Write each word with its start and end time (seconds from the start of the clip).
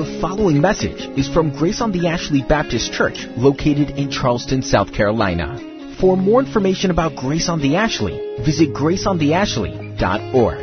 The 0.00 0.18
following 0.18 0.62
message 0.62 1.10
is 1.18 1.28
from 1.28 1.54
Grace 1.54 1.82
on 1.82 1.92
the 1.92 2.06
Ashley 2.08 2.40
Baptist 2.40 2.90
Church, 2.90 3.26
located 3.36 3.98
in 3.98 4.10
Charleston, 4.10 4.62
South 4.62 4.94
Carolina. 4.94 5.58
For 6.00 6.16
more 6.16 6.40
information 6.40 6.90
about 6.90 7.16
Grace 7.16 7.50
on 7.50 7.60
the 7.60 7.76
Ashley, 7.76 8.14
visit 8.42 8.72
graceontheashley.org. 8.72 10.58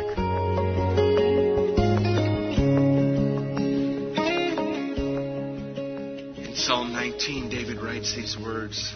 In 6.48 6.56
Psalm 6.56 6.92
19, 6.92 7.48
David 7.48 7.80
writes 7.80 8.16
these 8.16 8.36
words 8.36 8.92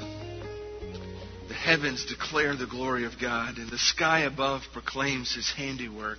The 1.46 1.54
heavens 1.54 2.04
declare 2.04 2.56
the 2.56 2.66
glory 2.66 3.04
of 3.04 3.12
God, 3.20 3.59
and 3.59 3.70
the 3.70 3.79
sky 3.79 4.22
above 4.22 4.62
proclaims 4.72 5.32
his 5.32 5.52
handiwork. 5.52 6.18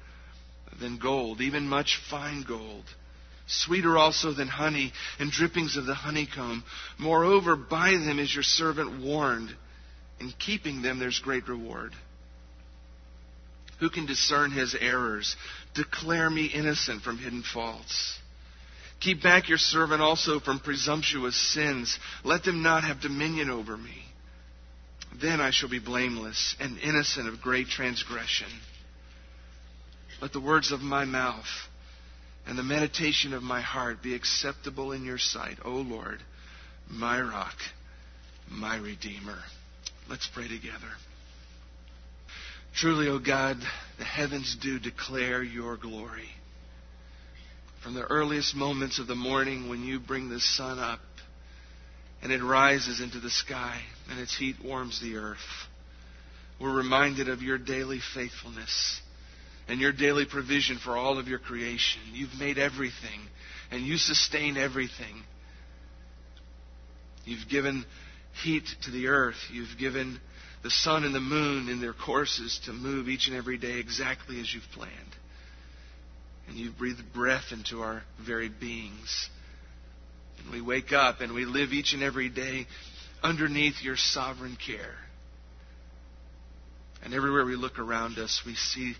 than 0.81 0.97
gold, 0.97 1.39
even 1.39 1.69
much 1.69 2.01
fine 2.09 2.43
gold. 2.43 2.83
Sweeter 3.47 3.97
also 3.97 4.33
than 4.33 4.47
honey 4.47 4.93
and 5.19 5.31
drippings 5.31 5.77
of 5.77 5.85
the 5.85 5.93
honeycomb. 5.95 6.63
Moreover, 6.97 7.55
by 7.55 7.91
them 7.91 8.19
is 8.19 8.33
your 8.33 8.43
servant 8.43 9.01
warned. 9.01 9.55
In 10.19 10.33
keeping 10.39 10.81
them, 10.81 10.99
there's 10.99 11.19
great 11.19 11.47
reward. 11.47 11.93
Who 13.79 13.89
can 13.89 14.05
discern 14.05 14.51
his 14.51 14.75
errors? 14.79 15.35
Declare 15.73 16.29
me 16.29 16.45
innocent 16.45 17.01
from 17.01 17.17
hidden 17.17 17.43
faults. 17.43 18.19
Keep 18.99 19.23
back 19.23 19.49
your 19.49 19.57
servant 19.57 20.01
also 20.01 20.39
from 20.39 20.59
presumptuous 20.59 21.35
sins. 21.35 21.97
Let 22.23 22.43
them 22.43 22.61
not 22.61 22.83
have 22.83 23.01
dominion 23.01 23.49
over 23.49 23.75
me. 23.75 24.03
Then 25.19 25.41
I 25.41 25.49
shall 25.51 25.69
be 25.69 25.79
blameless 25.79 26.55
and 26.59 26.77
innocent 26.77 27.27
of 27.27 27.41
great 27.41 27.67
transgression. 27.67 28.47
Let 30.21 30.33
the 30.33 30.39
words 30.39 30.71
of 30.71 30.81
my 30.81 31.03
mouth 31.03 31.47
and 32.45 32.57
the 32.57 32.63
meditation 32.63 33.33
of 33.33 33.41
my 33.41 33.61
heart 33.61 34.03
be 34.03 34.13
acceptable 34.13 34.91
in 34.91 35.03
your 35.03 35.17
sight, 35.17 35.57
O 35.65 35.71
Lord, 35.71 36.19
my 36.87 37.19
rock, 37.19 37.55
my 38.47 38.77
redeemer. 38.77 39.39
Let's 40.07 40.27
pray 40.27 40.47
together. 40.47 40.91
Truly, 42.75 43.07
O 43.07 43.17
God, 43.17 43.57
the 43.97 44.03
heavens 44.03 44.55
do 44.61 44.79
declare 44.79 45.41
your 45.41 45.75
glory. 45.75 46.29
From 47.83 47.95
the 47.95 48.03
earliest 48.05 48.55
moments 48.55 48.99
of 48.99 49.07
the 49.07 49.15
morning 49.15 49.69
when 49.69 49.83
you 49.83 49.99
bring 49.99 50.29
the 50.29 50.39
sun 50.39 50.77
up 50.77 50.99
and 52.21 52.31
it 52.31 52.43
rises 52.43 53.01
into 53.01 53.19
the 53.19 53.31
sky 53.31 53.81
and 54.09 54.19
its 54.19 54.37
heat 54.37 54.57
warms 54.63 55.01
the 55.01 55.15
earth, 55.15 55.39
we're 56.59 56.75
reminded 56.75 57.27
of 57.27 57.41
your 57.41 57.57
daily 57.57 57.99
faithfulness 58.13 59.01
and 59.71 59.79
your 59.79 59.93
daily 59.93 60.25
provision 60.25 60.77
for 60.83 60.97
all 60.97 61.17
of 61.17 61.29
your 61.29 61.39
creation. 61.39 62.01
You've 62.11 62.37
made 62.37 62.57
everything, 62.57 63.21
and 63.71 63.85
you 63.85 63.95
sustain 63.95 64.57
everything. 64.57 65.23
You've 67.23 67.47
given 67.47 67.85
heat 68.43 68.67
to 68.83 68.91
the 68.91 69.07
earth. 69.07 69.37
You've 69.49 69.77
given 69.79 70.19
the 70.61 70.69
sun 70.69 71.05
and 71.05 71.15
the 71.15 71.21
moon 71.21 71.69
in 71.69 71.79
their 71.79 71.93
courses 71.93 72.59
to 72.65 72.73
move 72.73 73.07
each 73.07 73.29
and 73.29 73.37
every 73.37 73.57
day 73.57 73.79
exactly 73.79 74.41
as 74.41 74.53
you've 74.53 74.67
planned. 74.73 74.91
And 76.49 76.57
you've 76.57 76.77
breathed 76.77 77.13
breath 77.13 77.53
into 77.53 77.79
our 77.79 78.03
very 78.19 78.49
beings. 78.49 79.29
And 80.43 80.51
we 80.51 80.59
wake 80.59 80.91
up 80.91 81.21
and 81.21 81.33
we 81.33 81.45
live 81.45 81.71
each 81.71 81.93
and 81.93 82.03
every 82.03 82.27
day 82.27 82.67
underneath 83.23 83.81
your 83.81 83.95
sovereign 83.95 84.57
care. 84.57 84.95
And 87.05 87.13
everywhere 87.13 87.45
we 87.45 87.55
look 87.55 87.79
around 87.79 88.17
us, 88.17 88.41
we 88.45 88.55
see 88.55 88.95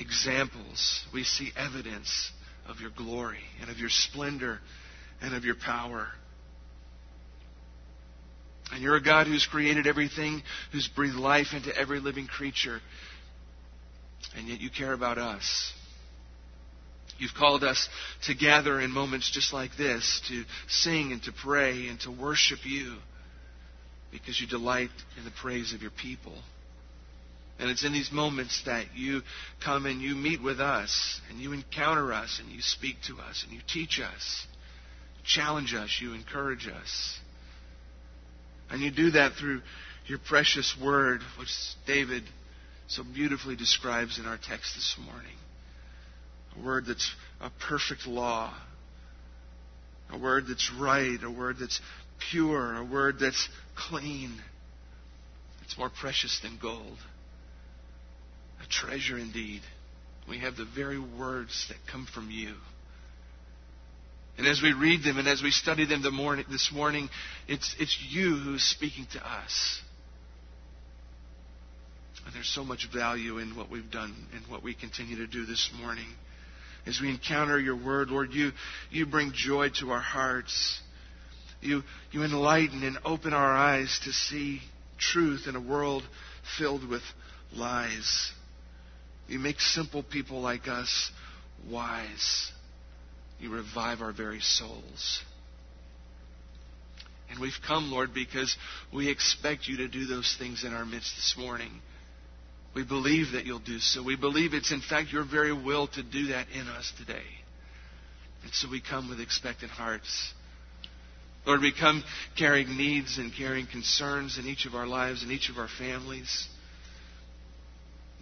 examples, 0.00 1.04
we 1.12 1.24
see 1.24 1.50
evidence 1.56 2.32
of 2.66 2.80
your 2.80 2.90
glory 2.90 3.44
and 3.60 3.70
of 3.70 3.78
your 3.78 3.90
splendor 3.90 4.58
and 5.20 5.34
of 5.34 5.44
your 5.44 5.56
power. 5.56 6.08
And 8.72 8.82
you're 8.82 8.96
a 8.96 9.02
God 9.02 9.26
who's 9.26 9.46
created 9.46 9.86
everything, 9.86 10.42
who's 10.72 10.88
breathed 10.88 11.16
life 11.16 11.48
into 11.54 11.76
every 11.76 12.00
living 12.00 12.26
creature. 12.26 12.80
And 14.36 14.48
yet 14.48 14.60
you 14.60 14.70
care 14.70 14.92
about 14.92 15.18
us. 15.18 15.72
You've 17.18 17.34
called 17.34 17.64
us 17.64 17.88
to 18.24 18.34
gather 18.34 18.80
in 18.80 18.90
moments 18.90 19.30
just 19.30 19.52
like 19.52 19.76
this 19.76 20.22
to 20.28 20.44
sing 20.68 21.12
and 21.12 21.22
to 21.24 21.32
pray 21.32 21.88
and 21.88 22.00
to 22.00 22.10
worship 22.10 22.60
you 22.64 22.96
because 24.10 24.40
you 24.40 24.46
delight 24.46 24.90
in 25.18 25.24
the 25.24 25.30
praise 25.30 25.74
of 25.74 25.82
your 25.82 25.90
people. 25.90 26.34
And 27.60 27.68
it's 27.68 27.84
in 27.84 27.92
these 27.92 28.10
moments 28.10 28.62
that 28.64 28.86
you 28.96 29.20
come 29.62 29.84
and 29.84 30.00
you 30.00 30.16
meet 30.16 30.42
with 30.42 30.60
us, 30.60 31.20
and 31.28 31.38
you 31.38 31.52
encounter 31.52 32.10
us, 32.10 32.40
and 32.42 32.50
you 32.50 32.62
speak 32.62 32.96
to 33.06 33.18
us, 33.18 33.44
and 33.44 33.52
you 33.52 33.60
teach 33.68 34.00
us, 34.00 34.46
challenge 35.24 35.74
us, 35.74 35.98
you 36.00 36.14
encourage 36.14 36.66
us. 36.66 37.18
And 38.70 38.80
you 38.80 38.90
do 38.90 39.10
that 39.10 39.34
through 39.34 39.60
your 40.06 40.18
precious 40.18 40.74
word, 40.82 41.20
which 41.38 41.50
David 41.86 42.22
so 42.88 43.02
beautifully 43.04 43.56
describes 43.56 44.18
in 44.18 44.24
our 44.24 44.38
text 44.38 44.74
this 44.74 44.96
morning. 44.98 45.36
A 46.58 46.64
word 46.64 46.86
that's 46.86 47.14
a 47.42 47.50
perfect 47.68 48.06
law, 48.06 48.54
a 50.10 50.18
word 50.18 50.44
that's 50.48 50.72
right, 50.80 51.18
a 51.22 51.30
word 51.30 51.56
that's 51.60 51.78
pure, 52.30 52.76
a 52.78 52.84
word 52.84 53.18
that's 53.20 53.50
clean. 53.76 54.32
It's 55.62 55.76
more 55.76 55.90
precious 55.90 56.40
than 56.40 56.58
gold 56.60 56.96
treasure 58.70 59.18
indeed. 59.18 59.62
We 60.28 60.38
have 60.38 60.56
the 60.56 60.64
very 60.64 60.98
words 60.98 61.66
that 61.68 61.78
come 61.90 62.06
from 62.12 62.30
you. 62.30 62.54
And 64.38 64.46
as 64.46 64.62
we 64.62 64.72
read 64.72 65.02
them 65.02 65.18
and 65.18 65.28
as 65.28 65.42
we 65.42 65.50
study 65.50 65.84
them 65.84 66.02
the 66.02 66.10
morning, 66.10 66.46
this 66.50 66.70
morning, 66.72 67.10
it's, 67.46 67.74
it's 67.78 67.98
you 68.08 68.36
who's 68.36 68.62
speaking 68.62 69.06
to 69.12 69.18
us. 69.18 69.82
And 72.24 72.34
there's 72.34 72.48
so 72.48 72.64
much 72.64 72.88
value 72.92 73.38
in 73.38 73.56
what 73.56 73.70
we've 73.70 73.90
done 73.90 74.14
and 74.34 74.42
what 74.48 74.62
we 74.62 74.74
continue 74.74 75.16
to 75.16 75.26
do 75.26 75.44
this 75.44 75.70
morning. 75.78 76.06
As 76.86 77.00
we 77.00 77.10
encounter 77.10 77.58
your 77.60 77.76
word, 77.76 78.08
Lord, 78.08 78.32
you, 78.32 78.52
you 78.90 79.04
bring 79.04 79.32
joy 79.34 79.68
to 79.80 79.90
our 79.90 80.00
hearts. 80.00 80.80
You, 81.60 81.82
you 82.10 82.22
enlighten 82.22 82.82
and 82.82 82.98
open 83.04 83.34
our 83.34 83.52
eyes 83.52 84.00
to 84.04 84.12
see 84.12 84.62
truth 84.98 85.46
in 85.48 85.56
a 85.56 85.60
world 85.60 86.02
filled 86.58 86.88
with 86.88 87.02
lies. 87.52 88.32
You 89.30 89.38
make 89.38 89.60
simple 89.60 90.02
people 90.02 90.40
like 90.40 90.66
us 90.66 91.12
wise. 91.70 92.50
You 93.38 93.50
revive 93.50 94.00
our 94.00 94.12
very 94.12 94.40
souls. 94.40 95.22
And 97.30 97.38
we've 97.38 97.52
come, 97.64 97.92
Lord, 97.92 98.12
because 98.12 98.54
we 98.92 99.08
expect 99.08 99.68
you 99.68 99.76
to 99.78 99.88
do 99.88 100.06
those 100.06 100.34
things 100.36 100.64
in 100.64 100.74
our 100.74 100.84
midst 100.84 101.14
this 101.14 101.36
morning. 101.38 101.70
We 102.74 102.84
believe 102.84 103.32
that 103.34 103.46
you'll 103.46 103.60
do 103.60 103.78
so. 103.78 104.02
We 104.02 104.16
believe 104.16 104.52
it's, 104.52 104.72
in 104.72 104.80
fact, 104.80 105.12
your 105.12 105.24
very 105.24 105.52
will 105.52 105.86
to 105.86 106.02
do 106.02 106.26
that 106.28 106.48
in 106.52 106.66
us 106.66 106.92
today. 106.98 107.22
And 108.42 108.52
so 108.52 108.68
we 108.68 108.80
come 108.80 109.08
with 109.08 109.20
expectant 109.20 109.70
hearts. 109.70 110.34
Lord, 111.46 111.60
we 111.60 111.72
come 111.72 112.02
carrying 112.36 112.76
needs 112.76 113.16
and 113.16 113.32
carrying 113.32 113.68
concerns 113.68 114.38
in 114.38 114.46
each 114.46 114.66
of 114.66 114.74
our 114.74 114.88
lives 114.88 115.22
and 115.22 115.30
each 115.30 115.50
of 115.50 115.56
our 115.56 115.68
families 115.78 116.48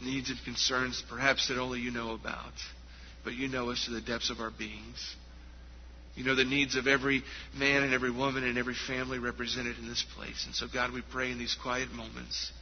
needs 0.01 0.31
and 0.31 0.39
concerns 0.45 1.03
perhaps 1.09 1.49
that 1.49 1.59
only 1.59 1.81
you 1.81 1.91
know 1.91 2.13
about. 2.13 2.53
but 3.25 3.35
you 3.35 3.49
know 3.49 3.71
us 3.71 3.85
to 3.85 3.91
the 3.91 4.01
depths 4.01 4.31
of 4.31 4.41
our 4.41 4.51
beings. 4.51 5.17
You 6.15 6.25
know 6.25 6.35
the 6.35 6.45
needs 6.45 6.77
of 6.77 6.87
every 6.87 7.23
man 7.55 7.83
and 7.83 7.93
every 7.93 8.11
woman 8.11 8.43
and 8.43 8.59
every 8.59 8.75
family 8.75 9.19
represented 9.19 9.79
in 9.79 9.89
this 9.89 10.05
place. 10.17 10.47
And 10.47 10.55
so, 10.55 10.67
God, 10.73 10.93
we 10.93 11.03
pray 11.13 11.31
in 11.31 11.39
these 11.39 11.57
quiet 11.61 11.93
moments 11.93 12.53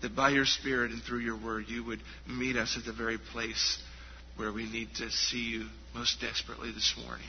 that 0.00 0.16
by 0.16 0.30
your 0.30 0.44
Spirit 0.44 0.90
and 0.90 1.02
through 1.02 1.20
your 1.20 1.36
word, 1.36 1.66
you 1.68 1.84
would 1.84 2.00
meet 2.26 2.56
us 2.56 2.76
at 2.76 2.84
the 2.84 2.92
very 2.92 3.18
place 3.18 3.78
where 4.36 4.52
we 4.52 4.68
need 4.68 4.88
to 4.96 5.10
see 5.10 5.42
you 5.42 5.66
most 5.94 6.20
desperately 6.20 6.72
this 6.72 6.94
morning. 7.04 7.26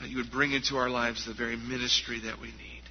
That 0.00 0.10
you 0.10 0.18
would 0.18 0.30
bring 0.30 0.52
into 0.52 0.76
our 0.76 0.90
lives 0.90 1.24
the 1.24 1.34
very 1.34 1.56
ministry 1.56 2.20
that 2.24 2.40
we 2.40 2.48
need. 2.48 2.82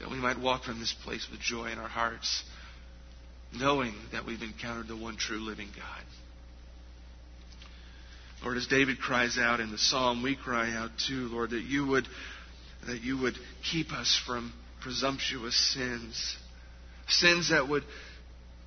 That 0.00 0.10
we 0.10 0.18
might 0.18 0.38
walk 0.38 0.64
from 0.64 0.80
this 0.80 0.94
place 1.04 1.26
with 1.30 1.40
joy 1.40 1.70
in 1.70 1.78
our 1.78 1.88
hearts, 1.88 2.42
knowing 3.54 3.94
that 4.12 4.26
we've 4.26 4.42
encountered 4.42 4.88
the 4.88 4.96
one 4.96 5.16
true 5.16 5.38
living 5.38 5.68
God. 5.76 6.04
Lord, 8.42 8.56
as 8.56 8.66
David 8.68 9.00
cries 9.00 9.36
out 9.38 9.60
in 9.60 9.70
the 9.70 9.78
psalm, 9.78 10.22
we 10.22 10.36
cry 10.36 10.72
out 10.74 10.90
too, 11.08 11.28
Lord, 11.28 11.50
that 11.50 11.62
you 11.62 11.86
would, 11.86 12.06
that 12.86 13.02
you 13.02 13.18
would 13.18 13.34
keep 13.70 13.92
us 13.92 14.20
from 14.26 14.52
presumptuous 14.80 15.56
sins. 15.74 16.36
Sins 17.08 17.50
that 17.50 17.68
would 17.68 17.82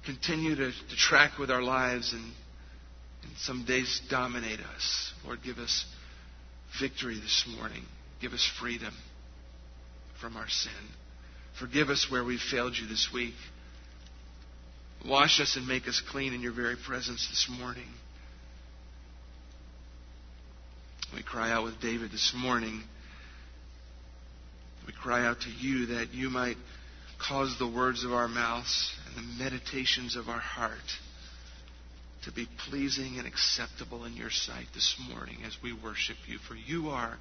continue 0.05 0.55
to, 0.55 0.71
to 0.71 0.95
track 0.97 1.37
with 1.37 1.49
our 1.49 1.61
lives 1.61 2.11
and, 2.11 2.33
and 3.23 3.31
some 3.37 3.63
days 3.65 4.01
dominate 4.09 4.59
us. 4.59 5.13
Lord, 5.23 5.39
give 5.43 5.57
us 5.57 5.85
victory 6.79 7.15
this 7.15 7.45
morning. 7.57 7.83
Give 8.21 8.33
us 8.33 8.49
freedom 8.59 8.93
from 10.19 10.35
our 10.35 10.49
sin. 10.49 10.71
Forgive 11.59 11.89
us 11.89 12.07
where 12.09 12.23
we've 12.23 12.39
failed 12.39 12.77
you 12.77 12.87
this 12.87 13.09
week. 13.13 13.35
Wash 15.07 15.39
us 15.39 15.55
and 15.55 15.67
make 15.67 15.87
us 15.87 16.01
clean 16.11 16.33
in 16.33 16.41
your 16.41 16.53
very 16.53 16.75
presence 16.75 17.27
this 17.27 17.49
morning. 17.59 17.87
We 21.15 21.23
cry 21.23 21.51
out 21.51 21.63
with 21.63 21.81
David 21.81 22.11
this 22.11 22.33
morning. 22.37 22.81
We 24.85 24.93
cry 24.93 25.25
out 25.25 25.41
to 25.41 25.49
you 25.49 25.87
that 25.87 26.13
you 26.13 26.29
might 26.29 26.57
cause 27.19 27.55
the 27.57 27.67
words 27.67 28.03
of 28.03 28.13
our 28.13 28.27
mouths 28.27 28.91
and 29.07 29.15
the 29.17 29.43
meditations 29.43 30.15
of 30.15 30.29
our 30.29 30.39
heart 30.39 30.77
to 32.23 32.31
be 32.31 32.47
pleasing 32.69 33.17
and 33.17 33.27
acceptable 33.27 34.05
in 34.05 34.15
your 34.15 34.29
sight 34.29 34.67
this 34.73 34.95
morning 35.13 35.37
as 35.45 35.57
we 35.63 35.73
worship 35.73 36.17
you. 36.27 36.37
For 36.47 36.55
you 36.55 36.89
are 36.89 37.17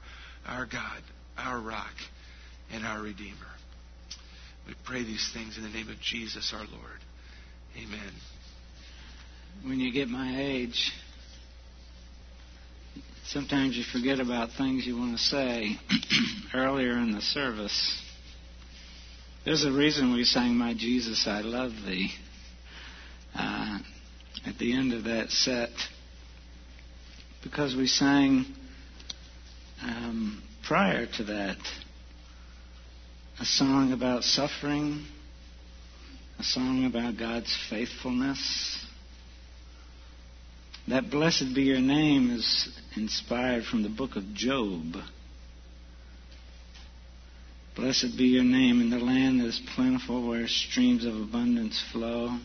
our 0.46 0.66
God, 0.66 1.02
our 1.38 1.58
rock, 1.58 1.94
and 2.70 2.84
our 2.84 3.02
Redeemer. 3.02 3.34
We 4.66 4.74
pray 4.84 5.02
these 5.02 5.30
things 5.32 5.56
in 5.56 5.62
the 5.62 5.70
name 5.70 5.88
of 5.88 5.98
Jesus 6.00 6.52
our 6.54 6.66
Lord. 6.66 7.00
Amen. 7.76 8.12
When 9.64 9.78
you 9.78 9.92
get 9.92 10.08
my 10.08 10.40
age, 10.40 10.92
sometimes 13.26 13.76
you 13.76 13.84
forget 13.84 14.20
about 14.20 14.50
things 14.56 14.86
you 14.86 14.96
want 14.96 15.16
to 15.16 15.22
say 15.22 15.76
earlier 16.54 16.92
in 16.92 17.12
the 17.12 17.20
service. 17.20 18.02
There's 19.44 19.64
a 19.64 19.72
reason 19.72 20.12
we 20.12 20.24
sang 20.24 20.54
My 20.54 20.74
Jesus, 20.74 21.26
I 21.26 21.40
Love 21.40 21.72
Thee 21.86 22.10
uh, 23.34 23.78
at 24.46 24.58
the 24.58 24.76
end 24.76 24.92
of 24.92 25.04
that 25.04 25.30
set 25.30 25.70
because 27.42 27.74
we 27.74 27.86
sang 27.86 28.44
um, 29.82 30.42
prior 30.66 31.06
to 31.16 31.24
that 31.24 31.58
a 33.40 33.44
song 33.44 33.92
about 33.92 34.22
suffering, 34.22 35.06
a 36.40 36.42
song 36.42 36.86
about 36.86 37.18
God's 37.18 37.54
faithfulness 37.68 38.82
that 40.88 41.10
blessed 41.10 41.54
be 41.54 41.64
your 41.64 41.80
name 41.80 42.30
is 42.30 42.80
inspired 42.96 43.64
from 43.64 43.82
the 43.82 43.90
book 43.90 44.16
of 44.16 44.32
Job. 44.32 44.94
Blessed 47.76 48.16
be 48.16 48.24
your 48.24 48.44
name 48.44 48.80
in 48.80 48.88
the 48.88 48.98
land 48.98 49.40
that 49.40 49.48
is 49.48 49.60
plentiful 49.74 50.26
where 50.26 50.48
streams 50.48 51.04
of 51.04 51.14
abundance 51.14 51.78
flow. 51.92 52.38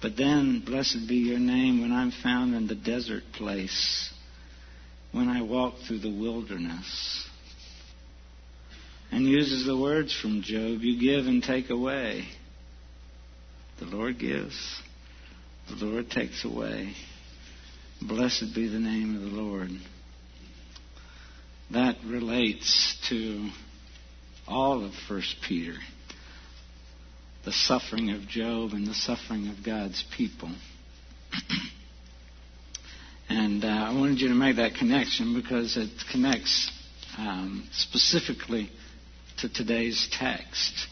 But 0.00 0.16
then, 0.16 0.62
blessed 0.64 1.08
be 1.08 1.16
your 1.16 1.40
name 1.40 1.80
when 1.80 1.90
I'm 1.90 2.12
found 2.12 2.54
in 2.54 2.68
the 2.68 2.76
desert 2.76 3.24
place, 3.32 4.14
when 5.10 5.28
I 5.28 5.42
walk 5.42 5.74
through 5.88 5.98
the 5.98 6.16
wilderness. 6.16 7.25
And 9.12 9.26
uses 9.26 9.66
the 9.66 9.76
words 9.76 10.14
from 10.14 10.42
Job 10.42 10.82
you 10.82 11.00
give 11.00 11.26
and 11.26 11.42
take 11.42 11.70
away. 11.70 12.24
The 13.78 13.86
Lord 13.86 14.18
gives 14.18 14.82
the 15.68 15.84
Lord 15.84 16.10
takes 16.10 16.44
away. 16.44 16.94
Blessed 18.00 18.54
be 18.54 18.68
the 18.68 18.78
name 18.78 19.16
of 19.16 19.22
the 19.22 19.36
Lord. 19.36 19.70
That 21.72 21.96
relates 22.06 22.96
to 23.08 23.48
all 24.46 24.84
of 24.84 24.92
First 25.08 25.36
Peter. 25.46 25.74
The 27.44 27.52
suffering 27.52 28.10
of 28.10 28.28
Job 28.28 28.72
and 28.72 28.86
the 28.86 28.94
suffering 28.94 29.48
of 29.48 29.64
God's 29.64 30.04
people. 30.16 30.50
and 33.28 33.64
uh, 33.64 33.68
I 33.68 33.92
wanted 33.92 34.20
you 34.20 34.28
to 34.28 34.34
make 34.34 34.56
that 34.56 34.74
connection 34.74 35.34
because 35.34 35.76
it 35.76 35.90
connects 36.12 36.70
um, 37.18 37.68
specifically 37.72 38.70
to 39.38 39.48
today's 39.48 40.08
text. 40.12 40.88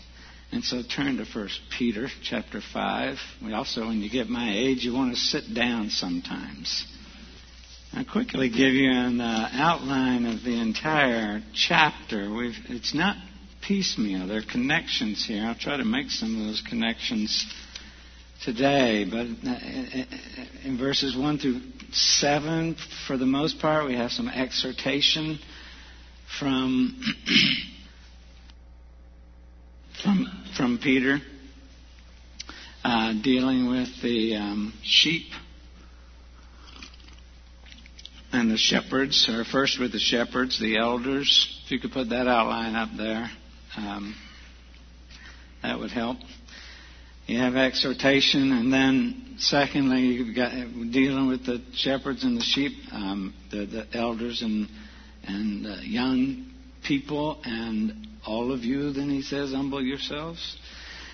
And 0.52 0.62
so 0.62 0.82
turn 0.82 1.16
to 1.16 1.24
1 1.24 1.48
Peter 1.76 2.08
chapter 2.22 2.60
5. 2.60 3.18
We 3.44 3.52
also, 3.52 3.86
when 3.86 4.00
you 4.00 4.10
get 4.10 4.28
my 4.28 4.52
age, 4.54 4.84
you 4.84 4.92
want 4.92 5.14
to 5.14 5.20
sit 5.20 5.54
down 5.54 5.90
sometimes. 5.90 6.86
I'll 7.92 8.04
quickly 8.04 8.50
give 8.50 8.72
you 8.72 8.90
an 8.90 9.20
uh, 9.20 9.48
outline 9.52 10.26
of 10.26 10.44
the 10.44 10.60
entire 10.60 11.42
chapter. 11.54 12.32
We've, 12.32 12.56
it's 12.68 12.94
not 12.94 13.16
piecemeal. 13.66 14.26
There 14.26 14.38
are 14.38 14.52
connections 14.52 15.24
here. 15.26 15.44
I'll 15.44 15.54
try 15.54 15.76
to 15.76 15.84
make 15.84 16.10
some 16.10 16.40
of 16.40 16.46
those 16.46 16.62
connections 16.68 17.46
today. 18.44 19.06
But 19.10 19.26
uh, 19.48 19.58
in 20.64 20.76
verses 20.78 21.16
1 21.16 21.38
through 21.38 21.60
7, 21.92 22.76
for 23.06 23.16
the 23.16 23.26
most 23.26 23.60
part, 23.60 23.86
we 23.86 23.96
have 23.96 24.10
some 24.10 24.28
exhortation 24.28 25.38
from 26.38 27.00
from, 30.04 30.26
from 30.54 30.78
Peter 30.78 31.18
uh, 32.84 33.14
dealing 33.22 33.70
with 33.70 33.88
the 34.02 34.36
um, 34.36 34.74
sheep 34.82 35.32
and 38.30 38.50
the 38.50 38.58
shepherds, 38.58 39.30
or 39.30 39.44
first 39.44 39.80
with 39.80 39.92
the 39.92 39.98
shepherds, 39.98 40.60
the 40.60 40.76
elders. 40.76 41.62
If 41.64 41.70
you 41.70 41.80
could 41.80 41.92
put 41.92 42.10
that 42.10 42.28
outline 42.28 42.74
up 42.74 42.90
there, 42.98 43.30
um, 43.78 44.14
that 45.62 45.78
would 45.78 45.90
help. 45.90 46.18
You 47.26 47.38
have 47.38 47.56
exhortation, 47.56 48.52
and 48.52 48.70
then 48.70 49.36
secondly, 49.38 50.00
you've 50.00 50.36
got 50.36 50.50
dealing 50.92 51.28
with 51.28 51.46
the 51.46 51.62
shepherds 51.72 52.24
and 52.24 52.36
the 52.36 52.42
sheep, 52.42 52.72
um, 52.92 53.32
the, 53.50 53.64
the 53.64 53.96
elders 53.96 54.42
and 54.42 54.68
and 55.26 55.66
uh, 55.66 55.76
young 55.80 56.52
people, 56.82 57.40
and 57.44 58.13
all 58.26 58.52
of 58.52 58.64
you, 58.64 58.92
then 58.92 59.10
he 59.10 59.22
says, 59.22 59.52
humble 59.52 59.82
yourselves. 59.82 60.56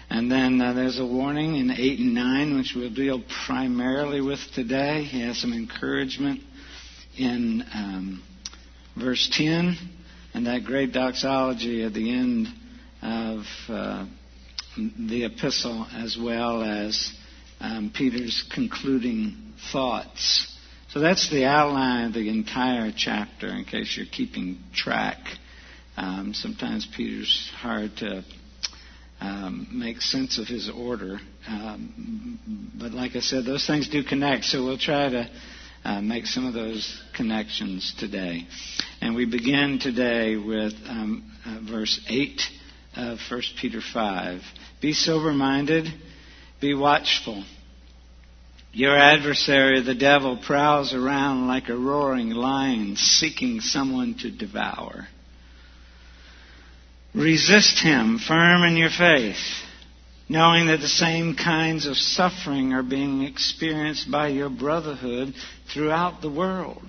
And 0.08 0.30
then 0.30 0.60
uh, 0.60 0.72
there's 0.72 0.98
a 0.98 1.06
warning 1.06 1.56
in 1.56 1.70
8 1.70 1.98
and 2.00 2.14
9, 2.14 2.56
which 2.56 2.72
we'll 2.74 2.92
deal 2.92 3.22
primarily 3.46 4.20
with 4.20 4.40
today. 4.54 5.04
He 5.04 5.20
has 5.20 5.38
some 5.38 5.52
encouragement 5.52 6.40
in 7.16 7.64
um, 7.72 8.22
verse 8.96 9.30
10 9.32 9.76
and 10.34 10.46
that 10.46 10.64
great 10.64 10.92
doxology 10.92 11.84
at 11.84 11.92
the 11.92 12.10
end 12.10 12.48
of 13.02 13.44
uh, 13.68 14.06
the 14.76 15.24
epistle, 15.24 15.86
as 15.92 16.16
well 16.20 16.62
as 16.62 17.12
um, 17.60 17.92
Peter's 17.94 18.44
concluding 18.52 19.54
thoughts. 19.72 20.56
So 20.88 21.00
that's 21.00 21.30
the 21.30 21.44
outline 21.44 22.06
of 22.06 22.14
the 22.14 22.28
entire 22.28 22.92
chapter, 22.96 23.48
in 23.48 23.64
case 23.64 23.96
you're 23.96 24.06
keeping 24.06 24.58
track. 24.74 25.18
Um, 25.96 26.32
sometimes 26.34 26.86
Peter's 26.96 27.50
hard 27.56 27.96
to 27.98 28.24
um, 29.20 29.68
make 29.72 30.00
sense 30.00 30.38
of 30.38 30.46
his 30.46 30.70
order. 30.70 31.20
Um, 31.46 32.72
but 32.78 32.92
like 32.92 33.16
I 33.16 33.20
said, 33.20 33.44
those 33.44 33.66
things 33.66 33.88
do 33.88 34.02
connect, 34.02 34.44
so 34.44 34.64
we'll 34.64 34.78
try 34.78 35.08
to 35.08 35.30
uh, 35.84 36.00
make 36.00 36.26
some 36.26 36.46
of 36.46 36.54
those 36.54 37.02
connections 37.14 37.94
today. 37.98 38.46
And 39.00 39.14
we 39.14 39.26
begin 39.26 39.78
today 39.80 40.36
with 40.36 40.72
um, 40.86 41.30
uh, 41.44 41.60
verse 41.70 42.00
8 42.08 42.40
of 42.96 43.18
1 43.30 43.42
Peter 43.60 43.80
5. 43.80 44.42
Be 44.80 44.92
sober 44.92 45.32
minded, 45.32 45.86
be 46.60 46.74
watchful. 46.74 47.44
Your 48.72 48.96
adversary, 48.96 49.82
the 49.82 49.94
devil, 49.94 50.38
prowls 50.46 50.94
around 50.94 51.48
like 51.48 51.68
a 51.68 51.76
roaring 51.76 52.30
lion 52.30 52.94
seeking 52.96 53.60
someone 53.60 54.14
to 54.20 54.30
devour. 54.30 55.08
Resist 57.14 57.80
him, 57.82 58.18
firm 58.18 58.62
in 58.62 58.76
your 58.76 58.90
faith, 58.90 59.42
knowing 60.28 60.68
that 60.68 60.80
the 60.80 60.88
same 60.88 61.34
kinds 61.34 61.86
of 61.86 61.96
suffering 61.96 62.72
are 62.72 62.84
being 62.84 63.24
experienced 63.24 64.10
by 64.10 64.28
your 64.28 64.48
brotherhood 64.48 65.34
throughout 65.72 66.22
the 66.22 66.30
world. 66.30 66.86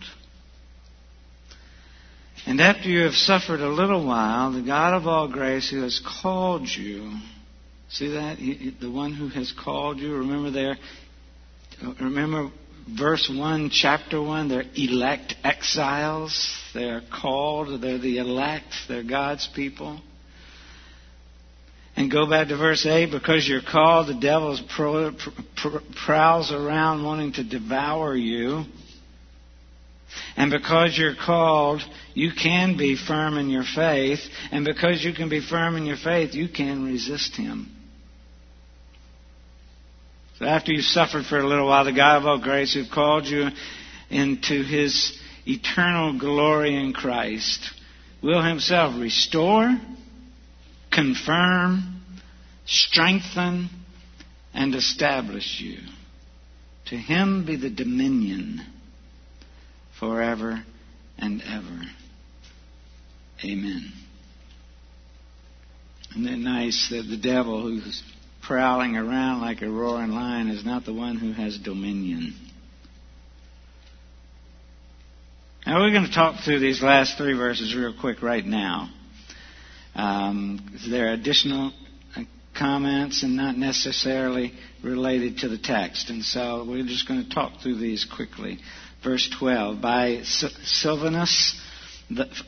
And 2.46 2.62
after 2.62 2.88
you 2.88 3.02
have 3.02 3.14
suffered 3.14 3.62
a 3.62 3.70
little 3.70 4.06
while, 4.06 4.52
the 4.52 4.62
God 4.62 4.94
of 4.94 5.08
all 5.08 5.28
grace 5.28 5.70
who 5.70 5.82
has 5.82 6.00
called 6.22 6.68
you, 6.68 7.14
see 7.90 8.10
that? 8.14 8.38
The 8.80 8.92
one 8.92 9.14
who 9.14 9.28
has 9.30 9.52
called 9.52 10.00
you, 10.00 10.16
remember 10.16 10.52
there, 10.52 10.78
remember 12.00 12.52
verse 12.88 13.32
1, 13.34 13.70
chapter 13.72 14.22
1, 14.22 14.50
they're 14.50 14.64
elect 14.76 15.36
exiles. 15.44 16.56
They're 16.74 17.02
called, 17.12 17.82
they're 17.82 17.98
the 17.98 18.20
elect, 18.20 18.74
they're 18.88 19.04
God's 19.04 19.48
people. 19.56 20.00
And 21.96 22.10
go 22.10 22.30
back 22.30 22.48
to 22.48 22.58
verse 22.58 22.86
8, 22.86 23.12
because 23.12 23.48
you're 23.48 23.62
called, 23.62 24.08
the 24.08 24.20
devil 24.20 24.58
prowls 26.06 26.52
around 26.52 27.04
wanting 27.04 27.34
to 27.34 27.44
devour 27.44 28.16
you. 28.16 28.64
And 30.36 30.52
because 30.52 30.98
you're 30.98 31.16
called, 31.16 31.82
you 32.14 32.32
can 32.32 32.78
be 32.78 32.96
firm 32.96 33.38
in 33.38 33.50
your 33.50 33.64
faith. 33.64 34.20
And 34.52 34.66
because 34.66 35.04
you 35.04 35.14
can 35.14 35.30
be 35.30 35.42
firm 35.42 35.76
in 35.76 35.86
your 35.86 35.98
faith, 35.98 36.34
you 36.34 36.48
can 36.48 36.86
resist 36.86 37.36
him. 37.36 37.70
So 40.40 40.46
after 40.46 40.72
you've 40.72 40.86
suffered 40.86 41.26
for 41.26 41.40
a 41.40 41.48
little 41.48 41.68
while, 41.68 41.86
the 41.86 41.92
God 41.92 42.18
of 42.18 42.26
all 42.26 42.40
grace 42.40 42.74
who 42.74 42.86
called 42.92 43.28
you 43.28 43.50
into 44.10 44.64
his 44.64 45.20
eternal 45.46 46.18
glory 46.18 46.76
in 46.76 46.94
Christ 46.94 47.70
will 48.24 48.42
himself 48.42 49.00
restore, 49.00 49.78
confirm, 50.92 52.02
strengthen, 52.66 53.70
and 54.54 54.76
establish 54.76 55.60
you. 55.60 55.78
To 56.88 56.98
him 56.98 57.46
be 57.46 57.56
the 57.56 57.70
dominion 57.70 58.62
forever 60.00 60.64
and 61.18 61.42
ever. 61.42 61.82
Amen. 63.46 63.92
Isn't 66.12 66.28
it 66.28 66.38
nice 66.38 66.90
that 66.90 67.04
the 67.04 67.18
devil 67.18 67.62
who's 67.62 68.04
prowling 68.42 68.98
around 68.98 69.42
like 69.42 69.62
a 69.62 69.70
roaring 69.70 70.12
lion 70.12 70.50
is 70.50 70.66
not 70.66 70.84
the 70.86 70.94
one 70.94 71.18
who 71.18 71.32
has 71.32 71.58
dominion? 71.58 72.36
Now 75.66 75.80
we're 75.80 75.92
going 75.92 76.06
to 76.06 76.12
talk 76.12 76.44
through 76.44 76.60
these 76.60 76.82
last 76.82 77.18
three 77.18 77.38
verses 77.38 77.74
real 77.76 77.94
quick 77.98 78.22
right 78.22 78.46
now. 78.46 78.90
Um, 79.96 80.78
there 80.90 81.10
are 81.10 81.14
additional 81.14 81.74
uh, 82.16 82.22
comments 82.58 83.24
and 83.24 83.36
not 83.36 83.58
necessarily 83.58 84.54
related 84.84 85.40
to 85.40 85.50
the 85.50 85.58
text. 85.58 86.10
And 86.10 86.24
so 86.24 86.66
we're 86.68 86.86
just 86.86 87.08
going 87.08 87.24
to 87.24 87.30
talk 87.30 87.62
through 87.62 87.78
these 87.78 88.06
quickly. 88.06 88.60
Verse 89.04 89.30
12 89.40 89.82
By 89.82 90.22
Silvanus, 90.24 91.60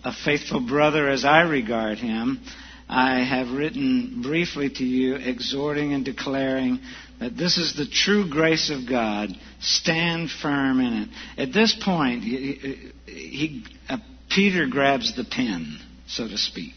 a 0.04 0.14
faithful 0.14 0.60
brother 0.60 1.10
as 1.10 1.26
I 1.26 1.42
regard 1.42 1.98
him, 1.98 2.42
I 2.90 3.24
have 3.24 3.52
written 3.52 4.22
briefly 4.22 4.70
to 4.70 4.84
you, 4.84 5.16
exhorting 5.16 5.94
and 5.94 6.04
declaring 6.04 6.80
that 7.20 7.38
this 7.38 7.58
is 7.58 7.76
the 7.76 7.88
true 7.88 8.30
grace 8.30 8.70
of 8.70 8.88
God. 8.88 9.30
Stand 9.62 10.30
firm 10.30 10.80
in 10.80 10.94
it. 10.94 11.10
At 11.38 11.54
this 11.54 11.74
point, 11.74 12.24
he, 12.24 12.92
he, 13.06 13.66
uh, 13.90 13.98
Peter 14.30 14.68
grabs 14.68 15.16
the 15.16 15.24
pen, 15.24 15.80
so 16.08 16.28
to 16.28 16.38
speak. 16.38 16.74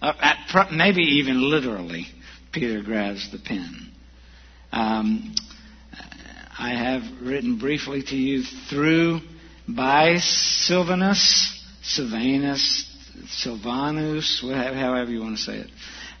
Uh, 0.00 0.66
maybe 0.72 1.02
even 1.02 1.50
literally, 1.50 2.06
Peter 2.52 2.82
grabs 2.82 3.30
the 3.32 3.38
pen. 3.38 3.90
Um, 4.70 5.34
I 6.58 6.70
have 6.70 7.02
written 7.22 7.58
briefly 7.58 8.02
to 8.02 8.16
you 8.16 8.42
through 8.70 9.20
by 9.66 10.16
Silvanus, 10.18 11.64
Silvanus, 11.82 12.96
Silvanus, 13.28 14.40
however 14.42 15.10
you 15.10 15.20
want 15.20 15.36
to 15.36 15.42
say 15.42 15.56
it. 15.58 15.70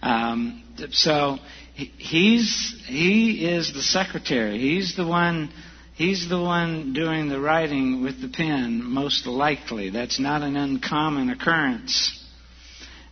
Um, 0.02 0.64
so 0.92 1.38
he's 1.74 2.74
he 2.86 3.48
is 3.48 3.72
the 3.72 3.82
secretary. 3.82 4.58
He's 4.58 4.96
the 4.96 5.06
one. 5.06 5.50
He's 5.94 6.28
the 6.28 6.40
one 6.40 6.92
doing 6.92 7.28
the 7.28 7.40
writing 7.40 8.04
with 8.04 8.20
the 8.20 8.28
pen, 8.28 8.82
most 8.84 9.26
likely. 9.26 9.90
That's 9.90 10.20
not 10.20 10.42
an 10.42 10.56
uncommon 10.56 11.30
occurrence 11.30 12.17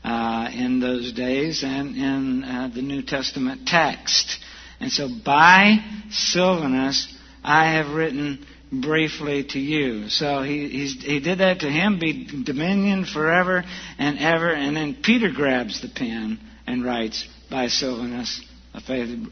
uh, 0.06 0.48
in 0.52 0.78
those 0.78 1.12
days 1.12 1.64
and 1.64 1.96
in 1.96 2.44
uh, 2.44 2.70
the 2.72 2.80
New 2.80 3.02
Testament 3.02 3.66
text. 3.66 4.38
And 4.78 4.92
so, 4.92 5.08
by 5.24 5.78
Silvanus, 6.10 7.12
I 7.42 7.72
have 7.72 7.92
written 7.92 8.46
briefly 8.70 9.44
to 9.50 9.58
you. 9.58 10.08
So 10.08 10.42
he, 10.42 10.68
he 10.68 11.18
did 11.18 11.38
that 11.38 11.60
to 11.60 11.70
him, 11.70 11.98
be 11.98 12.28
dominion 12.44 13.04
forever 13.04 13.64
and 13.98 14.18
ever. 14.20 14.52
And 14.52 14.76
then 14.76 14.98
Peter 15.02 15.30
grabs 15.34 15.82
the 15.82 15.88
pen 15.88 16.38
and 16.68 16.84
writes, 16.84 17.26
by 17.50 17.66
Silvanus, 17.66 18.40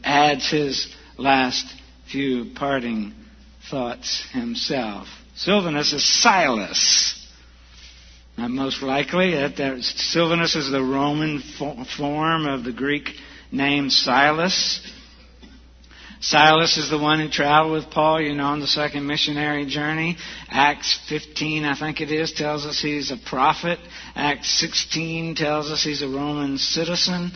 adds 0.03 0.49
his 0.49 0.93
last 1.17 1.65
few 2.11 2.51
parting 2.53 3.13
thoughts 3.69 4.25
himself. 4.31 5.07
Silvanus 5.35 5.93
is 5.93 6.21
Silas. 6.21 7.24
Now, 8.37 8.49
most 8.49 8.81
likely, 8.81 9.31
that, 9.31 9.55
that 9.57 9.81
Silvanus 9.81 10.55
is 10.55 10.69
the 10.69 10.83
Roman 10.83 11.41
form 11.97 12.45
of 12.45 12.63
the 12.65 12.73
Greek 12.73 13.11
name 13.51 13.89
Silas. 13.89 14.81
Silas 16.19 16.77
is 16.77 16.89
the 16.89 16.97
one 16.97 17.19
who 17.19 17.29
traveled 17.29 17.73
with 17.73 17.91
Paul, 17.91 18.19
you 18.19 18.33
know, 18.35 18.47
on 18.47 18.59
the 18.59 18.67
second 18.67 19.05
missionary 19.07 19.65
journey. 19.65 20.17
Acts 20.49 20.99
15, 21.07 21.63
I 21.63 21.79
think 21.79 22.01
it 22.01 22.11
is, 22.11 22.33
tells 22.33 22.65
us 22.65 22.81
he's 22.81 23.11
a 23.11 23.17
prophet. 23.29 23.79
Acts 24.15 24.59
16 24.59 25.35
tells 25.35 25.71
us 25.71 25.83
he's 25.83 26.01
a 26.01 26.07
Roman 26.07 26.57
citizen. 26.57 27.31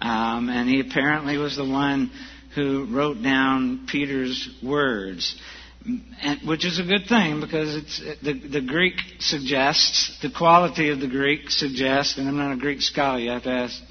Um, 0.00 0.48
and 0.48 0.68
he 0.68 0.80
apparently 0.80 1.38
was 1.38 1.56
the 1.56 1.64
one 1.64 2.10
who 2.54 2.86
wrote 2.90 3.22
down 3.22 3.86
Peter's 3.86 4.50
words. 4.62 5.40
And, 5.84 6.46
which 6.46 6.64
is 6.64 6.78
a 6.78 6.84
good 6.84 7.06
thing 7.08 7.40
because 7.40 7.74
it's, 7.74 8.00
the, 8.22 8.34
the 8.34 8.60
Greek 8.60 8.94
suggests, 9.18 10.16
the 10.22 10.30
quality 10.30 10.90
of 10.90 11.00
the 11.00 11.08
Greek 11.08 11.50
suggests, 11.50 12.18
and 12.18 12.28
I'm 12.28 12.36
not 12.36 12.52
a 12.52 12.56
Greek 12.56 12.80
scholar, 12.80 13.18
you 13.18 13.30
have 13.30 13.42
to 13.44 13.50
ask 13.50 13.82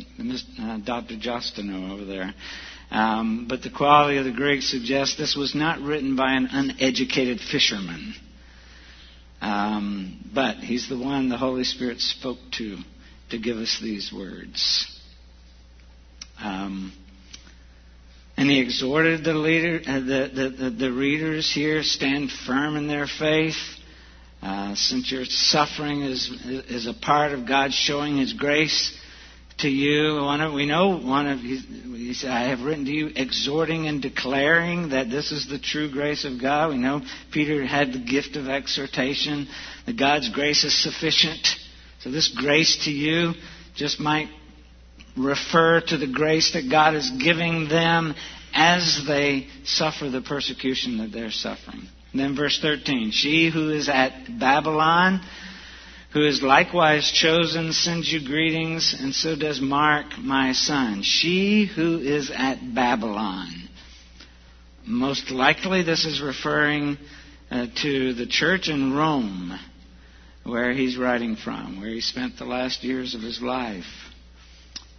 uh, 0.59 0.77
Dr. 0.77 1.15
Justino 1.15 1.91
over 1.91 2.05
there. 2.05 2.33
Um, 2.91 3.45
but 3.49 3.61
the 3.61 3.69
quality 3.69 4.17
of 4.17 4.25
the 4.25 4.31
Greek 4.31 4.61
suggests 4.61 5.17
this 5.17 5.35
was 5.35 5.53
not 5.53 5.79
written 5.79 6.15
by 6.15 6.33
an 6.33 6.47
uneducated 6.51 7.39
fisherman. 7.39 8.13
Um, 9.41 10.29
but 10.33 10.57
he's 10.57 10.87
the 10.87 10.97
one 10.97 11.29
the 11.29 11.37
Holy 11.37 11.63
Spirit 11.63 11.99
spoke 11.99 12.39
to 12.57 12.77
to 13.31 13.39
give 13.39 13.57
us 13.57 13.79
these 13.81 14.13
words. 14.13 14.87
Um, 16.39 16.93
and 18.41 18.49
he 18.49 18.59
exhorted 18.59 19.23
the, 19.23 19.35
leader, 19.35 19.79
uh, 19.85 19.99
the, 19.99 20.51
the, 20.57 20.69
the, 20.71 20.91
readers 20.91 21.53
here 21.53 21.83
stand 21.83 22.31
firm 22.31 22.75
in 22.75 22.87
their 22.87 23.05
faith. 23.05 23.53
Uh, 24.41 24.73
since 24.73 25.11
your 25.11 25.25
suffering 25.25 26.01
is, 26.01 26.27
is 26.67 26.87
a 26.87 26.93
part 26.93 27.33
of 27.33 27.47
God 27.47 27.71
showing 27.71 28.17
His 28.17 28.33
grace 28.33 28.97
to 29.59 29.69
you. 29.69 30.23
One 30.23 30.41
of, 30.41 30.53
we 30.53 30.65
know 30.65 30.97
one 30.97 31.27
of 31.27 31.37
he 31.37 32.15
said, 32.15 32.31
I 32.31 32.49
have 32.49 32.61
written 32.61 32.85
to 32.85 32.91
you 32.91 33.11
exhorting 33.15 33.85
and 33.85 34.01
declaring 34.01 34.89
that 34.89 35.11
this 35.11 35.31
is 35.31 35.47
the 35.47 35.59
true 35.59 35.91
grace 35.91 36.25
of 36.25 36.41
God. 36.41 36.71
We 36.71 36.79
know 36.79 37.01
Peter 37.31 37.63
had 37.63 37.93
the 37.93 37.99
gift 37.99 38.37
of 38.37 38.47
exhortation, 38.47 39.47
that 39.85 39.99
God's 39.99 40.29
grace 40.29 40.63
is 40.63 40.81
sufficient. 40.81 41.47
So 41.99 42.09
this 42.09 42.29
grace 42.35 42.85
to 42.85 42.89
you 42.89 43.33
just 43.75 43.99
might 43.99 44.29
refer 45.17 45.81
to 45.81 45.97
the 45.97 46.07
grace 46.07 46.53
that 46.53 46.69
God 46.69 46.95
is 46.95 47.09
giving 47.23 47.67
them 47.67 48.15
as 48.53 49.03
they 49.07 49.47
suffer 49.63 50.09
the 50.09 50.21
persecution 50.21 50.97
that 50.97 51.11
they're 51.11 51.31
suffering. 51.31 51.87
And 52.11 52.19
then 52.19 52.35
verse 52.35 52.59
13, 52.61 53.11
she 53.11 53.49
who 53.49 53.69
is 53.69 53.87
at 53.87 54.39
Babylon 54.39 55.21
who 56.13 56.25
is 56.25 56.41
likewise 56.41 57.09
chosen, 57.11 57.71
sends 57.71 58.11
you 58.11 58.25
greetings, 58.25 58.95
and 58.99 59.15
so 59.15 59.35
does 59.35 59.61
Mark, 59.61 60.17
my 60.17 60.51
son. 60.51 61.03
She 61.03 61.65
who 61.65 61.99
is 61.99 62.31
at 62.35 62.57
Babylon. 62.75 63.47
Most 64.85 65.31
likely, 65.31 65.83
this 65.83 66.03
is 66.03 66.21
referring 66.21 66.97
uh, 67.49 67.67
to 67.81 68.13
the 68.13 68.25
church 68.25 68.67
in 68.67 68.93
Rome, 68.93 69.57
where 70.43 70.73
he's 70.73 70.97
writing 70.97 71.37
from, 71.37 71.79
where 71.79 71.89
he 71.89 72.01
spent 72.01 72.37
the 72.37 72.45
last 72.45 72.83
years 72.83 73.15
of 73.15 73.21
his 73.21 73.41
life. 73.41 73.85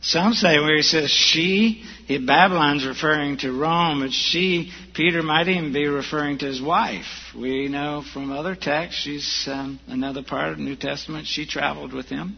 Some 0.02 0.32
say 0.32 0.58
where 0.58 0.76
he 0.76 0.82
says 0.82 1.10
she, 1.10 1.84
Babylon's 2.08 2.84
referring 2.84 3.36
to 3.38 3.52
Rome, 3.52 4.00
but 4.00 4.12
she, 4.12 4.72
Peter 4.94 5.22
might 5.22 5.46
even 5.46 5.72
be 5.72 5.86
referring 5.86 6.38
to 6.38 6.46
his 6.46 6.60
wife. 6.60 7.06
We 7.36 7.68
know 7.68 8.02
from 8.12 8.32
other 8.32 8.56
texts, 8.56 9.00
she's 9.00 9.44
um, 9.46 9.78
another 9.86 10.24
part 10.24 10.50
of 10.50 10.58
the 10.58 10.64
New 10.64 10.74
Testament, 10.74 11.28
she 11.28 11.46
traveled 11.46 11.92
with 11.92 12.06
him. 12.06 12.36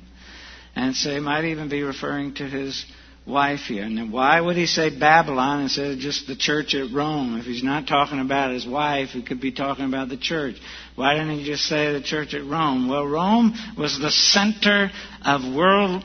And 0.76 0.94
so 0.94 1.10
he 1.10 1.20
might 1.20 1.44
even 1.44 1.70
be 1.70 1.82
referring 1.82 2.34
to 2.34 2.44
his 2.46 2.84
wife 3.26 3.60
here. 3.60 3.84
And 3.84 4.12
why 4.12 4.40
would 4.40 4.56
he 4.56 4.66
say 4.66 4.96
Babylon 4.96 5.62
instead 5.62 5.92
of 5.92 5.98
just 5.98 6.26
the 6.26 6.36
church 6.36 6.74
at 6.74 6.92
Rome? 6.92 7.38
If 7.38 7.46
he's 7.46 7.62
not 7.62 7.86
talking 7.86 8.20
about 8.20 8.52
his 8.52 8.66
wife, 8.66 9.10
he 9.10 9.22
could 9.22 9.40
be 9.40 9.52
talking 9.52 9.86
about 9.86 10.08
the 10.08 10.16
church. 10.16 10.56
Why 10.94 11.14
didn't 11.14 11.38
he 11.38 11.44
just 11.44 11.64
say 11.64 11.92
the 11.92 12.02
church 12.02 12.34
at 12.34 12.44
Rome? 12.44 12.88
Well, 12.88 13.06
Rome 13.06 13.54
was 13.78 13.98
the 13.98 14.10
center 14.10 14.90
of 15.24 15.54
world, 15.54 16.04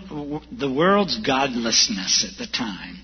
the 0.52 0.72
world's 0.72 1.20
godlessness 1.20 2.26
at 2.32 2.38
the 2.38 2.52
time. 2.52 2.98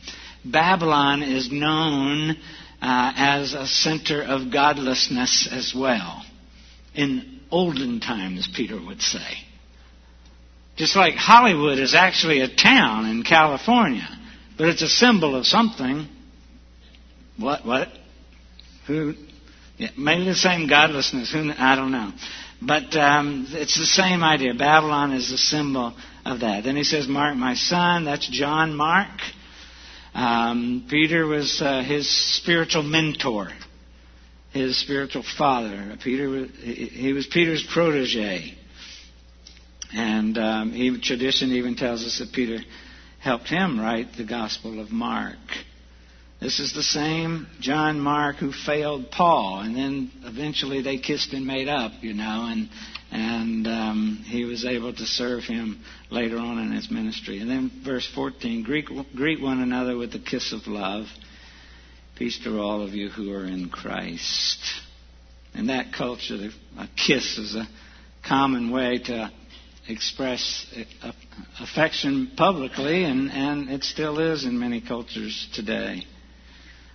Babylon 0.46 1.24
is 1.24 1.52
known 1.52 2.38
uh, 2.82 3.14
as 3.16 3.54
a 3.54 3.68
center 3.68 4.22
of 4.22 4.52
godlessness 4.52 5.50
as 5.52 5.74
well. 5.76 6.24
In 6.94 7.42
olden 7.52 8.00
times, 8.00 8.48
Peter 8.56 8.80
would 8.80 9.02
say. 9.02 9.46
Just 10.76 10.96
like 10.96 11.16
Hollywood 11.16 11.80
is 11.80 11.96
actually 11.96 12.42
a 12.42 12.54
town 12.54 13.06
in 13.06 13.24
California, 13.24 14.08
but 14.58 14.68
it's 14.68 14.82
a 14.82 14.90
symbol 14.90 15.36
of 15.36 15.46
something. 15.46 16.08
What? 17.38 17.66
What? 17.66 17.88
Who? 18.88 19.14
Yeah, 19.78 19.90
maybe 19.98 20.26
the 20.26 20.36
same 20.36 20.68
godlessness. 20.68 21.32
Who? 21.32 21.52
I 21.58 21.76
don't 21.76 21.92
know. 21.92 22.12
But 22.62 22.96
um, 22.96 23.48
it's 23.50 23.78
the 23.78 23.86
same 23.86 24.24
idea. 24.24 24.54
Babylon 24.54 25.14
is 25.14 25.32
a 25.32 25.38
symbol 25.38 25.96
of 26.26 26.42
that. 26.42 26.64
Then 26.64 26.76
he 26.76 26.84
says, 26.84 27.08
"Mark, 27.08 27.36
my 27.38 27.56
son." 27.56 28.06
That's 28.06 28.28
John 28.28 28.76
Mark. 28.76 29.20
Um, 30.14 30.88
Peter 30.90 31.26
was 31.28 31.62
uh, 31.62 31.84
his 31.84 32.10
spiritual 32.38 32.84
mentor, 32.84 33.50
his 34.52 34.80
spiritual 34.80 35.24
father. 35.38 35.98
Peter, 36.02 36.30
was, 36.30 36.50
he 36.62 37.12
was 37.14 37.28
Peter's 37.28 37.66
protege. 37.74 38.58
And 39.96 40.38
um, 40.38 40.74
even, 40.76 41.00
tradition 41.00 41.54
even 41.54 41.78
tells 41.78 42.04
us 42.04 42.20
that 42.20 42.34
Peter 42.34 42.58
helped 43.22 43.48
him 43.48 43.80
write 43.80 44.08
the 44.18 44.26
Gospel 44.26 44.82
of 44.82 44.92
Mark. 44.92 45.38
This 46.42 46.60
is 46.60 46.74
the 46.74 46.84
same 46.84 47.48
John 47.62 48.02
Mark 48.02 48.36
who 48.36 48.52
failed 48.52 49.10
Paul, 49.10 49.62
and 49.62 49.74
then 49.74 50.12
eventually 50.26 50.82
they 50.82 50.98
kissed 50.98 51.32
and 51.32 51.48
made 51.48 51.70
up, 51.70 51.94
you 52.02 52.14
know, 52.14 52.48
and 52.52 52.70
and 53.10 53.68
um, 53.68 54.26
he 54.28 54.44
was 54.44 54.66
able 54.66 54.94
to 54.94 55.06
serve 55.06 55.46
him 55.46 55.82
later 56.10 56.38
on 56.38 56.60
in 56.60 56.74
his 56.74 56.92
ministry. 56.92 57.40
And 57.40 57.50
then 57.50 57.72
verse 57.86 58.06
14: 58.14 58.64
greet, 58.64 58.90
greet 59.16 59.42
one 59.42 59.62
another 59.62 59.96
with 59.96 60.12
the 60.12 60.20
kiss 60.20 60.52
of 60.52 60.68
love. 60.68 61.06
Peace 62.18 62.38
to 62.44 62.60
all 62.60 62.82
of 62.82 62.94
you 62.94 63.08
who 63.08 63.32
are 63.32 63.46
in 63.46 63.70
Christ. 63.70 64.60
In 65.54 65.68
that 65.68 65.94
culture, 65.94 66.50
a 66.78 66.88
kiss 66.98 67.38
is 67.38 67.56
a 67.56 67.66
common 68.28 68.72
way 68.72 68.98
to 69.06 69.32
express 69.88 70.66
affection 71.60 72.32
publicly, 72.36 73.04
and, 73.04 73.32
and 73.32 73.70
it 73.70 73.84
still 73.84 74.20
is 74.20 74.46
in 74.46 74.60
many 74.60 74.82
cultures 74.82 75.48
today. 75.54 76.04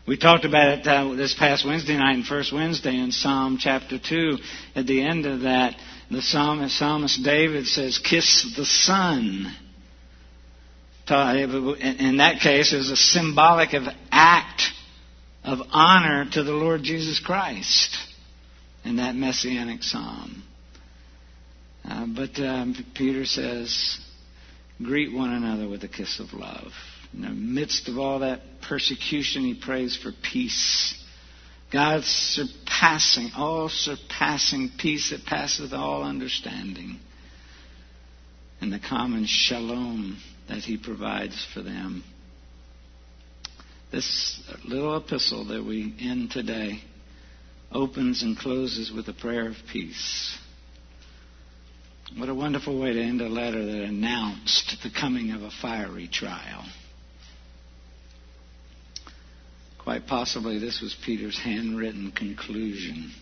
We 0.06 0.16
talked 0.16 0.44
about 0.44 0.78
it 0.78 0.87
uh, 0.87 1.14
this 1.14 1.35
past 1.38 1.64
Wednesday 1.64 1.97
night 1.97 2.14
and 2.14 2.26
first 2.26 2.52
Wednesday 2.52 2.97
in 2.97 3.12
Psalm 3.12 3.59
chapter 3.61 3.99
2. 3.99 4.38
At 4.75 4.87
the 4.87 5.02
end 5.02 5.26
of 5.26 5.42
that, 5.42 5.76
the 6.11 6.23
psalmist, 6.23 6.76
psalmist 6.76 7.23
David 7.23 7.66
says, 7.66 7.99
Kiss 7.99 8.54
the 8.56 8.64
Son. 8.64 9.54
In 11.09 12.16
that 12.18 12.40
case, 12.40 12.73
it 12.73 12.78
was 12.78 12.90
a 12.90 12.97
symbolic 12.97 13.73
of 13.75 13.82
act 14.11 14.62
of 15.44 15.59
honor 15.70 16.26
to 16.32 16.42
the 16.42 16.52
Lord 16.52 16.82
Jesus 16.82 17.20
Christ 17.20 17.97
in 18.85 18.97
that 18.97 19.14
messianic 19.14 19.82
psalm. 19.82 20.42
Uh, 21.84 22.06
but 22.06 22.38
um, 22.40 22.75
Peter 22.94 23.25
says, 23.25 23.99
greet 24.82 25.12
one 25.12 25.30
another 25.30 25.68
with 25.68 25.82
a 25.84 25.88
kiss 25.88 26.20
of 26.20 26.32
love. 26.32 26.72
In 27.12 27.22
the 27.22 27.30
midst 27.30 27.88
of 27.88 27.99
all 27.99 28.20
that 28.20 28.40
persecution, 28.62 29.42
he 29.42 29.54
prays 29.54 29.96
for 29.96 30.12
peace. 30.32 30.96
God's 31.72 32.06
surpassing, 32.06 33.30
all 33.37 33.68
surpassing 33.68 34.70
peace 34.78 35.10
that 35.10 35.25
passeth 35.25 35.73
all 35.73 36.02
understanding. 36.02 36.99
And 38.60 38.73
the 38.73 38.80
common 38.80 39.25
shalom 39.26 40.19
that 40.49 40.58
he 40.58 40.76
provides 40.76 41.47
for 41.54 41.62
them. 41.62 42.04
This 43.90 44.40
little 44.64 44.97
epistle 44.97 45.47
that 45.47 45.64
we 45.64 45.95
end 46.00 46.30
today 46.30 46.82
opens 47.73 48.23
and 48.23 48.36
closes 48.36 48.93
with 48.93 49.08
a 49.08 49.12
prayer 49.12 49.49
of 49.49 49.56
peace. 49.73 50.38
What 52.16 52.28
a 52.28 52.34
wonderful 52.34 52.78
way 52.78 52.92
to 52.92 53.00
end 53.00 53.20
a 53.20 53.28
letter 53.28 53.64
that 53.64 53.82
announced 53.84 54.76
the 54.82 54.90
coming 54.90 55.30
of 55.30 55.42
a 55.42 55.50
fiery 55.50 56.08
trial. 56.08 56.64
Quite 59.78 60.06
possibly, 60.06 60.58
this 60.58 60.80
was 60.80 60.94
Peter's 61.04 61.38
handwritten 61.38 62.10
conclusion, 62.12 63.12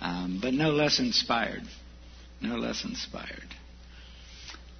um, 0.00 0.38
but 0.40 0.54
no 0.54 0.70
less 0.70 1.00
inspired. 1.00 1.62
No 2.40 2.56
less 2.56 2.84
inspired. 2.84 3.48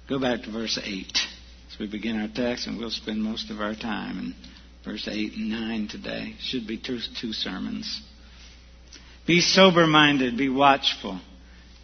Go 0.07 0.19
back 0.19 0.43
to 0.43 0.51
verse 0.51 0.79
8 0.81 1.05
as 1.71 1.79
we 1.79 1.87
begin 1.87 2.19
our 2.19 2.29
text, 2.33 2.67
and 2.67 2.77
we'll 2.77 2.89
spend 2.89 3.21
most 3.21 3.51
of 3.51 3.59
our 3.59 3.75
time 3.75 4.17
in 4.17 4.35
verse 4.85 5.07
8 5.11 5.33
and 5.33 5.49
9 5.49 5.87
today. 5.89 6.35
Should 6.39 6.67
be 6.67 6.77
two, 6.77 6.99
two 7.19 7.33
sermons. 7.33 8.01
Be 9.27 9.41
sober 9.41 9.87
minded, 9.87 10.37
be 10.37 10.49
watchful. 10.49 11.19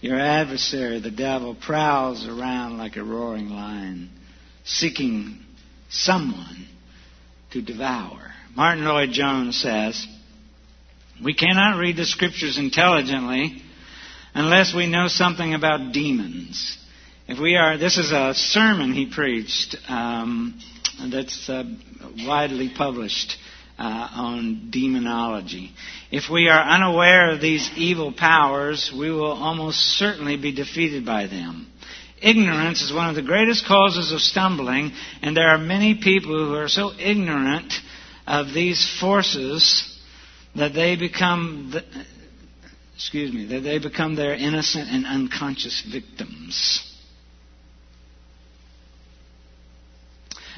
Your 0.01 0.19
adversary, 0.19 1.01
the 1.01 1.11
devil, 1.11 1.55
prowls 1.55 2.25
around 2.25 2.77
like 2.77 2.95
a 2.95 3.03
roaring 3.03 3.49
lion, 3.49 4.09
seeking 4.63 5.39
someone 5.89 6.67
to 7.51 7.61
devour. 7.61 8.33
Martyn 8.55 8.85
Lloyd-Jones 8.85 9.61
says, 9.61 10.07
We 11.23 11.33
cannot 11.33 11.79
read 11.79 11.97
the 11.97 12.05
scriptures 12.05 12.57
intelligently 12.57 13.61
unless 14.33 14.73
we 14.73 14.87
know 14.87 15.07
something 15.07 15.53
about 15.53 15.91
demons. 15.91 16.77
If 17.27 17.39
we 17.39 17.55
are, 17.57 17.77
this 17.77 17.97
is 17.97 18.11
a 18.11 18.33
sermon 18.33 18.93
he 18.93 19.05
preached 19.05 19.75
um, 19.89 20.59
that's 21.11 21.49
uh, 21.49 21.63
widely 22.25 22.71
published 22.75 23.37
uh, 23.79 24.09
on 24.13 24.67
demonology. 24.71 25.71
If 26.11 26.29
we 26.29 26.49
are 26.49 26.61
unaware 26.61 27.31
of 27.31 27.39
these 27.39 27.71
evil 27.77 28.11
powers, 28.11 28.91
we 28.95 29.09
will 29.09 29.31
almost 29.31 29.79
certainly 29.79 30.35
be 30.35 30.51
defeated 30.53 31.05
by 31.05 31.27
them. 31.27 31.71
Ignorance 32.21 32.81
is 32.81 32.91
one 32.91 33.09
of 33.09 33.15
the 33.15 33.21
greatest 33.21 33.65
causes 33.65 34.11
of 34.11 34.19
stumbling, 34.19 34.91
and 35.21 35.35
there 35.35 35.47
are 35.47 35.57
many 35.57 35.95
people 35.95 36.47
who 36.47 36.55
are 36.55 36.67
so 36.67 36.91
ignorant 36.99 37.73
of 38.27 38.53
these 38.53 38.85
forces 38.99 39.97
that 40.55 40.73
they 40.73 40.97
become, 40.97 41.71
the, 41.71 41.83
excuse 42.95 43.31
me, 43.31 43.45
that 43.45 43.61
they 43.61 43.79
become 43.79 44.15
their 44.15 44.33
innocent 44.33 44.89
and 44.89 45.05
unconscious 45.05 45.81
victims. 45.89 46.88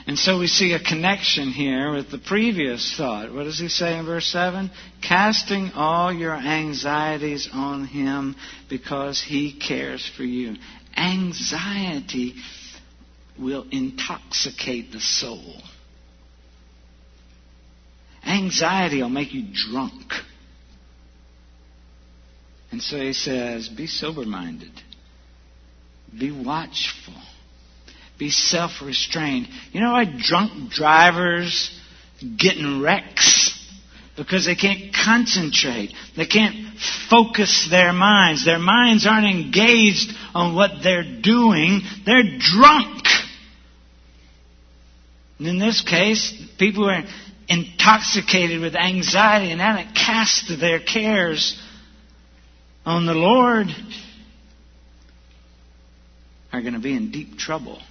And 0.07 0.17
so 0.17 0.39
we 0.39 0.47
see 0.47 0.73
a 0.73 0.79
connection 0.79 1.51
here 1.51 1.93
with 1.93 2.09
the 2.09 2.17
previous 2.17 2.95
thought. 2.97 3.31
What 3.31 3.43
does 3.43 3.59
he 3.59 3.67
say 3.67 3.97
in 3.97 4.05
verse 4.05 4.25
7? 4.27 4.71
Casting 5.01 5.71
all 5.75 6.11
your 6.11 6.33
anxieties 6.33 7.47
on 7.53 7.85
him 7.85 8.35
because 8.69 9.21
he 9.21 9.59
cares 9.59 10.09
for 10.17 10.23
you. 10.23 10.55
Anxiety 10.97 12.35
will 13.39 13.65
intoxicate 13.71 14.91
the 14.91 14.99
soul. 14.99 15.55
Anxiety 18.25 19.01
will 19.01 19.09
make 19.09 19.33
you 19.33 19.45
drunk. 19.53 20.13
And 22.71 22.81
so 22.81 22.97
he 22.97 23.13
says, 23.13 23.67
be 23.67 23.87
sober 23.87 24.25
minded, 24.25 24.71
be 26.17 26.31
watchful 26.31 27.13
be 28.21 28.29
self 28.29 28.83
restrained. 28.83 29.47
You 29.71 29.81
know 29.81 29.93
why 29.93 30.05
drunk 30.05 30.71
drivers 30.71 31.75
get 32.37 32.55
in 32.55 32.79
wrecks? 32.79 33.57
Because 34.15 34.45
they 34.45 34.53
can't 34.53 34.93
concentrate. 34.93 35.91
They 36.15 36.27
can't 36.27 36.77
focus 37.09 37.67
their 37.71 37.91
minds. 37.91 38.45
Their 38.45 38.59
minds 38.59 39.07
aren't 39.07 39.25
engaged 39.25 40.11
on 40.35 40.53
what 40.53 40.83
they're 40.83 41.19
doing. 41.21 41.81
They're 42.05 42.37
drunk. 42.37 43.07
And 45.39 45.47
in 45.47 45.57
this 45.57 45.81
case, 45.81 46.31
people 46.59 46.83
who 46.83 46.89
are 46.89 47.03
intoxicated 47.47 48.61
with 48.61 48.75
anxiety 48.75 49.51
and 49.51 49.59
haven't 49.59 49.95
cast 49.95 50.51
their 50.59 50.79
cares 50.79 51.59
on 52.85 53.07
the 53.07 53.15
Lord 53.15 53.65
are 56.53 56.61
going 56.61 56.73
to 56.73 56.79
be 56.79 56.95
in 56.95 57.09
deep 57.09 57.39
trouble. 57.39 57.81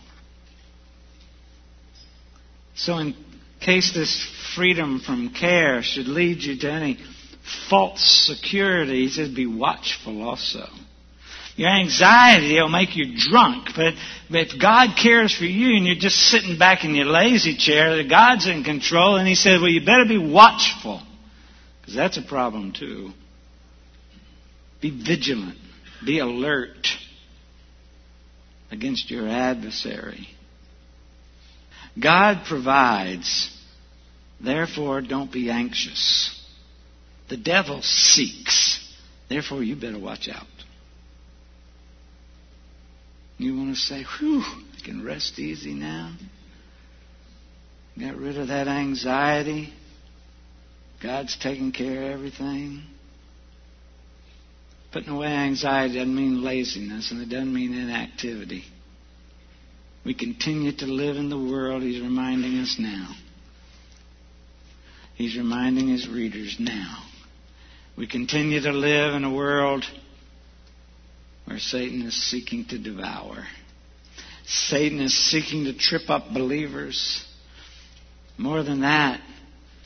So, 2.81 2.97
in 2.97 3.15
case 3.61 3.93
this 3.93 4.27
freedom 4.57 5.01
from 5.01 5.35
care 5.35 5.83
should 5.83 6.09
lead 6.09 6.43
you 6.43 6.59
to 6.61 6.73
any 6.73 6.99
false 7.69 8.01
security, 8.01 9.03
he 9.03 9.09
says, 9.11 9.29
be 9.29 9.45
watchful 9.45 10.23
also. 10.27 10.67
Your 11.57 11.69
anxiety 11.69 12.55
will 12.55 12.71
make 12.71 12.97
you 12.97 13.19
drunk. 13.19 13.69
But 13.77 13.93
if 14.31 14.59
God 14.59 14.97
cares 14.97 15.37
for 15.37 15.45
you 15.45 15.77
and 15.77 15.87
you're 15.87 15.97
just 15.97 16.17
sitting 16.17 16.57
back 16.59 16.83
in 16.83 16.95
your 16.95 17.05
lazy 17.05 17.55
chair, 17.55 18.03
God's 18.09 18.47
in 18.47 18.65
control. 18.65 19.17
And 19.17 19.29
He 19.29 19.35
said, 19.35 19.61
well, 19.61 19.69
you 19.69 19.85
better 19.85 20.07
be 20.07 20.17
watchful. 20.17 21.03
Because 21.81 21.95
that's 21.95 22.17
a 22.17 22.23
problem 22.23 22.73
too. 22.73 23.11
Be 24.81 24.89
vigilant. 24.89 25.59
Be 26.07 26.21
alert 26.21 26.89
against 28.71 29.11
your 29.11 29.29
adversary. 29.29 30.29
God 32.01 32.45
provides. 32.47 33.51
Therefore, 34.43 35.03
don't 35.03 35.31
be 35.31 35.51
anxious. 35.51 36.37
The 37.29 37.37
devil 37.37 37.83
seeks. 37.83 38.79
Therefore, 39.29 39.63
you 39.63 39.77
better 39.77 39.99
watch 39.99 40.29
out. 40.33 40.47
You 43.39 43.57
want 43.57 43.75
to 43.75 43.81
say, 43.81 44.05
whew, 44.19 44.43
I 44.43 44.85
can 44.85 45.05
rest 45.05 45.39
easy 45.39 45.73
now. 45.73 46.15
Got 47.99 48.17
rid 48.17 48.37
of 48.39 48.49
that 48.49 48.69
anxiety. 48.69 49.73
God's 51.03 51.37
taking 51.39 51.73
care 51.73 52.03
of 52.03 52.11
everything. 52.11 52.83
Putting 54.93 55.11
away 55.11 55.29
anxiety 55.29 55.95
doesn't 55.95 56.15
mean 56.15 56.43
laziness 56.43 57.11
and 57.11 57.23
it 57.23 57.29
doesn't 57.29 57.53
mean 57.53 57.73
inactivity. 57.73 58.65
We 60.11 60.15
continue 60.15 60.73
to 60.73 60.87
live 60.87 61.19
in 61.19 61.31
the 61.31 61.39
world 61.39 61.85
He's 61.85 62.03
reminding 62.03 62.59
us 62.59 62.79
now. 62.81 63.15
He's 65.15 65.37
reminding 65.37 65.87
His 65.87 66.09
readers 66.09 66.57
now. 66.59 67.05
We 67.97 68.09
continue 68.09 68.61
to 68.61 68.73
live 68.73 69.15
in 69.15 69.23
a 69.23 69.33
world 69.33 69.85
where 71.45 71.61
Satan 71.61 72.03
is 72.03 72.21
seeking 72.29 72.65
to 72.71 72.79
devour. 72.79 73.47
Satan 74.47 74.99
is 74.99 75.15
seeking 75.17 75.67
to 75.67 75.79
trip 75.79 76.11
up 76.11 76.35
believers. 76.35 77.25
More 78.37 78.65
than 78.65 78.81
that, 78.81 79.21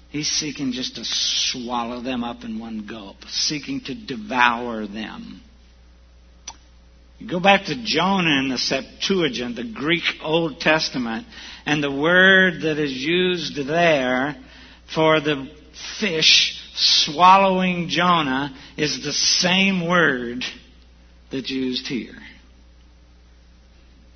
he's 0.08 0.30
seeking 0.30 0.72
just 0.72 0.94
to 0.94 1.02
swallow 1.04 2.00
them 2.00 2.24
up 2.24 2.44
in 2.44 2.58
one 2.58 2.86
gulp, 2.86 3.16
seeking 3.28 3.82
to 3.82 3.94
devour 3.94 4.86
them. 4.86 5.42
You 7.24 7.30
go 7.30 7.40
back 7.40 7.64
to 7.66 7.82
Jonah 7.82 8.38
in 8.38 8.50
the 8.50 8.58
Septuagint, 8.58 9.56
the 9.56 9.64
Greek 9.64 10.02
Old 10.22 10.60
Testament, 10.60 11.26
and 11.64 11.82
the 11.82 11.90
word 11.90 12.60
that 12.64 12.78
is 12.78 12.92
used 12.92 13.56
there 13.66 14.36
for 14.94 15.20
the 15.20 15.50
fish 15.98 16.62
swallowing 16.74 17.88
Jonah 17.88 18.54
is 18.76 19.02
the 19.02 19.14
same 19.14 19.88
word 19.88 20.44
that's 21.32 21.48
used 21.48 21.86
here 21.86 22.18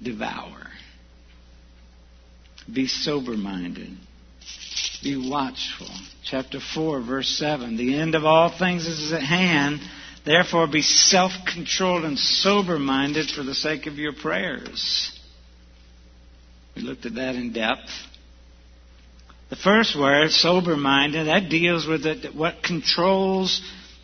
devour. 0.02 0.66
Be 2.70 2.86
sober 2.88 3.38
minded. 3.38 3.96
Be 5.02 5.16
watchful. 5.16 5.88
Chapter 6.24 6.60
4, 6.60 7.00
verse 7.00 7.38
7. 7.38 7.78
The 7.78 7.98
end 7.98 8.14
of 8.14 8.26
all 8.26 8.50
things 8.50 8.86
is 8.86 9.14
at 9.14 9.22
hand. 9.22 9.80
Therefore, 10.28 10.66
be 10.66 10.82
self 10.82 11.32
controlled 11.50 12.04
and 12.04 12.18
sober 12.18 12.78
minded 12.78 13.30
for 13.30 13.42
the 13.42 13.54
sake 13.54 13.86
of 13.86 13.94
your 13.94 14.12
prayers. 14.12 15.18
We 16.76 16.82
looked 16.82 17.06
at 17.06 17.14
that 17.14 17.34
in 17.34 17.54
depth. 17.54 17.88
The 19.48 19.56
first 19.56 19.98
word, 19.98 20.30
sober 20.30 20.76
minded, 20.76 21.28
that 21.28 21.48
deals 21.48 21.86
with 21.86 22.04
it, 22.04 22.34
what 22.34 22.62
controls 22.62 23.62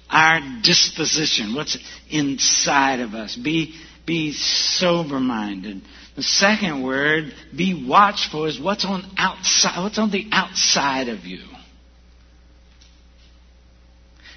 our 0.08 0.40
disposition, 0.62 1.54
what's 1.54 1.76
inside 2.08 3.00
of 3.00 3.12
us. 3.12 3.36
Be, 3.36 3.74
be 4.06 4.32
sober 4.32 5.20
minded. 5.20 5.82
The 6.16 6.22
second 6.22 6.82
word, 6.82 7.34
be 7.54 7.86
watchful, 7.86 8.46
is 8.46 8.58
what's 8.58 8.86
on 8.86 9.04
outside, 9.18 9.82
what's 9.82 9.98
on 9.98 10.10
the 10.10 10.30
outside 10.32 11.10
of 11.10 11.26
you. 11.26 11.44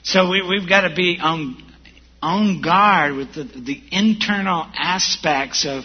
So 0.03 0.29
we, 0.29 0.41
we've 0.41 0.67
got 0.67 0.81
to 0.81 0.93
be 0.93 1.17
on, 1.21 1.63
on 2.21 2.61
guard 2.61 3.13
with 3.13 3.33
the, 3.33 3.43
the 3.43 3.81
internal 3.91 4.65
aspects 4.75 5.65
of 5.65 5.83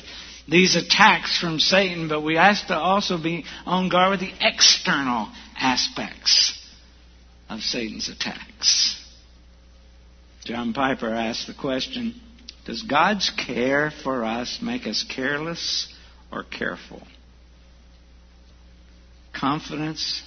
these 0.48 0.76
attacks 0.76 1.38
from 1.38 1.58
Satan, 1.58 2.08
but 2.08 2.22
we 2.22 2.36
have 2.36 2.66
to 2.68 2.74
also 2.74 3.16
be 3.22 3.44
on 3.64 3.88
guard 3.88 4.10
with 4.10 4.20
the 4.20 4.32
external 4.40 5.30
aspects 5.56 6.58
of 7.48 7.60
Satan's 7.60 8.08
attacks. 8.08 8.98
John 10.44 10.72
Piper 10.72 11.08
asked 11.08 11.46
the 11.46 11.54
question 11.54 12.20
Does 12.64 12.82
God's 12.82 13.30
care 13.30 13.92
for 14.02 14.24
us 14.24 14.58
make 14.60 14.86
us 14.86 15.04
careless 15.08 15.92
or 16.32 16.42
careful? 16.42 17.02
Confidence 19.32 20.22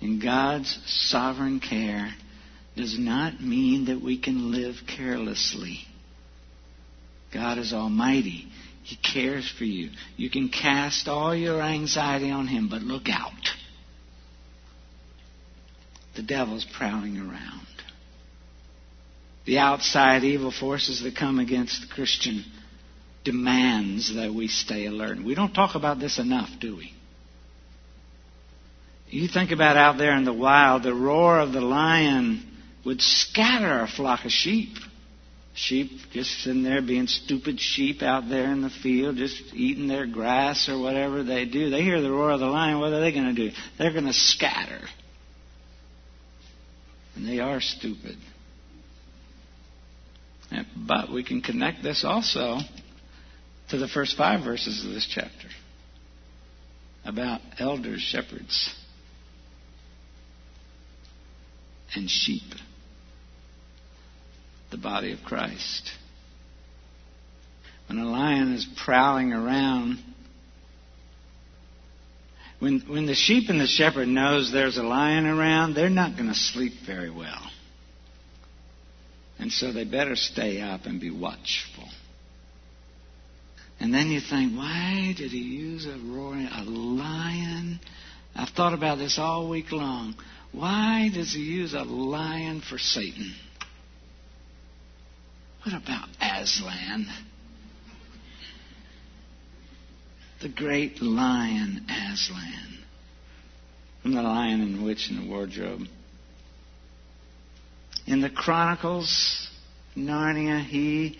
in 0.00 0.18
God's 0.18 0.78
sovereign 0.86 1.60
care 1.60 2.12
does 2.76 2.98
not 2.98 3.40
mean 3.40 3.86
that 3.86 4.00
we 4.00 4.18
can 4.18 4.50
live 4.50 4.76
carelessly. 4.86 5.80
God 7.32 7.58
is 7.58 7.72
almighty. 7.72 8.46
He 8.82 8.96
cares 8.96 9.50
for 9.50 9.64
you. 9.64 9.90
You 10.16 10.30
can 10.30 10.48
cast 10.48 11.08
all 11.08 11.34
your 11.34 11.60
anxiety 11.60 12.30
on 12.30 12.46
Him, 12.46 12.68
but 12.68 12.82
look 12.82 13.08
out. 13.08 13.32
The 16.16 16.22
devil's 16.22 16.66
prowling 16.76 17.18
around. 17.18 17.66
The 19.44 19.58
outside 19.58 20.24
evil 20.24 20.52
forces 20.52 21.02
that 21.02 21.16
come 21.16 21.38
against 21.38 21.80
the 21.82 21.92
Christian 21.92 22.44
demands 23.24 24.14
that 24.14 24.32
we 24.32 24.48
stay 24.48 24.86
alert. 24.86 25.22
We 25.22 25.34
don't 25.34 25.52
talk 25.52 25.74
about 25.74 25.98
this 25.98 26.18
enough, 26.18 26.48
do 26.60 26.76
we? 26.76 26.92
You 29.08 29.28
think 29.28 29.50
about 29.50 29.76
out 29.76 29.98
there 29.98 30.16
in 30.16 30.24
the 30.24 30.32
wild, 30.32 30.82
the 30.82 30.94
roar 30.94 31.38
of 31.38 31.52
the 31.52 31.60
lion 31.60 32.51
would 32.84 33.00
scatter 33.00 33.80
a 33.80 33.88
flock 33.88 34.24
of 34.24 34.30
sheep. 34.30 34.76
Sheep 35.54 35.90
just 36.12 36.30
sitting 36.42 36.62
there 36.62 36.80
being 36.80 37.06
stupid 37.06 37.60
sheep 37.60 38.02
out 38.02 38.28
there 38.28 38.50
in 38.50 38.62
the 38.62 38.70
field, 38.70 39.16
just 39.16 39.40
eating 39.52 39.86
their 39.86 40.06
grass 40.06 40.68
or 40.68 40.80
whatever 40.80 41.22
they 41.22 41.44
do. 41.44 41.68
They 41.68 41.82
hear 41.82 42.00
the 42.00 42.10
roar 42.10 42.30
of 42.30 42.40
the 42.40 42.46
lion. 42.46 42.80
What 42.80 42.92
are 42.92 43.00
they 43.00 43.12
going 43.12 43.34
to 43.34 43.50
do? 43.50 43.54
They're 43.78 43.92
going 43.92 44.06
to 44.06 44.14
scatter. 44.14 44.80
And 47.14 47.28
they 47.28 47.38
are 47.40 47.60
stupid. 47.60 48.16
But 50.76 51.12
we 51.12 51.22
can 51.22 51.42
connect 51.42 51.82
this 51.82 52.04
also 52.04 52.58
to 53.70 53.78
the 53.78 53.88
first 53.88 54.16
five 54.16 54.44
verses 54.44 54.84
of 54.84 54.92
this 54.92 55.06
chapter 55.06 55.48
about 57.04 57.40
elders, 57.58 58.00
shepherds, 58.00 58.74
and 61.94 62.08
sheep 62.08 62.42
the 64.72 64.78
body 64.78 65.12
of 65.12 65.20
Christ. 65.22 65.92
When 67.88 67.98
a 67.98 68.10
lion 68.10 68.54
is 68.54 68.66
prowling 68.84 69.32
around, 69.32 70.02
when, 72.58 72.80
when 72.88 73.06
the 73.06 73.14
sheep 73.14 73.50
and 73.50 73.60
the 73.60 73.66
shepherd 73.66 74.08
knows 74.08 74.50
there's 74.50 74.78
a 74.78 74.82
lion 74.82 75.26
around, 75.26 75.74
they're 75.74 75.90
not 75.90 76.16
going 76.16 76.28
to 76.28 76.34
sleep 76.34 76.72
very 76.86 77.10
well. 77.10 77.50
And 79.38 79.52
so 79.52 79.72
they 79.72 79.84
better 79.84 80.16
stay 80.16 80.60
up 80.60 80.86
and 80.86 81.00
be 81.00 81.10
watchful. 81.10 81.84
And 83.80 83.92
then 83.92 84.06
you 84.08 84.20
think, 84.20 84.56
why 84.56 85.12
did 85.16 85.32
he 85.32 85.38
use 85.38 85.86
a 85.86 85.98
roaring, 85.98 86.46
a 86.46 86.62
lion? 86.62 87.80
I've 88.34 88.50
thought 88.50 88.74
about 88.74 88.98
this 88.98 89.18
all 89.18 89.50
week 89.50 89.72
long. 89.72 90.14
Why 90.52 91.10
does 91.12 91.32
he 91.32 91.40
use 91.40 91.74
a 91.74 91.82
lion 91.82 92.60
for 92.60 92.78
Satan? 92.78 93.34
What 95.64 95.74
about 95.74 96.08
Aslan? 96.20 97.06
The 100.40 100.48
great 100.48 101.00
lion 101.00 101.86
Aslan. 101.88 102.78
From 104.02 104.14
the 104.14 104.22
Lion 104.22 104.60
and 104.60 104.80
the 104.80 104.84
Witch 104.84 105.08
and 105.08 105.22
the 105.22 105.30
Wardrobe. 105.30 105.82
In 108.08 108.20
the 108.20 108.30
Chronicles, 108.30 109.48
Narnia, 109.96 110.64
he 110.64 111.18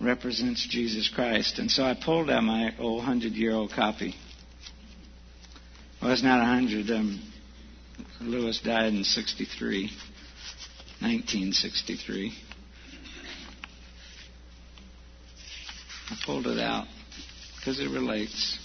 represents 0.00 0.66
Jesus 0.66 1.10
Christ. 1.14 1.58
And 1.58 1.70
so 1.70 1.82
I 1.82 1.94
pulled 2.02 2.30
out 2.30 2.42
my 2.42 2.74
old 2.78 3.04
hundred 3.04 3.32
year 3.32 3.52
old 3.52 3.72
copy. 3.72 4.14
Well, 6.00 6.12
it's 6.12 6.22
not 6.22 6.40
a 6.40 6.44
hundred. 6.46 6.90
Um, 6.90 7.20
Lewis 8.22 8.60
died 8.64 8.94
in 8.94 9.04
63. 9.04 9.90
1963. 11.02 12.32
I 16.10 16.16
pulled 16.24 16.46
it 16.46 16.60
out 16.60 16.86
because 17.56 17.80
it 17.80 17.90
relates. 17.90 18.58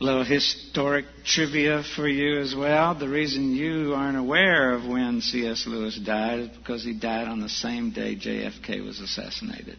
A 0.00 0.04
little 0.04 0.24
historic 0.24 1.04
trivia 1.24 1.82
for 1.94 2.08
you 2.08 2.40
as 2.40 2.54
well. 2.54 2.94
The 2.94 3.08
reason 3.08 3.54
you 3.54 3.94
aren't 3.94 4.16
aware 4.16 4.72
of 4.72 4.86
when 4.86 5.20
C.S. 5.20 5.64
Lewis 5.66 5.98
died 5.98 6.40
is 6.40 6.48
because 6.48 6.82
he 6.82 6.94
died 6.94 7.28
on 7.28 7.40
the 7.40 7.48
same 7.48 7.90
day 7.90 8.16
JFK 8.16 8.84
was 8.84 9.00
assassinated. 9.00 9.76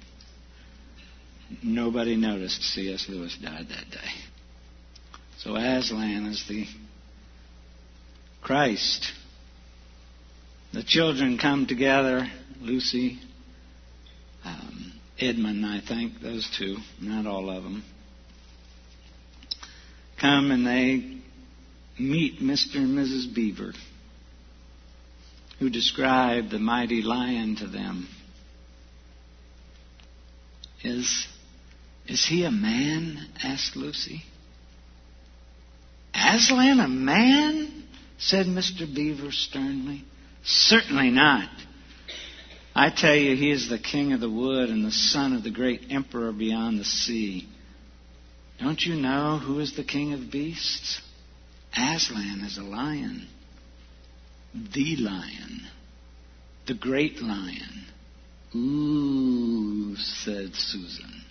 Nobody 1.64 2.16
noticed 2.16 2.62
C.S. 2.62 3.08
Lewis 3.10 3.38
died 3.42 3.68
that 3.70 3.90
day. 3.92 4.10
So 5.40 5.56
Aslan 5.56 6.28
is 6.28 6.46
the 6.48 6.66
Christ. 8.42 9.12
The 10.76 10.84
children 10.84 11.38
come 11.38 11.68
together, 11.68 12.30
Lucy, 12.60 13.18
um, 14.44 14.92
Edmund, 15.18 15.66
I 15.66 15.80
think, 15.80 16.20
those 16.22 16.54
two, 16.58 16.76
not 17.00 17.26
all 17.26 17.50
of 17.50 17.64
them, 17.64 17.82
come 20.20 20.52
and 20.52 20.68
they 20.68 21.22
meet 21.98 22.42
Mr. 22.42 22.76
and 22.76 22.90
Mrs. 22.90 23.34
Beaver, 23.34 23.72
who 25.60 25.70
describe 25.70 26.50
the 26.50 26.60
mighty 26.60 27.02
lion 27.02 27.56
to 27.56 27.68
them. 27.68 28.10
Is, 30.84 31.26
is 32.06 32.28
he 32.28 32.44
a 32.44 32.52
man? 32.52 33.26
asked 33.42 33.78
Lucy. 33.78 34.24
Aslan 36.14 36.82
a 36.82 36.90
man? 36.90 37.86
said 38.18 38.46
Mr. 38.46 38.94
Beaver 38.94 39.32
sternly. 39.32 40.04
Certainly 40.46 41.10
not. 41.10 41.50
I 42.76 42.92
tell 42.96 43.16
you, 43.16 43.36
he 43.36 43.52
is 43.52 43.68
the 43.68 43.80
king 43.80 44.14
of 44.14 44.20
the 44.20 44.30
wood 44.30 44.70
and 44.70 44.86
the 44.86 44.92
son 44.92 45.34
of 45.34 45.44
the 45.44 45.52
great 45.52 45.88
emperor 45.90 46.32
beyond 46.32 46.80
the 46.80 46.86
sea. 46.86 47.48
Don't 48.60 48.82
you 48.82 48.96
know 48.96 49.40
who 49.40 49.60
is 49.60 49.76
the 49.76 49.84
king 49.84 50.14
of 50.14 50.32
beasts? 50.32 51.02
Aslan 51.76 52.42
is 52.46 52.58
a 52.58 52.64
lion. 52.64 53.28
The 54.54 54.98
lion. 54.98 55.62
The 56.68 56.76
great 56.76 57.22
lion. 57.22 57.86
Ooh, 58.56 59.96
said 59.96 60.54
Susan. 60.54 61.24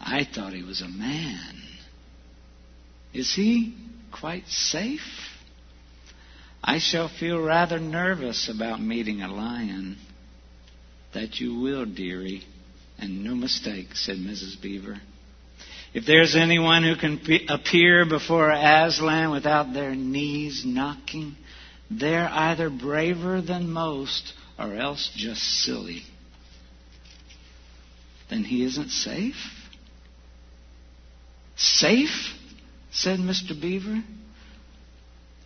I 0.00 0.24
thought 0.24 0.52
he 0.52 0.62
was 0.62 0.80
a 0.80 0.88
man. 0.88 1.54
Is 3.12 3.34
he 3.34 3.76
quite 4.10 4.46
safe? 4.48 5.00
I 6.62 6.78
shall 6.78 7.08
feel 7.08 7.40
rather 7.40 7.78
nervous 7.78 8.48
about 8.48 8.80
meeting 8.80 9.22
a 9.22 9.32
lion. 9.32 9.96
That 11.14 11.40
you 11.40 11.60
will, 11.60 11.86
dearie, 11.86 12.44
and 12.98 13.24
no 13.24 13.34
mistake, 13.34 13.94
said 13.94 14.16
Mrs. 14.16 14.60
Beaver. 14.60 15.00
If 15.94 16.04
there's 16.04 16.36
anyone 16.36 16.82
who 16.82 16.96
can 16.96 17.20
appear 17.48 18.04
before 18.04 18.50
Aslan 18.50 19.30
without 19.30 19.72
their 19.72 19.94
knees 19.94 20.64
knocking, 20.66 21.36
they're 21.90 22.28
either 22.28 22.68
braver 22.68 23.40
than 23.40 23.70
most 23.70 24.34
or 24.58 24.74
else 24.74 25.10
just 25.16 25.42
silly. 25.42 26.02
Then 28.28 28.44
he 28.44 28.64
isn't 28.64 28.90
safe? 28.90 29.36
Safe? 31.56 32.34
said 32.90 33.18
Mr. 33.18 33.58
Beaver. 33.58 34.02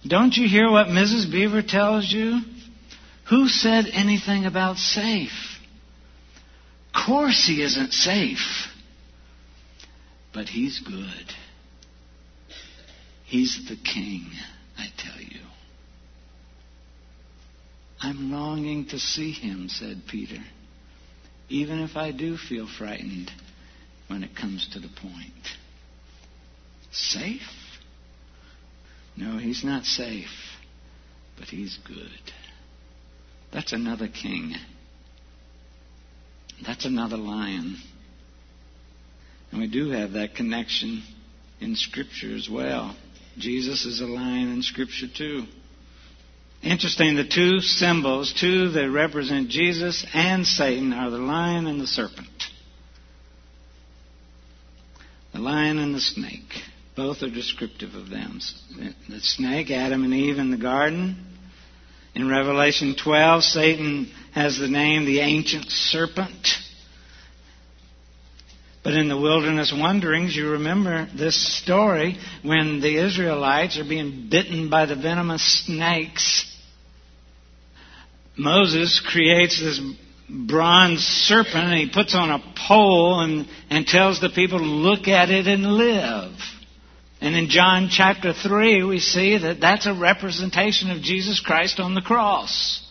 Don't 0.06 0.36
you 0.36 0.48
hear 0.48 0.70
what 0.70 0.88
Mrs. 0.88 1.30
Beaver 1.30 1.62
tells 1.62 2.10
you? 2.10 2.40
Who 3.30 3.48
said 3.48 3.86
anything 3.92 4.46
about 4.46 4.76
safe? 4.76 5.58
Of 6.94 7.06
course 7.06 7.46
he 7.46 7.62
isn't 7.62 7.92
safe. 7.92 8.66
But 10.34 10.48
he's 10.48 10.80
good. 10.80 11.32
He's 13.24 13.66
the 13.68 13.76
king, 13.76 14.26
I 14.76 14.86
tell 14.98 15.20
you. 15.20 15.40
I'm 18.00 18.32
longing 18.32 18.86
to 18.88 18.98
see 18.98 19.30
him, 19.30 19.68
said 19.68 20.02
Peter, 20.10 20.42
even 21.48 21.78
if 21.78 21.96
I 21.96 22.10
do 22.10 22.36
feel 22.36 22.66
frightened 22.66 23.30
when 24.08 24.24
it 24.24 24.34
comes 24.34 24.68
to 24.72 24.80
the 24.80 24.88
point. 24.88 25.48
Safe? 26.90 27.40
No, 29.16 29.38
he's 29.38 29.62
not 29.64 29.84
safe, 29.84 30.30
but 31.38 31.48
he's 31.48 31.78
good. 31.86 32.32
That's 33.52 33.72
another 33.72 34.08
king. 34.08 34.54
That's 36.66 36.84
another 36.84 37.16
lion. 37.16 37.76
And 39.50 39.60
we 39.60 39.68
do 39.68 39.90
have 39.90 40.12
that 40.12 40.34
connection 40.34 41.02
in 41.60 41.76
Scripture 41.76 42.34
as 42.34 42.48
well. 42.50 42.96
Jesus 43.38 43.84
is 43.84 44.00
a 44.00 44.06
lion 44.06 44.52
in 44.52 44.62
Scripture 44.62 45.06
too. 45.14 45.44
Interesting, 46.62 47.16
the 47.16 47.26
two 47.26 47.58
symbols, 47.60 48.32
two 48.38 48.70
that 48.70 48.90
represent 48.90 49.48
Jesus 49.48 50.06
and 50.14 50.46
Satan, 50.46 50.92
are 50.92 51.10
the 51.10 51.18
lion 51.18 51.66
and 51.66 51.80
the 51.80 51.86
serpent. 51.86 52.28
The 55.32 55.40
lion 55.40 55.78
and 55.78 55.94
the 55.94 56.00
snake. 56.00 56.52
Both 56.94 57.22
are 57.22 57.30
descriptive 57.30 57.94
of 57.94 58.10
them. 58.10 58.40
The 59.08 59.20
snake, 59.20 59.70
Adam 59.70 60.04
and 60.04 60.12
Eve 60.12 60.38
in 60.38 60.50
the 60.50 60.58
garden. 60.58 61.16
In 62.14 62.28
Revelation 62.28 62.94
12, 63.02 63.44
Satan 63.44 64.10
has 64.34 64.58
the 64.58 64.68
name 64.68 65.06
the 65.06 65.20
ancient 65.20 65.70
serpent. 65.70 66.48
But 68.84 68.94
in 68.94 69.08
the 69.08 69.16
wilderness 69.16 69.72
wanderings, 69.74 70.36
you 70.36 70.50
remember 70.50 71.08
this 71.16 71.60
story 71.62 72.18
when 72.42 72.80
the 72.80 72.98
Israelites 72.98 73.78
are 73.78 73.88
being 73.88 74.28
bitten 74.28 74.68
by 74.68 74.86
the 74.86 74.96
venomous 74.96 75.64
snakes. 75.64 76.44
Moses 78.36 79.00
creates 79.00 79.60
this 79.60 79.80
bronze 80.28 81.00
serpent 81.00 81.54
and 81.54 81.74
he 81.74 81.90
puts 81.90 82.14
on 82.14 82.30
a 82.30 82.54
pole 82.66 83.20
and, 83.20 83.46
and 83.70 83.86
tells 83.86 84.20
the 84.20 84.30
people 84.30 84.58
to 84.58 84.64
look 84.64 85.06
at 85.06 85.30
it 85.30 85.46
and 85.46 85.62
live. 85.64 86.32
And 87.22 87.36
in 87.36 87.48
John 87.48 87.88
chapter 87.88 88.32
3, 88.32 88.82
we 88.82 88.98
see 88.98 89.38
that 89.38 89.60
that's 89.60 89.86
a 89.86 89.94
representation 89.94 90.90
of 90.90 91.02
Jesus 91.02 91.38
Christ 91.38 91.78
on 91.78 91.94
the 91.94 92.00
cross. 92.00 92.84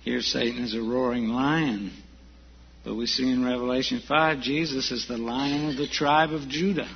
Here, 0.00 0.22
Satan 0.22 0.64
is 0.64 0.74
a 0.74 0.80
roaring 0.82 1.28
lion. 1.28 1.92
But 2.84 2.96
we 2.96 3.06
see 3.06 3.30
in 3.30 3.44
Revelation 3.44 4.02
5, 4.06 4.40
Jesus 4.40 4.90
is 4.90 5.06
the 5.06 5.18
lion 5.18 5.70
of 5.70 5.76
the 5.76 5.86
tribe 5.86 6.32
of 6.32 6.48
Judah. 6.48 6.90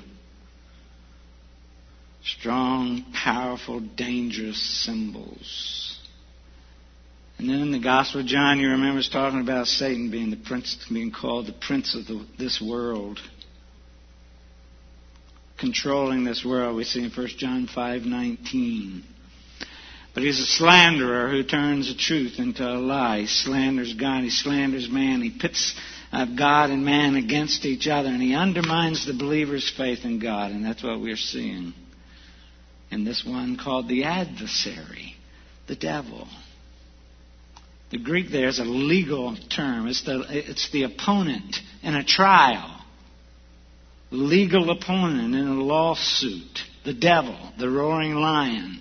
Strong, 2.24 3.04
powerful, 3.14 3.78
dangerous 3.78 4.84
symbols. 4.84 5.96
And 7.38 7.48
then 7.48 7.60
in 7.60 7.70
the 7.70 7.78
Gospel 7.78 8.22
of 8.22 8.26
John, 8.26 8.58
you 8.58 8.70
remember, 8.70 9.00
talking 9.12 9.40
about 9.40 9.68
Satan 9.68 10.10
being 10.10 10.30
the 10.30 10.36
prince, 10.36 10.76
being 10.92 11.12
called 11.12 11.46
the 11.46 11.52
prince 11.52 11.94
of 11.94 12.08
the, 12.08 12.26
this 12.36 12.60
world, 12.60 13.20
controlling 15.60 16.24
this 16.24 16.44
world. 16.44 16.76
We 16.76 16.84
see 16.84 17.04
in 17.04 17.10
1 17.10 17.26
John 17.36 17.68
five 17.72 18.02
nineteen. 18.02 19.04
But 20.12 20.24
he's 20.24 20.40
a 20.40 20.46
slanderer 20.46 21.30
who 21.30 21.44
turns 21.44 21.88
the 21.88 21.94
truth 21.94 22.38
into 22.38 22.66
a 22.66 22.74
lie. 22.74 23.20
He 23.20 23.26
slanders 23.26 23.94
God. 23.94 24.24
He 24.24 24.30
slanders 24.30 24.88
man. 24.90 25.20
He 25.20 25.30
pits 25.30 25.78
uh, 26.10 26.26
God 26.36 26.70
and 26.70 26.84
man 26.84 27.14
against 27.14 27.64
each 27.64 27.86
other. 27.86 28.08
And 28.08 28.20
he 28.20 28.34
undermines 28.34 29.06
the 29.06 29.12
believer's 29.12 29.70
faith 29.76 30.00
in 30.04 30.18
God. 30.18 30.50
And 30.50 30.64
that's 30.64 30.82
what 30.82 31.00
we're 31.00 31.16
seeing 31.16 31.74
in 32.90 33.04
this 33.04 33.24
one 33.24 33.56
called 33.56 33.86
the 33.86 34.02
adversary, 34.04 35.14
the 35.68 35.76
devil. 35.76 36.26
The 37.92 37.98
Greek 37.98 38.30
there 38.30 38.48
is 38.48 38.58
a 38.58 38.64
legal 38.64 39.36
term. 39.54 39.86
It's 39.86 40.02
the, 40.02 40.24
it's 40.28 40.70
the 40.72 40.84
opponent 40.84 41.56
in 41.82 41.94
a 41.94 42.04
trial. 42.04 42.79
Legal 44.10 44.70
opponent 44.70 45.34
in 45.34 45.46
a 45.46 45.54
lawsuit. 45.54 46.60
The 46.84 46.94
devil, 46.94 47.36
the 47.58 47.68
roaring 47.68 48.14
lion. 48.14 48.80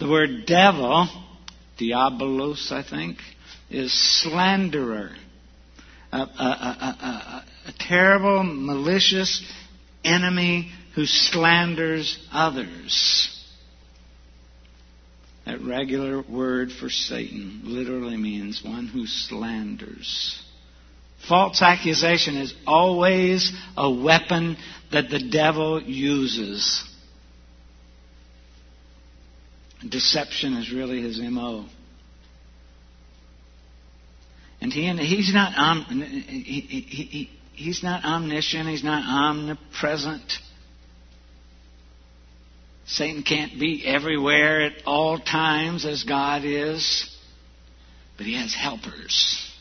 The 0.00 0.08
word 0.08 0.46
devil, 0.46 1.08
diabolos, 1.78 2.72
I 2.72 2.82
think, 2.82 3.18
is 3.70 3.92
slanderer. 4.22 5.12
A, 6.12 6.16
a, 6.16 6.22
a, 6.22 7.44
a, 7.66 7.72
terrible, 7.78 8.42
malicious 8.44 9.42
enemy 10.04 10.72
who 10.94 11.06
slanders 11.06 12.18
others. 12.32 13.30
That 15.46 15.60
regular 15.60 16.22
word 16.22 16.72
for 16.72 16.88
Satan 16.88 17.62
literally 17.64 18.16
means 18.16 18.62
one 18.64 18.86
who 18.86 19.06
slanders. 19.06 20.40
False 21.28 21.62
accusation 21.62 22.36
is 22.36 22.54
always 22.66 23.52
a 23.76 23.90
weapon 23.90 24.56
that 24.92 25.08
the 25.08 25.18
devil 25.30 25.80
uses. 25.80 26.84
Deception 29.88 30.54
is 30.54 30.72
really 30.72 31.00
his 31.02 31.20
MO. 31.20 31.66
And 34.60 34.72
he, 34.72 34.90
he's 35.04 35.32
not, 35.34 35.86
he, 35.88 36.60
he, 36.60 36.80
he, 36.80 37.30
he's 37.52 37.82
not 37.82 38.04
omniscient, 38.04 38.68
he's 38.68 38.84
not 38.84 39.04
omnipresent. 39.04 40.32
Satan 42.86 43.22
can't 43.22 43.58
be 43.58 43.84
everywhere 43.86 44.62
at 44.62 44.72
all 44.86 45.18
times 45.18 45.86
as 45.86 46.02
God 46.04 46.42
is, 46.44 47.10
but 48.16 48.26
he 48.26 48.36
has 48.36 48.54
helpers. 48.54 49.53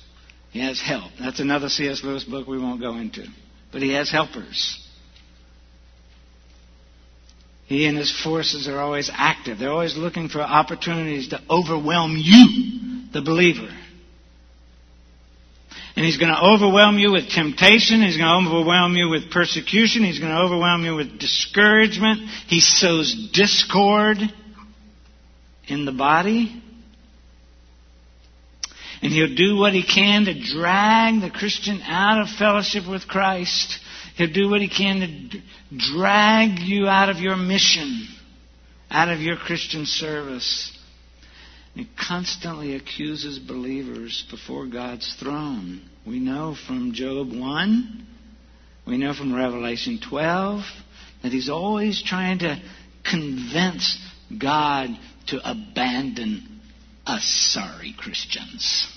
He 0.53 0.59
has 0.59 0.79
help. 0.79 1.11
That's 1.19 1.39
another 1.39 1.67
C.S. 1.67 2.01
Lewis 2.03 2.23
book 2.23 2.47
we 2.47 2.59
won't 2.59 2.79
go 2.79 2.95
into. 2.95 3.25
But 3.71 3.81
he 3.81 3.93
has 3.93 4.11
helpers. 4.11 4.79
He 7.65 7.87
and 7.87 7.97
his 7.97 8.15
forces 8.23 8.67
are 8.67 8.79
always 8.79 9.09
active. 9.11 9.57
They're 9.57 9.71
always 9.71 9.97
looking 9.97 10.29
for 10.29 10.41
opportunities 10.41 11.29
to 11.29 11.41
overwhelm 11.49 12.15
you, 12.15 13.09
the 13.11 13.23
believer. 13.23 13.67
And 15.95 16.05
he's 16.05 16.17
going 16.17 16.33
to 16.33 16.39
overwhelm 16.39 16.99
you 16.99 17.11
with 17.11 17.29
temptation. 17.29 18.03
He's 18.03 18.17
going 18.17 18.29
to 18.29 18.47
overwhelm 18.47 18.95
you 18.95 19.09
with 19.09 19.31
persecution. 19.31 20.03
He's 20.03 20.19
going 20.19 20.31
to 20.31 20.37
overwhelm 20.37 20.85
you 20.85 20.93
with 20.93 21.19
discouragement. 21.19 22.29
He 22.47 22.59
sows 22.59 23.31
discord 23.33 24.17
in 25.67 25.85
the 25.85 25.91
body. 25.91 26.61
And 29.03 29.11
he'll 29.11 29.35
do 29.35 29.57
what 29.57 29.73
he 29.73 29.83
can 29.83 30.23
to 30.25 30.33
drag 30.33 31.19
the 31.19 31.29
Christian 31.29 31.81
out 31.81 32.21
of 32.21 32.29
fellowship 32.29 32.87
with 32.87 33.05
Christ. 33.05 33.77
He'll 34.15 34.31
do 34.31 34.49
what 34.49 34.61
he 34.61 34.69
can 34.69 35.29
to 35.29 35.41
drag 35.77 36.59
you 36.59 36.87
out 36.87 37.09
of 37.09 37.17
your 37.17 37.35
mission, 37.35 38.07
out 38.89 39.09
of 39.09 39.19
your 39.19 39.35
Christian 39.35 39.85
service. 39.85 40.71
He 41.75 41.85
constantly 41.99 42.75
accuses 42.77 43.39
believers 43.39 44.23
before 44.31 44.67
God's 44.67 45.13
throne. 45.19 45.81
We 46.07 46.21
know 46.21 46.55
from 46.55 46.93
Job 46.93 47.29
1, 47.33 48.07
we 48.87 48.97
know 48.97 49.13
from 49.13 49.35
Revelation 49.35 49.99
12, 49.99 50.61
that 51.23 51.33
he's 51.33 51.49
always 51.49 52.01
trying 52.01 52.39
to 52.39 52.61
convince 53.03 53.97
God 54.39 54.97
to 55.27 55.41
abandon 55.43 56.52
us 57.05 57.23
sorry 57.25 57.93
Christians. 57.97 58.87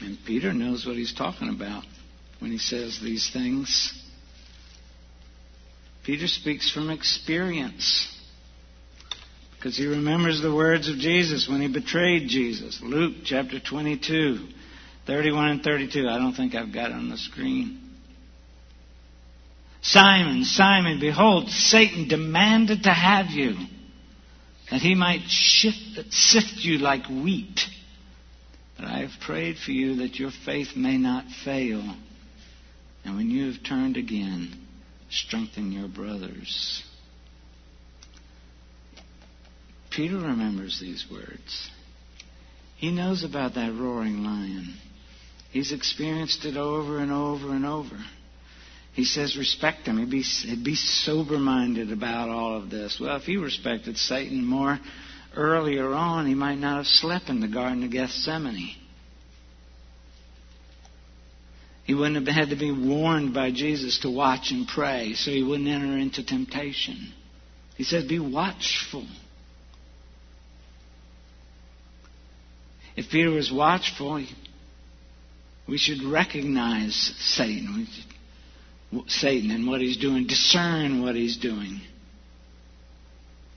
And 0.00 0.16
Peter 0.26 0.52
knows 0.52 0.86
what 0.86 0.96
he's 0.96 1.14
talking 1.14 1.48
about 1.48 1.84
when 2.38 2.50
he 2.50 2.58
says 2.58 3.00
these 3.02 3.30
things. 3.32 3.92
Peter 6.04 6.26
speaks 6.26 6.70
from 6.70 6.90
experience. 6.90 8.14
Because 9.56 9.76
he 9.76 9.86
remembers 9.86 10.40
the 10.40 10.54
words 10.54 10.88
of 10.88 10.96
Jesus 10.96 11.48
when 11.48 11.60
he 11.60 11.68
betrayed 11.68 12.28
Jesus. 12.28 12.80
Luke 12.80 13.16
chapter 13.24 13.58
22, 13.58 14.46
31 15.06 15.48
and 15.48 15.62
32. 15.62 16.08
I 16.08 16.16
don't 16.18 16.34
think 16.34 16.54
I've 16.54 16.72
got 16.72 16.90
it 16.90 16.94
on 16.94 17.08
the 17.08 17.18
screen. 17.18 17.80
Simon, 19.82 20.44
Simon, 20.44 21.00
behold, 21.00 21.48
Satan 21.48 22.08
demanded 22.08 22.84
to 22.84 22.90
have 22.90 23.26
you, 23.30 23.54
that 24.70 24.80
he 24.80 24.94
might 24.94 25.22
shift, 25.28 26.12
sift 26.12 26.64
you 26.64 26.78
like 26.78 27.06
wheat. 27.06 27.60
But 28.76 28.86
I 28.86 28.98
have 28.98 29.20
prayed 29.20 29.56
for 29.58 29.72
you 29.72 29.96
that 29.96 30.18
your 30.18 30.30
faith 30.44 30.76
may 30.76 30.98
not 30.98 31.24
fail. 31.44 31.82
And 33.04 33.16
when 33.16 33.30
you 33.30 33.50
have 33.52 33.64
turned 33.64 33.96
again, 33.96 34.52
strengthen 35.10 35.72
your 35.72 35.88
brothers. 35.88 36.82
Peter 39.90 40.16
remembers 40.16 40.78
these 40.80 41.06
words. 41.10 41.70
He 42.76 42.92
knows 42.92 43.24
about 43.24 43.54
that 43.54 43.72
roaring 43.72 44.22
lion. 44.22 44.74
He's 45.50 45.72
experienced 45.72 46.44
it 46.44 46.56
over 46.56 46.98
and 46.98 47.10
over 47.10 47.50
and 47.50 47.66
over. 47.66 47.98
He 48.98 49.04
says, 49.04 49.36
respect 49.36 49.86
him. 49.86 49.98
He'd 49.98 50.10
be, 50.10 50.24
be 50.64 50.74
sober 50.74 51.38
minded 51.38 51.92
about 51.92 52.30
all 52.30 52.56
of 52.56 52.68
this. 52.68 52.98
Well, 53.00 53.14
if 53.14 53.22
he 53.22 53.36
respected 53.36 53.96
Satan 53.96 54.44
more 54.44 54.76
earlier 55.36 55.94
on, 55.94 56.26
he 56.26 56.34
might 56.34 56.58
not 56.58 56.78
have 56.78 56.86
slept 56.88 57.28
in 57.28 57.38
the 57.38 57.46
Garden 57.46 57.84
of 57.84 57.92
Gethsemane. 57.92 58.74
He 61.84 61.94
wouldn't 61.94 62.26
have 62.26 62.34
had 62.34 62.50
to 62.50 62.56
be 62.56 62.72
warned 62.72 63.32
by 63.32 63.52
Jesus 63.52 64.00
to 64.00 64.10
watch 64.10 64.50
and 64.50 64.66
pray 64.66 65.12
so 65.14 65.30
he 65.30 65.44
wouldn't 65.44 65.68
enter 65.68 65.96
into 65.96 66.26
temptation. 66.26 67.12
He 67.76 67.84
says, 67.84 68.02
be 68.02 68.18
watchful. 68.18 69.06
If 72.96 73.10
Peter 73.12 73.30
was 73.30 73.52
watchful, 73.52 74.26
we 75.68 75.78
should 75.78 76.02
recognize 76.02 76.96
Satan, 77.20 77.86
Satan 79.06 79.50
and 79.50 79.66
what 79.66 79.80
he's 79.80 79.96
doing, 79.96 80.26
discern 80.26 81.02
what 81.02 81.14
he's 81.14 81.36
doing. 81.36 81.80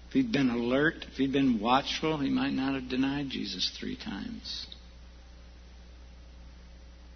If 0.07 0.13
he'd 0.13 0.31
been 0.31 0.49
alert, 0.49 1.05
if 1.09 1.17
he'd 1.17 1.31
been 1.31 1.61
watchful, 1.61 2.17
he 2.17 2.29
might 2.29 2.51
not 2.51 2.73
have 2.73 2.89
denied 2.89 3.29
Jesus 3.29 3.71
three 3.79 3.95
times. 3.95 4.67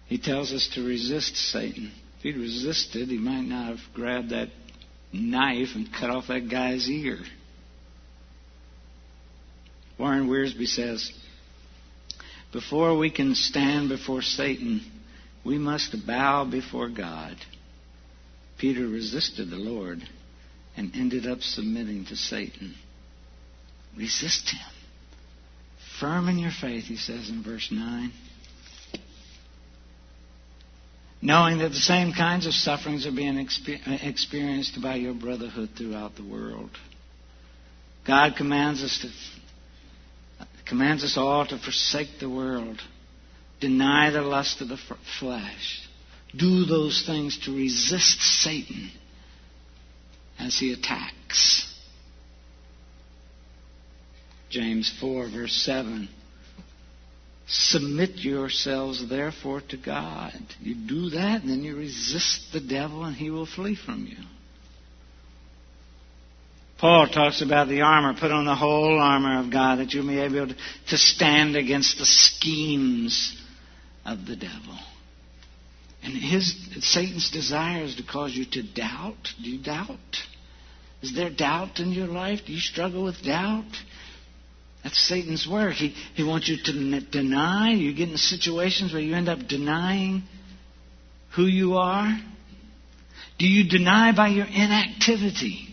He 0.06 0.18
tells 0.18 0.52
us 0.52 0.70
to 0.74 0.86
resist 0.86 1.36
Satan. 1.36 1.92
If 2.18 2.22
he'd 2.22 2.36
resisted, 2.36 3.08
he 3.08 3.18
might 3.18 3.42
not 3.42 3.76
have 3.76 3.94
grabbed 3.94 4.30
that 4.30 4.48
knife 5.12 5.70
and 5.74 5.92
cut 5.92 6.10
off 6.10 6.28
that 6.28 6.48
guy's 6.48 6.88
ear. 6.88 7.18
Warren 9.98 10.28
Wiersbe 10.28 10.66
says, 10.66 11.12
before 12.52 12.96
we 12.96 13.10
can 13.10 13.34
stand 13.34 13.88
before 13.88 14.22
Satan, 14.22 14.80
we 15.44 15.58
must 15.58 15.94
bow 16.06 16.44
before 16.44 16.88
God. 16.88 17.36
Peter 18.58 18.86
resisted 18.86 19.50
the 19.50 19.56
Lord 19.56 20.00
and 20.76 20.94
ended 20.94 21.26
up 21.26 21.40
submitting 21.40 22.06
to 22.06 22.16
Satan. 22.16 22.74
Resist 23.96 24.50
him. 24.50 24.72
Firm 26.00 26.28
in 26.28 26.38
your 26.38 26.50
faith, 26.50 26.84
he 26.84 26.96
says 26.96 27.28
in 27.30 27.42
verse 27.42 27.68
9. 27.70 28.12
Knowing 31.22 31.58
that 31.58 31.70
the 31.70 31.74
same 31.74 32.12
kinds 32.12 32.46
of 32.46 32.52
sufferings 32.52 33.06
are 33.06 33.12
being 33.12 33.38
uh, 33.38 33.98
experienced 34.02 34.80
by 34.82 34.96
your 34.96 35.14
brotherhood 35.14 35.70
throughout 35.76 36.14
the 36.14 36.22
world. 36.22 36.70
God 38.06 38.36
commands 38.36 38.82
us 38.82 38.98
to 39.02 39.08
commands 40.66 41.04
us 41.04 41.16
all 41.16 41.46
to 41.46 41.58
forsake 41.58 42.18
the 42.20 42.28
world, 42.28 42.80
deny 43.60 44.10
the 44.10 44.20
lust 44.20 44.60
of 44.60 44.68
the 44.68 44.78
flesh, 45.18 45.85
do 46.36 46.64
those 46.64 47.04
things 47.06 47.38
to 47.44 47.54
resist 47.54 48.20
Satan 48.20 48.90
as 50.38 50.58
he 50.58 50.72
attacks. 50.72 51.72
James 54.50 54.92
4, 55.00 55.28
verse 55.30 55.52
7. 55.64 56.08
Submit 57.48 58.16
yourselves 58.16 59.08
therefore 59.08 59.60
to 59.68 59.76
God. 59.76 60.34
You 60.60 60.74
do 60.74 61.10
that, 61.10 61.42
and 61.42 61.50
then 61.50 61.62
you 61.62 61.76
resist 61.76 62.52
the 62.52 62.60
devil, 62.60 63.04
and 63.04 63.14
he 63.14 63.30
will 63.30 63.46
flee 63.46 63.76
from 63.76 64.06
you. 64.06 64.16
Paul 66.78 67.08
talks 67.08 67.40
about 67.40 67.68
the 67.68 67.82
armor. 67.82 68.18
Put 68.18 68.32
on 68.32 68.44
the 68.44 68.54
whole 68.54 68.98
armor 68.98 69.40
of 69.40 69.50
God 69.50 69.78
that 69.78 69.94
you 69.94 70.02
may 70.02 70.28
be 70.28 70.36
able 70.36 70.48
to 70.88 70.96
stand 70.98 71.56
against 71.56 71.98
the 71.98 72.04
schemes 72.04 73.40
of 74.04 74.26
the 74.26 74.36
devil. 74.36 74.78
And 76.06 76.16
his 76.16 76.54
Satan's 76.80 77.30
desire 77.30 77.82
is 77.82 77.96
to 77.96 78.04
cause 78.04 78.32
you 78.32 78.44
to 78.52 78.62
doubt. 78.62 79.16
Do 79.42 79.50
you 79.50 79.60
doubt? 79.62 79.98
Is 81.02 81.14
there 81.14 81.30
doubt 81.30 81.80
in 81.80 81.90
your 81.90 82.06
life? 82.06 82.40
Do 82.46 82.52
you 82.52 82.60
struggle 82.60 83.04
with 83.04 83.22
doubt? 83.24 83.64
That's 84.84 85.00
Satan's 85.08 85.48
work. 85.50 85.74
He, 85.74 85.88
he 86.14 86.22
wants 86.22 86.48
you 86.48 86.58
to 86.62 87.00
deny. 87.10 87.72
You 87.72 87.92
get 87.92 88.08
in 88.08 88.16
situations 88.16 88.92
where 88.92 89.02
you 89.02 89.16
end 89.16 89.28
up 89.28 89.48
denying 89.48 90.22
who 91.34 91.42
you 91.42 91.74
are. 91.74 92.16
Do 93.38 93.46
you 93.46 93.68
deny 93.68 94.14
by 94.14 94.28
your 94.28 94.46
inactivity? 94.46 95.66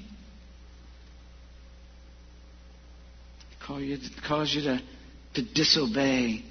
cause 3.66 3.82
you, 3.82 3.98
cause 4.28 4.54
you 4.54 4.62
to, 4.64 4.82
to 5.36 5.54
disobey 5.54 6.44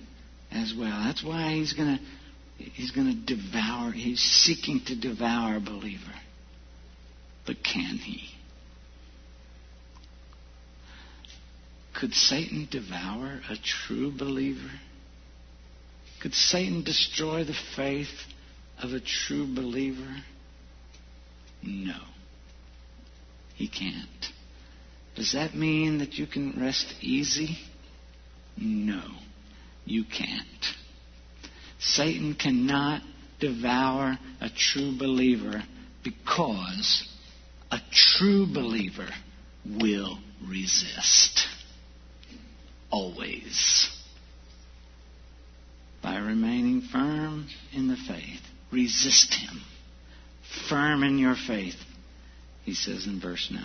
as 0.51 0.73
well. 0.77 1.03
That's 1.05 1.23
why 1.23 1.53
he's 1.53 1.73
going 1.73 1.99
to 1.99 2.05
he's 2.75 2.91
going 2.91 3.07
to 3.07 3.35
devour. 3.35 3.93
He's 3.93 4.21
seeking 4.21 4.81
to 4.87 4.97
devour 4.97 5.57
a 5.57 5.61
believer. 5.61 6.15
But 7.47 7.63
can 7.63 7.99
he? 7.99 8.29
Could 11.95 12.15
Satan 12.15 12.69
devour 12.71 13.41
a 13.49 13.57
true 13.57 14.11
believer? 14.11 14.71
Could 16.21 16.35
Satan 16.35 16.83
destroy 16.83 17.45
the 17.45 17.57
faith 17.77 18.27
of 18.79 18.93
a 18.93 19.01
true 19.01 19.47
believer? 19.47 20.17
No. 21.63 22.01
He 23.55 23.69
can't. 23.69 24.33
Does 25.15 25.33
that 25.33 25.55
mean 25.55 25.99
that 25.99 26.15
you 26.15 26.27
can 26.27 26.61
rest 26.61 26.95
easy? 27.01 27.59
No, 28.57 29.03
you 29.85 30.05
can't. 30.05 30.77
Satan 31.83 32.35
cannot 32.35 33.03
devour 33.41 34.17
a 34.41 34.49
true 34.49 34.97
believer 34.97 35.63
because 36.05 37.09
a 37.71 37.79
true 37.91 38.47
believer 38.47 39.09
will 39.67 40.19
resist. 40.49 41.47
Always. 42.91 43.89
By 46.03 46.19
remaining 46.19 46.83
firm 46.83 47.49
in 47.73 47.89
the 47.89 47.97
faith. 47.97 48.41
Resist 48.71 49.35
him. 49.35 49.61
Firm 50.69 51.03
in 51.03 51.19
your 51.19 51.35
faith, 51.35 51.77
he 52.65 52.75
says 52.75 53.07
in 53.07 53.21
verse 53.21 53.49
9. 53.51 53.63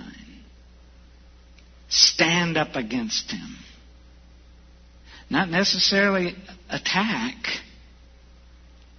Stand 1.89 2.57
up 2.57 2.75
against 2.75 3.31
him. 3.31 3.57
Not 5.29 5.49
necessarily 5.49 6.35
attack, 6.69 7.35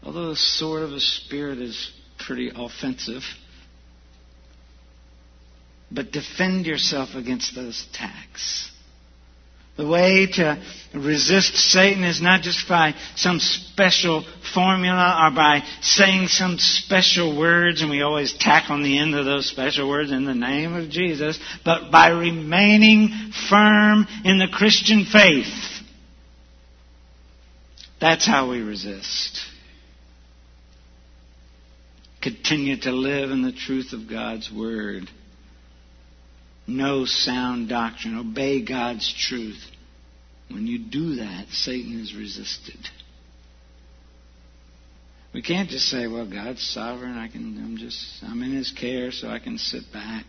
although 0.08 0.30
the 0.30 0.36
sword 0.36 0.82
of 0.82 0.90
the 0.90 1.00
Spirit 1.00 1.58
is 1.58 1.92
pretty 2.18 2.50
offensive. 2.56 3.22
But 5.90 6.12
defend 6.12 6.64
yourself 6.64 7.10
against 7.14 7.54
those 7.54 7.86
attacks. 7.90 8.70
The 9.76 9.86
way 9.86 10.26
to 10.32 10.62
resist 10.94 11.56
Satan 11.56 12.04
is 12.04 12.22
not 12.22 12.40
just 12.40 12.66
by 12.66 12.94
some 13.16 13.38
special 13.38 14.24
formula 14.54 15.26
or 15.26 15.36
by 15.36 15.62
saying 15.82 16.28
some 16.28 16.56
special 16.58 17.38
words, 17.38 17.82
and 17.82 17.90
we 17.90 18.00
always 18.00 18.32
tack 18.32 18.70
on 18.70 18.82
the 18.82 18.98
end 18.98 19.14
of 19.14 19.26
those 19.26 19.46
special 19.46 19.90
words 19.90 20.10
in 20.10 20.24
the 20.24 20.34
name 20.34 20.72
of 20.72 20.88
Jesus, 20.88 21.38
but 21.66 21.90
by 21.90 22.08
remaining 22.08 23.10
firm 23.50 24.06
in 24.24 24.38
the 24.38 24.48
Christian 24.50 25.04
faith. 25.04 25.52
That's 28.00 28.26
how 28.26 28.48
we 28.48 28.62
resist. 28.62 29.47
Continue 32.28 32.76
to 32.80 32.92
live 32.92 33.30
in 33.30 33.40
the 33.40 33.52
truth 33.52 33.94
of 33.94 34.06
God's 34.06 34.52
Word. 34.52 35.04
Know 36.66 37.06
sound 37.06 37.70
doctrine. 37.70 38.18
Obey 38.18 38.62
God's 38.62 39.10
truth. 39.18 39.58
When 40.50 40.66
you 40.66 40.78
do 40.78 41.14
that, 41.14 41.46
Satan 41.52 41.98
is 41.98 42.14
resisted. 42.14 42.76
We 45.32 45.40
can't 45.40 45.70
just 45.70 45.86
say, 45.86 46.06
well, 46.06 46.28
God's 46.30 46.60
sovereign. 46.60 47.16
I 47.16 47.28
can, 47.28 47.56
I'm 47.64 47.78
just, 47.78 48.22
I'm 48.22 48.42
in 48.42 48.52
His 48.52 48.72
care, 48.78 49.10
so 49.10 49.28
I 49.28 49.38
can 49.38 49.56
sit 49.56 49.84
back. 49.90 50.26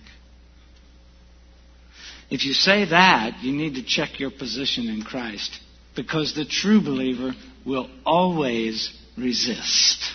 If 2.30 2.46
you 2.46 2.54
say 2.54 2.86
that, 2.86 3.40
you 3.42 3.52
need 3.52 3.76
to 3.76 3.84
check 3.84 4.22
your 4.22 4.32
position 4.32 4.88
in 4.88 5.02
Christ 5.02 5.60
because 5.98 6.34
the 6.34 6.46
true 6.46 6.80
believer 6.80 7.34
will 7.66 7.90
always 8.06 8.90
resist. 9.18 10.14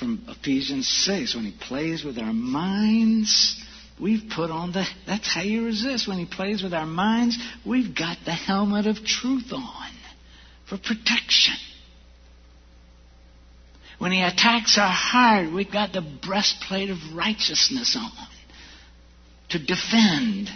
From 0.00 0.24
Ephesians 0.28 0.88
6, 1.04 1.34
when 1.34 1.44
he 1.44 1.52
plays 1.52 2.02
with 2.04 2.18
our 2.18 2.32
minds, 2.32 3.62
we've 4.00 4.30
put 4.34 4.50
on 4.50 4.72
the, 4.72 4.86
that's 5.06 5.32
how 5.32 5.42
you 5.42 5.66
resist. 5.66 6.08
When 6.08 6.16
he 6.16 6.24
plays 6.24 6.62
with 6.62 6.72
our 6.72 6.86
minds, 6.86 7.38
we've 7.66 7.94
got 7.94 8.16
the 8.24 8.32
helmet 8.32 8.86
of 8.86 9.04
truth 9.04 9.52
on 9.52 9.92
for 10.66 10.78
protection. 10.78 11.54
When 13.98 14.12
he 14.12 14.22
attacks 14.22 14.78
our 14.78 14.90
heart, 14.90 15.52
we've 15.52 15.70
got 15.70 15.92
the 15.92 16.00
breastplate 16.26 16.88
of 16.88 16.96
righteousness 17.14 17.94
on 17.94 18.10
to 19.50 19.58
defend 19.58 20.48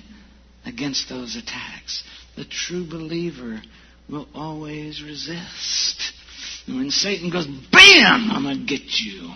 against 0.64 1.10
those 1.10 1.36
attacks. 1.36 2.02
The 2.36 2.46
true 2.46 2.88
believer 2.88 3.60
will 4.08 4.26
always 4.34 5.02
resist. 5.02 6.13
And 6.66 6.76
when 6.76 6.90
Satan 6.90 7.30
goes, 7.30 7.46
BAM! 7.46 8.30
I'm 8.30 8.42
going 8.42 8.60
to 8.60 8.64
get 8.64 9.00
you. 9.00 9.30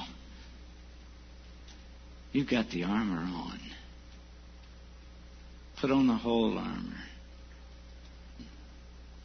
You've 2.32 2.48
got 2.48 2.70
the 2.70 2.84
armor 2.84 3.20
on. 3.20 3.60
Put 5.80 5.90
on 5.90 6.06
the 6.06 6.14
whole 6.14 6.56
armor. 6.58 6.96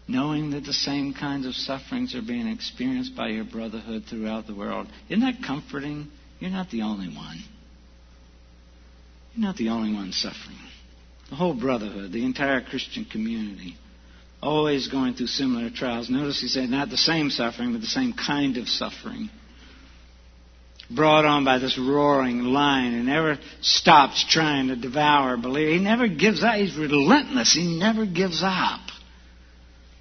Knowing 0.08 0.52
that 0.52 0.66
the 0.66 0.74
same 0.74 1.14
kinds 1.14 1.46
of 1.46 1.54
sufferings 1.54 2.14
are 2.14 2.22
being 2.22 2.48
experienced 2.48 3.16
by 3.16 3.30
your 3.30 3.46
brotherhood 3.46 4.04
throughout 4.10 4.48
the 4.48 4.56
world. 4.56 4.88
Isn't 5.10 5.22
that 5.22 5.46
comforting? 5.46 6.08
You're 6.40 6.52
not 6.52 6.70
the 6.70 6.82
only 6.82 7.08
one. 7.08 7.38
You're 9.34 9.46
not 9.46 9.56
the 9.56 9.70
only 9.70 9.94
one 9.94 10.12
suffering. 10.12 10.58
The 11.30 11.36
whole 11.38 11.54
brotherhood, 11.54 12.12
the 12.12 12.26
entire 12.26 12.62
Christian 12.62 13.06
community, 13.06 13.78
always 14.44 14.88
going 14.88 15.14
through 15.14 15.28
similar 15.28 15.70
trials. 15.70 16.10
Notice 16.10 16.42
he 16.42 16.48
said 16.48 16.70
not 16.70 16.90
the 16.90 16.98
same 16.98 17.30
suffering, 17.30 17.72
but 17.72 17.82
the 17.82 17.88
same 17.88 18.14
kind 18.14 18.58
of 18.58 18.68
suffering. 18.68 19.30
Brought 20.90 21.26
on 21.26 21.46
by 21.46 21.60
this 21.60 21.80
roaring 21.80 22.40
lion 22.40 22.94
and 22.94 23.06
never 23.06 23.40
stops 23.62 24.26
trying 24.30 24.68
to 24.68 24.76
devour 24.76 25.34
a 25.34 25.38
believer. 25.38 25.72
He 25.72 25.80
never 25.80 26.08
gives 26.08 26.44
up. 26.44 26.56
He's 26.56 26.76
relentless. 26.76 27.54
He 27.54 27.80
never 27.80 28.06
gives 28.06 28.42
up. 28.44 28.82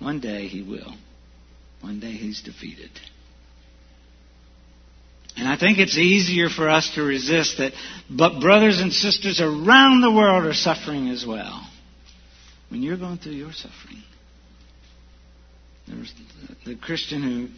One 0.00 0.20
day 0.20 0.48
he 0.48 0.62
will. 0.62 0.92
One 1.80 2.00
day 2.00 2.12
he's 2.12 2.42
defeated. 2.42 2.90
And 5.36 5.48
I 5.48 5.56
think 5.56 5.78
it's 5.78 5.96
easier 5.96 6.48
for 6.48 6.68
us 6.68 6.92
to 6.94 7.02
resist 7.02 7.58
that, 7.58 7.72
but 8.10 8.40
brothers 8.40 8.80
and 8.80 8.92
sisters 8.92 9.40
around 9.40 10.02
the 10.02 10.10
world 10.10 10.44
are 10.44 10.52
suffering 10.52 11.08
as 11.08 11.24
well. 11.24 11.66
When 12.68 12.82
you're 12.82 12.98
going 12.98 13.18
through 13.18 13.32
your 13.32 13.52
suffering, 13.52 14.02
the 15.86 16.76
Christian 16.76 17.22
who 17.22 17.48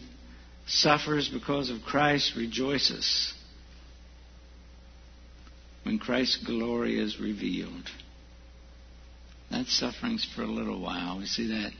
suffers 0.67 1.29
because 1.29 1.69
of 1.69 1.81
Christ 1.83 2.33
rejoices 2.35 3.33
when 5.83 5.99
Christ's 5.99 6.43
glory 6.45 6.99
is 6.99 7.19
revealed. 7.19 7.89
That 9.51 9.67
suffering's 9.67 10.27
for 10.35 10.41
a 10.41 10.47
little 10.47 10.81
while. 10.81 11.19
We 11.19 11.27
see 11.27 11.47
that 11.49 11.71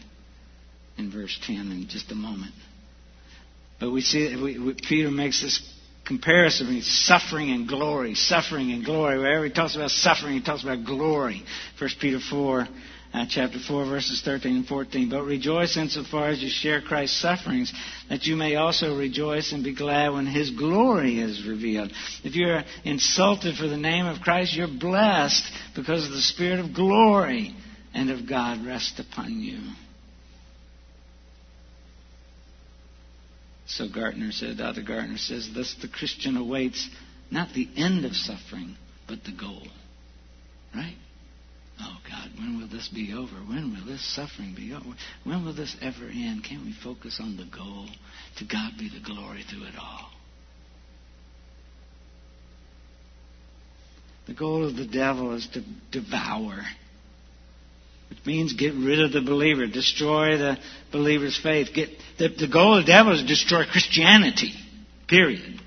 in 0.97 1.11
verse 1.11 1.37
10 1.45 1.55
in 1.55 1.87
just 1.89 2.11
a 2.11 2.15
moment. 2.15 2.53
But 3.79 3.91
we 3.91 4.01
see 4.01 4.35
we, 4.35 4.59
we, 4.59 4.75
Peter 4.75 5.09
makes 5.09 5.41
this 5.41 5.73
comparison 6.05 6.67
between 6.67 6.83
suffering 6.83 7.49
and 7.49 7.67
glory, 7.67 8.13
suffering 8.13 8.71
and 8.71 8.85
glory. 8.85 9.17
Wherever 9.17 9.45
he 9.45 9.51
talks 9.51 9.75
about 9.75 9.89
suffering, 9.89 10.33
he 10.33 10.41
talks 10.41 10.63
about 10.63 10.85
glory. 10.85 11.43
1 11.79 11.89
Peter 11.99 12.19
4 12.19 12.67
uh, 13.15 13.25
chapter 13.29 13.57
4, 13.59 13.85
verses 13.85 14.21
13 14.25 14.57
and 14.57 14.67
14. 14.67 15.09
But 15.09 15.23
rejoice 15.23 15.77
insofar 15.77 16.29
as 16.29 16.41
you 16.41 16.49
share 16.49 16.81
Christ's 16.81 17.21
sufferings, 17.21 17.71
that 18.09 18.25
you 18.25 18.35
may 18.35 18.55
also 18.55 18.97
rejoice 18.97 19.53
and 19.53 19.63
be 19.63 19.73
glad 19.73 20.09
when 20.09 20.25
his 20.25 20.49
glory 20.49 21.19
is 21.19 21.47
revealed. 21.47 21.91
If 22.23 22.35
you're 22.35 22.63
insulted 22.83 23.55
for 23.55 23.67
the 23.67 23.77
name 23.77 24.05
of 24.05 24.21
Christ, 24.21 24.55
you're 24.55 24.67
blessed 24.67 25.43
because 25.75 26.09
the 26.09 26.21
Spirit 26.21 26.59
of 26.59 26.73
glory 26.73 27.55
and 27.93 28.09
of 28.09 28.27
God 28.27 28.65
rest 28.65 28.99
upon 28.99 29.39
you. 29.39 29.59
So 33.67 33.87
Gartner 33.87 34.31
said, 34.31 34.57
Dr. 34.57 34.83
Gartner 34.83 35.17
says, 35.17 35.49
thus 35.53 35.73
the 35.81 35.87
Christian 35.87 36.37
awaits 36.37 36.87
not 37.31 37.53
the 37.53 37.67
end 37.75 38.05
of 38.05 38.13
suffering, 38.13 38.75
but 39.07 39.23
the 39.23 39.31
goal. 39.31 39.67
Right? 40.75 40.95
Oh 41.81 41.97
God, 42.09 42.29
when 42.37 42.59
will 42.59 42.67
this 42.67 42.87
be 42.87 43.13
over? 43.13 43.35
When 43.35 43.73
will 43.73 43.85
this 43.85 44.03
suffering 44.15 44.53
be 44.55 44.73
over? 44.73 44.95
When 45.23 45.45
will 45.45 45.53
this 45.53 45.75
ever 45.81 46.05
end? 46.05 46.43
Can't 46.43 46.63
we 46.63 46.73
focus 46.83 47.19
on 47.21 47.37
the 47.37 47.45
goal? 47.45 47.87
To 48.37 48.45
God 48.45 48.73
be 48.77 48.89
the 48.89 49.03
glory 49.03 49.43
through 49.49 49.63
it 49.63 49.75
all. 49.79 50.09
The 54.27 54.33
goal 54.33 54.65
of 54.65 54.75
the 54.75 54.87
devil 54.87 55.35
is 55.35 55.47
to 55.53 55.63
devour, 55.91 56.63
which 58.09 58.25
means 58.25 58.53
get 58.53 58.73
rid 58.73 58.99
of 58.99 59.11
the 59.11 59.21
believer, 59.21 59.67
destroy 59.67 60.37
the 60.37 60.57
believer's 60.91 61.37
faith. 61.37 61.69
Get 61.75 61.89
the, 62.17 62.29
the 62.29 62.47
goal 62.47 62.79
of 62.79 62.85
the 62.85 62.91
devil 62.91 63.13
is 63.13 63.21
to 63.21 63.27
destroy 63.27 63.65
Christianity. 63.65 64.53
Period. 65.07 65.61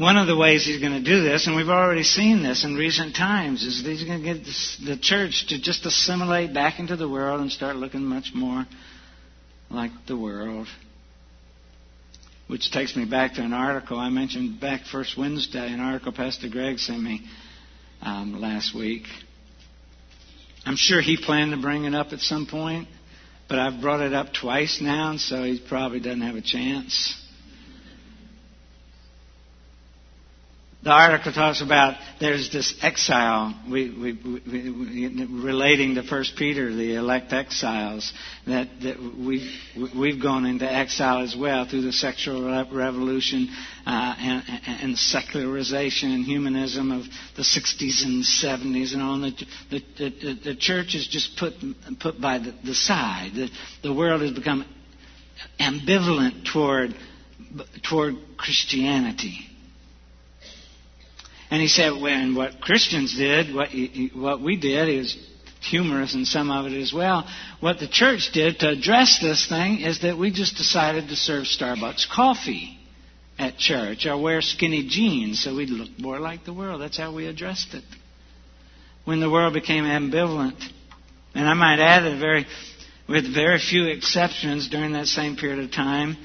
One 0.00 0.16
of 0.16 0.26
the 0.26 0.34
ways 0.34 0.64
he's 0.64 0.80
going 0.80 0.94
to 0.94 1.04
do 1.04 1.22
this, 1.22 1.46
and 1.46 1.54
we've 1.54 1.68
already 1.68 2.04
seen 2.04 2.42
this 2.42 2.64
in 2.64 2.74
recent 2.74 3.14
times, 3.14 3.62
is 3.62 3.84
he's 3.84 4.02
going 4.02 4.22
to 4.22 4.34
get 4.34 4.44
the 4.82 4.96
church 4.98 5.48
to 5.48 5.60
just 5.60 5.84
assimilate 5.84 6.54
back 6.54 6.78
into 6.78 6.96
the 6.96 7.06
world 7.06 7.42
and 7.42 7.52
start 7.52 7.76
looking 7.76 8.04
much 8.04 8.30
more 8.34 8.64
like 9.68 9.90
the 10.08 10.16
world. 10.16 10.68
Which 12.46 12.70
takes 12.72 12.96
me 12.96 13.04
back 13.04 13.34
to 13.34 13.42
an 13.42 13.52
article 13.52 13.98
I 13.98 14.08
mentioned 14.08 14.58
back 14.58 14.86
first 14.90 15.18
Wednesday, 15.18 15.70
an 15.70 15.80
article 15.80 16.12
Pastor 16.12 16.48
Greg 16.48 16.78
sent 16.78 17.02
me 17.02 17.20
um, 18.00 18.40
last 18.40 18.74
week. 18.74 19.02
I'm 20.64 20.76
sure 20.76 21.02
he 21.02 21.18
planned 21.22 21.50
to 21.50 21.60
bring 21.60 21.84
it 21.84 21.94
up 21.94 22.14
at 22.14 22.20
some 22.20 22.46
point, 22.46 22.88
but 23.50 23.58
I've 23.58 23.82
brought 23.82 24.00
it 24.00 24.14
up 24.14 24.28
twice 24.32 24.80
now, 24.80 25.10
and 25.10 25.20
so 25.20 25.42
he 25.42 25.60
probably 25.68 26.00
doesn't 26.00 26.22
have 26.22 26.36
a 26.36 26.40
chance. 26.40 27.19
The 30.82 30.90
article 30.90 31.30
talks 31.32 31.60
about 31.60 31.98
there's 32.20 32.50
this 32.50 32.74
exile 32.82 33.54
we, 33.70 33.90
we, 33.90 34.12
we, 34.14 35.26
relating 35.26 35.96
to 35.96 36.02
First 36.02 36.36
Peter, 36.36 36.74
the 36.74 36.94
elect 36.94 37.34
exiles, 37.34 38.12
that, 38.46 38.68
that 38.82 38.96
we've, 38.98 39.50
we've 39.94 40.22
gone 40.22 40.46
into 40.46 40.70
exile 40.70 41.22
as 41.22 41.36
well 41.36 41.66
through 41.68 41.82
the 41.82 41.92
sexual 41.92 42.44
revolution 42.72 43.48
uh, 43.86 44.14
and, 44.18 44.42
and 44.82 44.98
secularization 44.98 46.12
and 46.12 46.24
humanism 46.24 46.90
of 46.92 47.04
the 47.36 47.42
60s 47.42 48.02
and 48.04 48.24
70s 48.24 48.94
and 48.94 49.02
on. 49.02 49.20
The, 49.20 49.32
the, 49.70 49.80
the, 49.98 50.38
the 50.44 50.56
church 50.56 50.94
is 50.94 51.06
just 51.06 51.36
put, 51.36 51.52
put 52.00 52.18
by 52.20 52.38
the, 52.38 52.54
the 52.64 52.74
side. 52.74 53.32
The, 53.34 53.50
the 53.82 53.92
world 53.92 54.22
has 54.22 54.30
become 54.30 54.64
ambivalent 55.60 56.50
toward, 56.50 56.94
toward 57.86 58.14
Christianity. 58.38 59.49
And 61.50 61.60
he 61.60 61.68
said, 61.68 62.00
when 62.00 62.34
what 62.34 62.60
Christians 62.60 63.16
did, 63.16 63.54
what, 63.54 63.70
what 64.14 64.40
we 64.40 64.56
did 64.56 64.88
is 64.88 65.16
humorous 65.60 66.14
in 66.14 66.24
some 66.24 66.50
of 66.50 66.66
it 66.66 66.80
as 66.80 66.92
well. 66.92 67.28
What 67.60 67.78
the 67.78 67.88
church 67.88 68.30
did 68.32 68.60
to 68.60 68.70
address 68.70 69.18
this 69.20 69.48
thing 69.48 69.80
is 69.80 70.00
that 70.02 70.16
we 70.16 70.30
just 70.30 70.56
decided 70.56 71.08
to 71.08 71.16
serve 71.16 71.44
Starbucks 71.44 72.08
coffee 72.08 72.78
at 73.38 73.56
church 73.56 74.06
or 74.06 74.20
wear 74.20 74.40
skinny 74.42 74.86
jeans 74.88 75.42
so 75.42 75.54
we'd 75.54 75.70
look 75.70 75.90
more 75.98 76.20
like 76.20 76.44
the 76.44 76.52
world. 76.52 76.80
That's 76.80 76.98
how 76.98 77.14
we 77.14 77.26
addressed 77.26 77.74
it. 77.74 77.84
When 79.04 79.20
the 79.20 79.30
world 79.30 79.54
became 79.54 79.84
ambivalent, 79.84 80.62
and 81.34 81.48
I 81.48 81.54
might 81.54 81.80
add 81.80 82.04
that 82.04 82.18
very, 82.18 82.46
with 83.08 83.32
very 83.32 83.58
few 83.58 83.86
exceptions 83.86 84.68
during 84.68 84.92
that 84.92 85.06
same 85.06 85.36
period 85.36 85.64
of 85.64 85.72
time, 85.72 86.16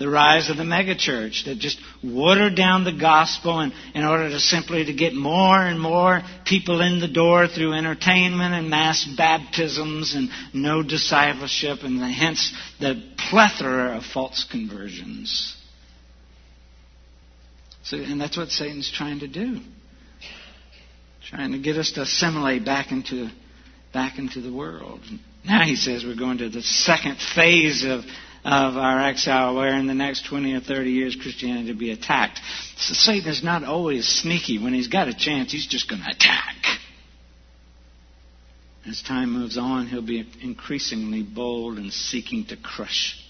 the 0.00 0.08
rise 0.08 0.48
of 0.48 0.56
the 0.56 0.62
megachurch 0.62 1.44
that 1.44 1.58
just 1.58 1.78
watered 2.02 2.56
down 2.56 2.84
the 2.84 2.98
gospel 2.98 3.60
in, 3.60 3.70
in 3.94 4.02
order 4.02 4.30
to 4.30 4.40
simply 4.40 4.86
to 4.86 4.94
get 4.94 5.12
more 5.12 5.60
and 5.60 5.78
more 5.78 6.22
people 6.46 6.80
in 6.80 7.00
the 7.00 7.06
door 7.06 7.46
through 7.46 7.74
entertainment 7.74 8.54
and 8.54 8.70
mass 8.70 9.06
baptisms 9.18 10.14
and 10.14 10.30
no 10.54 10.82
discipleship 10.82 11.80
and 11.82 12.00
the, 12.00 12.08
hence 12.08 12.50
the 12.80 13.12
plethora 13.28 13.98
of 13.98 14.02
false 14.02 14.46
conversions. 14.50 15.54
So, 17.82 17.98
and 17.98 18.18
that's 18.18 18.38
what 18.38 18.48
Satan's 18.48 18.90
trying 18.90 19.20
to 19.20 19.28
do. 19.28 19.60
Trying 21.28 21.52
to 21.52 21.58
get 21.58 21.76
us 21.76 21.92
to 21.92 22.02
assimilate 22.02 22.64
back 22.64 22.90
into 22.90 23.28
back 23.92 24.18
into 24.18 24.40
the 24.40 24.52
world. 24.52 25.00
Now 25.44 25.64
he 25.64 25.76
says 25.76 26.04
we're 26.04 26.16
going 26.16 26.38
to 26.38 26.48
the 26.48 26.62
second 26.62 27.18
phase 27.34 27.84
of 27.84 28.04
of 28.44 28.76
our 28.76 29.02
exile, 29.02 29.54
where 29.54 29.74
in 29.74 29.86
the 29.86 29.94
next 29.94 30.26
20 30.26 30.54
or 30.54 30.60
30 30.60 30.90
years 30.90 31.16
Christianity 31.20 31.72
will 31.72 31.78
be 31.78 31.90
attacked. 31.90 32.40
So 32.76 32.94
Satan 32.94 33.30
is 33.30 33.44
not 33.44 33.64
always 33.64 34.06
sneaky. 34.06 34.58
When 34.58 34.72
he's 34.72 34.88
got 34.88 35.08
a 35.08 35.14
chance, 35.14 35.52
he's 35.52 35.66
just 35.66 35.88
going 35.88 36.02
to 36.02 36.10
attack. 36.10 36.56
As 38.86 39.02
time 39.02 39.32
moves 39.32 39.58
on, 39.58 39.86
he'll 39.86 40.00
be 40.00 40.26
increasingly 40.40 41.22
bold 41.22 41.76
and 41.76 41.92
seeking 41.92 42.46
to 42.46 42.56
crush 42.56 43.22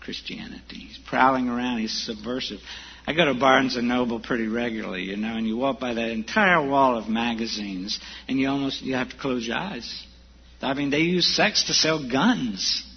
Christianity. 0.00 0.76
He's 0.76 0.98
prowling 1.06 1.48
around, 1.48 1.80
he's 1.80 1.92
subversive. 2.06 2.60
I 3.06 3.12
go 3.12 3.26
to 3.26 3.34
Barnes 3.34 3.76
and 3.76 3.88
Noble 3.88 4.20
pretty 4.20 4.46
regularly, 4.46 5.02
you 5.02 5.16
know, 5.16 5.36
and 5.36 5.46
you 5.46 5.58
walk 5.58 5.80
by 5.80 5.92
that 5.94 6.10
entire 6.10 6.66
wall 6.66 6.96
of 6.96 7.08
magazines, 7.08 8.00
and 8.26 8.38
you 8.38 8.48
almost 8.48 8.82
you 8.82 8.94
have 8.94 9.10
to 9.10 9.16
close 9.18 9.46
your 9.46 9.56
eyes. 9.56 10.06
I 10.62 10.72
mean, 10.74 10.90
they 10.90 11.00
use 11.00 11.26
sex 11.26 11.64
to 11.64 11.74
sell 11.74 12.08
guns 12.10 12.89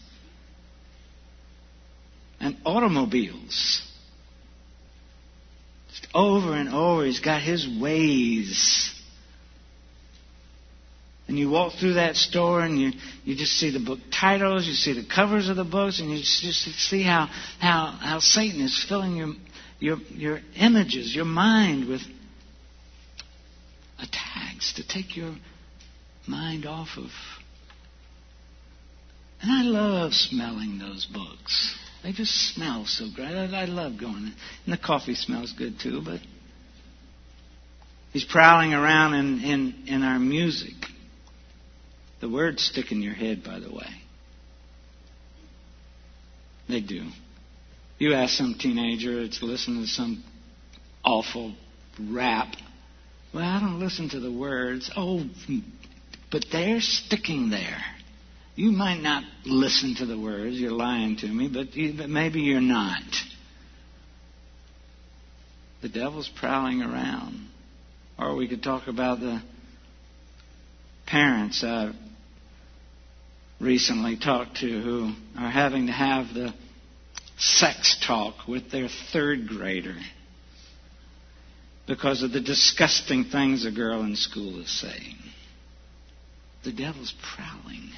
and 2.39 2.57
automobiles. 2.65 3.81
Just 5.89 6.07
over 6.13 6.53
and 6.53 6.69
over, 6.69 7.05
he's 7.05 7.19
got 7.19 7.41
his 7.41 7.67
ways. 7.79 8.93
And 11.27 11.39
you 11.39 11.49
walk 11.49 11.73
through 11.79 11.93
that 11.93 12.15
store 12.15 12.61
and 12.61 12.79
you, 12.79 12.91
you 13.23 13.36
just 13.36 13.53
see 13.53 13.71
the 13.71 13.79
book 13.79 13.99
titles, 14.11 14.67
you 14.67 14.73
see 14.73 14.93
the 14.93 15.07
covers 15.07 15.49
of 15.49 15.55
the 15.55 15.63
books, 15.63 15.99
and 15.99 16.09
you 16.11 16.17
just, 16.17 16.41
just 16.41 16.63
see 16.89 17.03
how, 17.03 17.27
how, 17.59 17.97
how 17.99 18.19
Satan 18.19 18.61
is 18.61 18.86
filling 18.88 19.15
your, 19.15 19.34
your, 19.79 19.97
your 20.09 20.39
images, 20.59 21.15
your 21.15 21.25
mind 21.25 21.88
with 21.88 22.01
attacks 23.99 24.73
to 24.73 24.88
take 24.88 25.15
your 25.15 25.34
mind 26.27 26.65
off 26.65 26.89
of. 26.97 27.09
And 29.41 29.51
I 29.51 29.63
love 29.63 30.13
smelling 30.13 30.79
those 30.79 31.05
books. 31.05 31.77
They 32.04 32.12
just 32.12 32.54
smell 32.54 32.86
so 32.86 33.08
great. 33.16 33.34
I, 33.34 33.62
I 33.62 33.66
love 33.66 33.97
going. 33.97 34.34
And 34.66 34.74
the 34.74 34.78
coffee 34.78 35.16
smells 35.16 35.54
good 35.58 35.80
too, 35.80 36.01
but 36.04 36.20
he's 38.12 38.26
prowling 38.26 38.74
around 38.74 39.14
in, 39.14 39.39
in, 39.39 39.76
in 39.88 40.04
our 40.04 40.20
music. 40.20 40.74
The 42.20 42.30
words 42.30 42.64
stick 42.64 42.91
in 42.91 43.01
your 43.01 43.14
head, 43.14 43.43
by 43.43 43.60
the 43.60 43.70
way. 43.70 43.88
They 46.68 46.82
do. 46.82 47.08
You 47.99 48.14
ask 48.14 48.34
some 48.34 48.56
teenager 48.60 49.28
to 49.28 49.45
listen 49.45 49.82
to 49.82 49.88
some 49.88 50.24
awful 51.06 51.54
rap. 51.99 52.47
Well, 53.34 53.43
I 53.43 53.60
don't 53.60 53.80
listen 53.80 54.10
to 54.10 54.20
the 54.20 54.32
words. 54.32 54.91
Oh, 54.95 55.24
but 56.32 56.45
they're 56.51 56.82
sticking 56.82 57.49
there. 57.49 57.82
You 58.56 58.72
might 58.72 59.01
not 59.01 59.24
listen 59.45 59.95
to 59.95 60.06
the 60.06 60.20
words, 60.20 60.56
you're 60.56 60.72
lying 60.72 61.18
to 61.18 61.28
me, 61.28 61.49
but, 61.51 61.76
you, 61.76 61.93
but 61.97 62.10
maybe 62.10 62.41
you're 62.41 62.62
not. 62.62 63.01
The 65.82 65.89
devil's 65.89 66.30
prowling 66.39 66.82
around. 66.82 67.47
Or 68.18 68.36
we 68.36 68.47
could 68.47 68.62
talk 68.62 68.88
about 68.88 69.20
the 69.20 69.41
parents 71.08 71.64
I've 71.64 71.95
recently 73.60 74.18
talked 74.18 74.58
to 74.58 74.82
who 74.82 75.14
are 75.38 75.49
having 75.49 75.88
to 75.88 75.93
have 75.93 76.34
the 76.34 76.54
sex 77.38 77.97
talk 78.06 78.47
with 78.47 78.72
their 78.72 78.88
third 79.12 79.47
grader 79.47 79.95
because 81.88 82.22
of 82.22 82.32
the 82.32 82.39
disgusting 82.39 83.26
things 83.26 83.66
a 83.66 83.72
girl 83.72 84.01
in 84.04 84.16
school 84.16 84.62
is 84.62 84.80
saying. 84.80 85.18
The 86.64 86.72
devil's 86.72 87.14
prowling. 87.36 87.89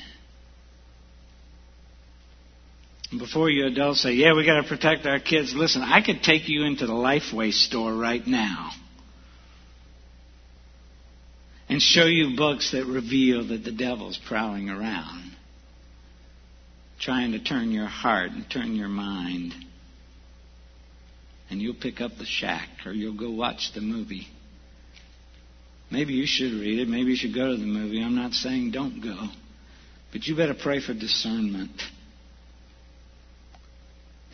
Before 3.18 3.50
you 3.50 3.68
adults 3.68 4.02
say, 4.02 4.14
yeah, 4.14 4.34
we 4.34 4.46
got 4.46 4.62
to 4.62 4.68
protect 4.68 5.06
our 5.06 5.20
kids, 5.20 5.54
listen, 5.56 5.82
I 5.82 6.02
could 6.02 6.24
take 6.24 6.50
you 6.50 6.64
into 6.64 6.88
the 6.88 6.94
Lifeway 6.94 7.52
store 7.52 7.94
right 7.94 8.26
now 8.26 8.72
and 11.70 11.82
show 11.82 12.06
you 12.06 12.36
books 12.36 12.72
that 12.72 12.86
reveal 12.86 13.48
that 13.48 13.64
the 13.64 13.72
devil's 13.72 14.20
prowling 14.28 14.70
around, 14.70 15.32
trying 17.00 17.32
to 17.32 17.40
turn 17.44 17.72
your 17.72 17.88
heart 17.88 18.32
and 18.32 18.50
turn 18.50 18.76
your 18.76 18.90
mind. 18.90 19.54
And 21.50 21.62
you'll 21.62 21.76
pick 21.76 22.02
up 22.02 22.12
the 22.18 22.26
shack 22.26 22.70
or 22.86 22.92
you'll 22.92 23.18
go 23.18 23.30
watch 23.30 23.72
the 23.74 23.82
movie. 23.82 24.28
Maybe 25.92 26.14
you 26.14 26.26
should 26.26 26.54
read 26.54 26.80
it. 26.80 26.88
Maybe 26.88 27.12
you 27.12 27.16
should 27.16 27.36
go 27.36 27.52
to 27.52 27.58
the 27.58 27.66
movie. 27.66 28.02
I'm 28.02 28.16
not 28.16 28.34
saying 28.34 28.72
don't 28.72 29.02
go. 29.02 29.28
But 30.12 30.26
you 30.26 30.36
better 30.36 30.56
pray 30.56 30.82
for 30.82 30.94
discernment 30.94 31.82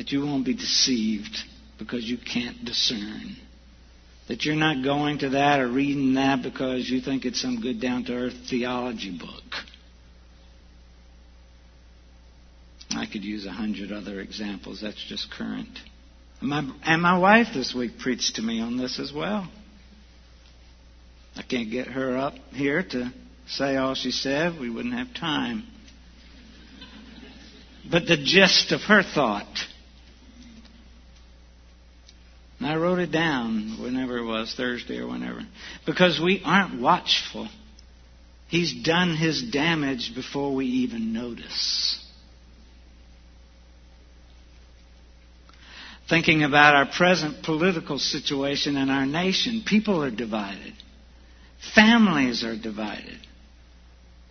that 0.02 0.12
you 0.12 0.26
won't 0.26 0.44
be 0.44 0.56
deceived 0.56 1.38
because 1.78 2.04
you 2.04 2.18
can't 2.18 2.66
discern. 2.66 3.36
That 4.28 4.44
you're 4.46 4.56
not 4.56 4.84
going 4.84 5.20
to 5.20 5.30
that 5.30 5.60
or 5.60 5.68
reading 5.68 6.16
that 6.16 6.42
because 6.42 6.90
you 6.90 7.02
think 7.02 7.24
it's 7.24 7.40
some 7.40 7.62
good 7.62 7.80
down 7.80 8.06
to 8.06 8.14
earth 8.14 8.34
theology 8.50 9.16
book. 9.16 9.44
I 12.90 13.06
could 13.06 13.24
use 13.24 13.46
a 13.46 13.52
hundred 13.52 13.92
other 13.92 14.22
examples. 14.22 14.82
That's 14.82 15.06
just 15.08 15.30
current. 15.30 15.78
And 16.40 16.50
my, 16.50 16.68
and 16.84 17.00
my 17.00 17.20
wife 17.20 17.50
this 17.54 17.76
week 17.76 18.00
preached 18.00 18.38
to 18.38 18.42
me 18.42 18.60
on 18.60 18.78
this 18.78 19.00
as 19.00 19.14
well. 19.14 19.48
I 21.36 21.44
can't 21.44 21.70
get 21.70 21.86
her 21.86 22.18
up 22.18 22.34
here 22.54 22.82
to 22.82 23.14
say 23.46 23.76
all 23.76 23.94
she 23.94 24.10
said. 24.10 24.60
We 24.60 24.72
wouldn't 24.72 24.96
have 24.96 25.14
time. 25.14 25.68
But 27.88 28.08
the 28.08 28.18
gist 28.18 28.72
of 28.72 28.82
her 28.82 29.04
thought 29.04 29.68
and 32.62 32.70
I 32.70 32.76
wrote 32.76 33.00
it 33.00 33.12
down 33.12 33.80
whenever 33.82 34.20
it 34.20 34.24
was, 34.24 34.54
Thursday 34.54 35.00
or 35.00 35.08
whenever. 35.08 35.42
Because 35.88 36.22
we 36.24 36.44
aren't 36.46 36.80
watchful. 36.80 37.50
He's 38.50 38.84
done 38.84 39.18
his 39.18 39.42
damage 39.42 40.14
before 40.14 40.54
we 40.54 40.68
even 40.68 41.12
notice. 41.12 42.00
Thinking 46.08 46.44
about 46.44 46.76
our 46.76 46.86
present 46.86 47.44
political 47.44 47.98
situation 47.98 48.78
in 48.78 48.92
our 48.92 49.08
nation, 49.08 49.64
people 49.66 50.04
are 50.04 50.12
divided. 50.12 50.74
Families 51.74 52.44
are 52.44 52.56
divided. 52.56 53.18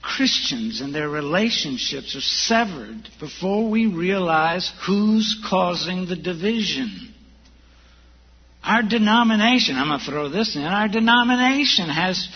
Christians 0.03 0.81
and 0.81 0.95
their 0.95 1.09
relationships 1.09 2.15
are 2.15 2.21
severed 2.21 3.09
before 3.19 3.69
we 3.69 3.87
realize 3.87 4.71
who's 4.87 5.37
causing 5.51 6.07
the 6.07 6.15
division. 6.15 7.10
Our 8.63 8.83
denomination, 8.83 9.77
I'm 9.77 9.89
going 9.89 10.01
to 10.01 10.05
throw 10.05 10.29
this 10.29 10.55
in, 10.55 10.63
our 10.63 10.89
denomination 10.89 11.89
has 11.89 12.29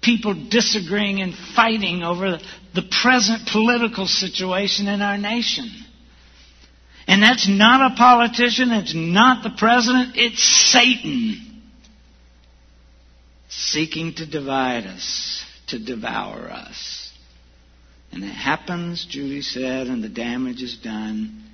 people 0.00 0.48
disagreeing 0.48 1.20
and 1.20 1.34
fighting 1.56 2.02
over 2.02 2.38
the 2.74 2.82
present 3.02 3.48
political 3.48 4.06
situation 4.06 4.88
in 4.88 5.02
our 5.02 5.18
nation. 5.18 5.70
And 7.06 7.22
that's 7.22 7.48
not 7.48 7.92
a 7.92 7.96
politician, 7.96 8.70
it's 8.70 8.94
not 8.94 9.42
the 9.42 9.54
president, 9.58 10.12
it's 10.14 10.42
Satan 10.42 11.62
seeking 13.48 14.14
to 14.14 14.26
divide 14.26 14.86
us, 14.86 15.44
to 15.68 15.78
devour 15.78 16.50
us. 16.50 17.12
And 18.12 18.22
it 18.22 18.28
happens, 18.28 19.04
Judy 19.04 19.42
said, 19.42 19.88
and 19.88 20.02
the 20.02 20.08
damage 20.08 20.62
is 20.62 20.76
done 20.76 21.44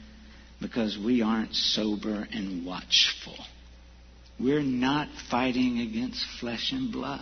because 0.61 0.99
we 0.99 1.23
aren't 1.23 1.55
sober 1.55 2.27
and 2.33 2.67
watchful. 2.67 3.37
We're 4.41 4.63
not 4.63 5.09
fighting 5.31 5.81
against 5.81 6.25
flesh 6.41 6.73
and 6.73 6.93
blood. 6.93 7.21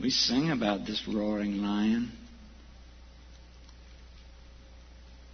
We 0.00 0.10
sing 0.10 0.50
about 0.50 0.86
this 0.86 1.06
roaring 1.06 1.58
lion. 1.58 2.10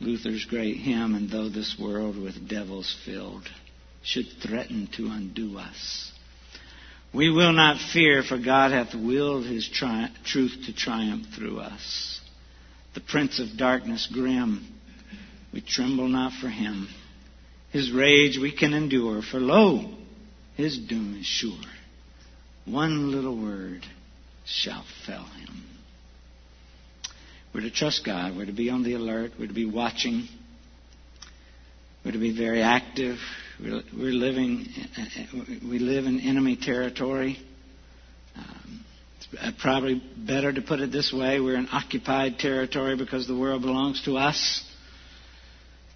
Luther's 0.01 0.45
great 0.45 0.77
hymn, 0.77 1.15
and 1.15 1.31
though 1.31 1.49
this 1.49 1.77
world 1.79 2.21
with 2.21 2.49
devils 2.49 2.95
filled 3.05 3.49
should 4.03 4.27
threaten 4.43 4.89
to 4.97 5.09
undo 5.09 5.59
us, 5.59 6.13
we 7.13 7.31
will 7.31 7.53
not 7.53 7.79
fear, 7.93 8.23
for 8.23 8.39
God 8.39 8.71
hath 8.71 8.95
willed 8.95 9.45
his 9.45 9.69
tri- 9.69 10.11
truth 10.25 10.57
to 10.67 10.73
triumph 10.75 11.27
through 11.35 11.59
us. 11.59 12.21
The 12.95 13.01
prince 13.01 13.41
of 13.41 13.59
darkness 13.59 14.09
grim, 14.13 14.67
we 15.53 15.61
tremble 15.61 16.09
not 16.09 16.33
for 16.41 16.49
him. 16.49 16.89
His 17.71 17.93
rage 17.93 18.39
we 18.39 18.53
can 18.53 18.75
endure, 18.75 19.23
for 19.23 19.39
lo, 19.39 19.95
his 20.57 20.79
doom 20.79 21.17
is 21.21 21.27
sure. 21.27 21.53
One 22.65 23.13
little 23.13 23.41
word 23.41 23.87
shall 24.45 24.85
fell 25.07 25.25
him. 25.25 25.65
We're 27.55 27.63
to 27.63 27.71
trust 27.71 28.05
God. 28.05 28.37
We're 28.37 28.47
to 28.47 28.53
be 28.53 28.71
on 28.71 28.83
the 28.83 28.95
alert. 28.95 29.33
We're 29.39 29.49
to 29.49 29.55
be 29.55 29.67
watching. 29.67 30.29
We're 32.05 32.13
to 32.13 32.19
be 32.19 32.37
very 32.37 32.63
active. 32.63 33.19
We're, 33.61 33.83
living. 33.95 34.67
We 35.69 35.79
live 35.79 36.07
in 36.07 36.21
enemy 36.21 36.57
territory. 36.57 37.39
Um, 38.37 38.85
it's 39.17 39.61
probably 39.61 40.01
better 40.17 40.53
to 40.53 40.63
put 40.63 40.81
it 40.81 40.93
this 40.93 41.13
way: 41.13 41.41
we're 41.41 41.57
in 41.57 41.69
occupied 41.71 42.39
territory 42.39 42.97
because 42.97 43.27
the 43.27 43.37
world 43.37 43.63
belongs 43.63 44.03
to 44.05 44.17
us. 44.17 44.65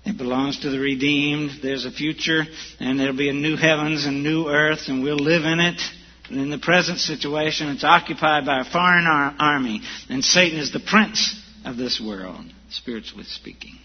It 0.04 0.18
belongs 0.18 0.60
to 0.60 0.70
the 0.70 0.78
redeemed. 0.78 1.62
There's 1.62 1.86
a 1.86 1.90
future, 1.90 2.42
and 2.78 3.00
there'll 3.00 3.16
be 3.16 3.30
a 3.30 3.34
new 3.34 3.56
heavens 3.56 4.04
and 4.04 4.22
new 4.22 4.48
earth, 4.48 4.88
and 4.88 5.02
we'll 5.02 5.16
live 5.16 5.44
in 5.44 5.60
it. 5.60 5.80
And 6.28 6.40
in 6.40 6.50
the 6.50 6.58
present 6.58 6.98
situation, 6.98 7.68
it's 7.68 7.84
occupied 7.84 8.44
by 8.44 8.60
a 8.60 8.64
foreign 8.64 9.06
ar- 9.06 9.34
army, 9.38 9.82
and 10.08 10.24
Satan 10.24 10.58
is 10.58 10.72
the 10.72 10.80
prince 10.80 11.40
of 11.64 11.76
this 11.76 12.00
world, 12.00 12.44
spiritually 12.70 13.24
speaking. 13.24 13.78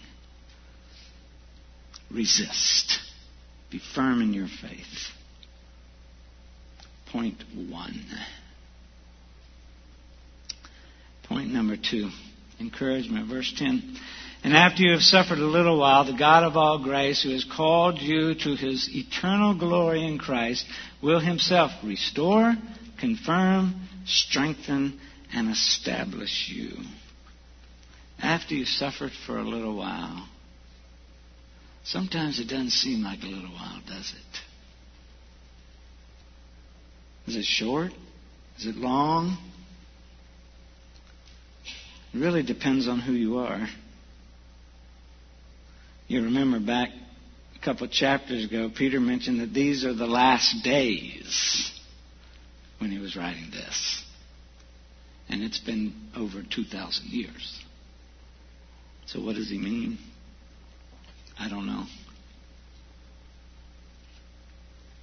Resist. 2.10 2.98
Be 3.70 3.80
firm 3.94 4.20
in 4.20 4.34
your 4.34 4.48
faith. 4.48 5.10
Point 7.12 7.42
one. 7.54 8.04
Point 11.28 11.50
number 11.52 11.76
two 11.76 12.10
encouragement. 12.58 13.28
Verse 13.28 13.52
10. 13.56 13.96
And 14.42 14.54
after 14.54 14.82
you 14.82 14.92
have 14.92 15.02
suffered 15.02 15.38
a 15.38 15.44
little 15.44 15.78
while, 15.78 16.04
the 16.04 16.16
God 16.16 16.44
of 16.44 16.56
all 16.56 16.82
grace, 16.82 17.22
who 17.22 17.30
has 17.30 17.44
called 17.44 18.00
you 18.00 18.34
to 18.34 18.56
his 18.56 18.88
eternal 18.90 19.54
glory 19.54 20.06
in 20.06 20.18
Christ, 20.18 20.64
will 21.02 21.20
himself 21.20 21.70
restore, 21.84 22.54
confirm, 22.98 23.86
strengthen, 24.06 24.98
and 25.32 25.50
establish 25.50 26.50
you. 26.52 26.72
After 28.22 28.54
you've 28.54 28.68
suffered 28.68 29.12
for 29.26 29.38
a 29.38 29.44
little 29.44 29.76
while, 29.76 30.26
sometimes 31.84 32.40
it 32.40 32.48
doesn't 32.48 32.70
seem 32.70 33.02
like 33.02 33.22
a 33.22 33.26
little 33.26 33.50
while, 33.50 33.80
does 33.86 34.12
it? 34.12 34.40
Is 37.30 37.36
it 37.36 37.44
short? 37.44 37.92
Is 38.58 38.66
it 38.66 38.76
long? 38.76 39.36
It 42.14 42.18
really 42.18 42.42
depends 42.42 42.88
on 42.88 43.00
who 43.00 43.12
you 43.12 43.38
are. 43.38 43.68
You 46.10 46.24
remember 46.24 46.58
back 46.58 46.88
a 47.54 47.64
couple 47.64 47.86
of 47.86 47.92
chapters 47.92 48.44
ago, 48.44 48.68
Peter 48.76 48.98
mentioned 48.98 49.38
that 49.38 49.54
these 49.54 49.84
are 49.84 49.94
the 49.94 50.08
last 50.08 50.64
days 50.64 51.70
when 52.78 52.90
he 52.90 52.98
was 52.98 53.14
writing 53.14 53.48
this. 53.52 54.04
And 55.28 55.40
it's 55.40 55.60
been 55.60 55.94
over 56.16 56.42
2,000 56.42 57.06
years. 57.06 57.62
So, 59.06 59.20
what 59.20 59.36
does 59.36 59.48
he 59.50 59.58
mean? 59.58 59.98
I 61.38 61.48
don't 61.48 61.68
know. 61.68 61.84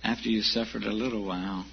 After 0.03 0.27
you 0.27 0.41
suffered 0.41 0.83
a 0.83 0.91
little 0.91 1.23
while, 1.23 1.65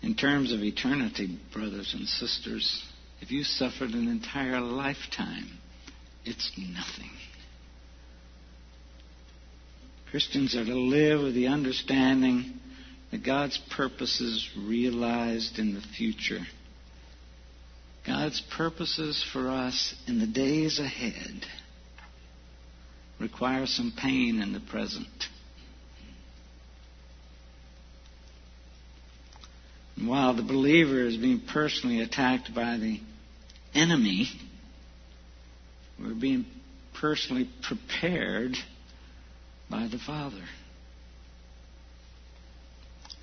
in 0.00 0.14
terms 0.14 0.52
of 0.52 0.62
eternity, 0.62 1.40
brothers 1.52 1.92
and 1.92 2.06
sisters, 2.06 2.84
if 3.20 3.32
you 3.32 3.42
suffered 3.42 3.90
an 3.90 4.06
entire 4.06 4.60
lifetime, 4.60 5.58
it's 6.26 6.50
nothing. 6.56 7.10
Christians 10.10 10.56
are 10.56 10.64
to 10.64 10.74
live 10.74 11.20
with 11.22 11.34
the 11.34 11.46
understanding 11.48 12.60
that 13.10 13.24
God's 13.24 13.58
purposes 13.70 14.48
realized 14.56 15.58
in 15.58 15.74
the 15.74 15.80
future. 15.80 16.40
God's 18.06 18.40
purposes 18.56 19.24
for 19.32 19.48
us 19.48 19.94
in 20.06 20.18
the 20.18 20.26
days 20.26 20.78
ahead 20.78 21.44
require 23.18 23.66
some 23.66 23.92
pain 23.96 24.40
in 24.42 24.52
the 24.52 24.60
present. 24.60 25.28
And 29.96 30.08
while 30.08 30.34
the 30.34 30.42
believer 30.42 31.00
is 31.00 31.16
being 31.16 31.40
personally 31.40 32.00
attacked 32.00 32.54
by 32.54 32.76
the 32.76 33.00
enemy, 33.74 34.28
we're 35.98 36.14
being 36.14 36.46
personally 37.00 37.48
prepared 37.62 38.56
by 39.70 39.88
the 39.88 39.98
Father. 39.98 40.44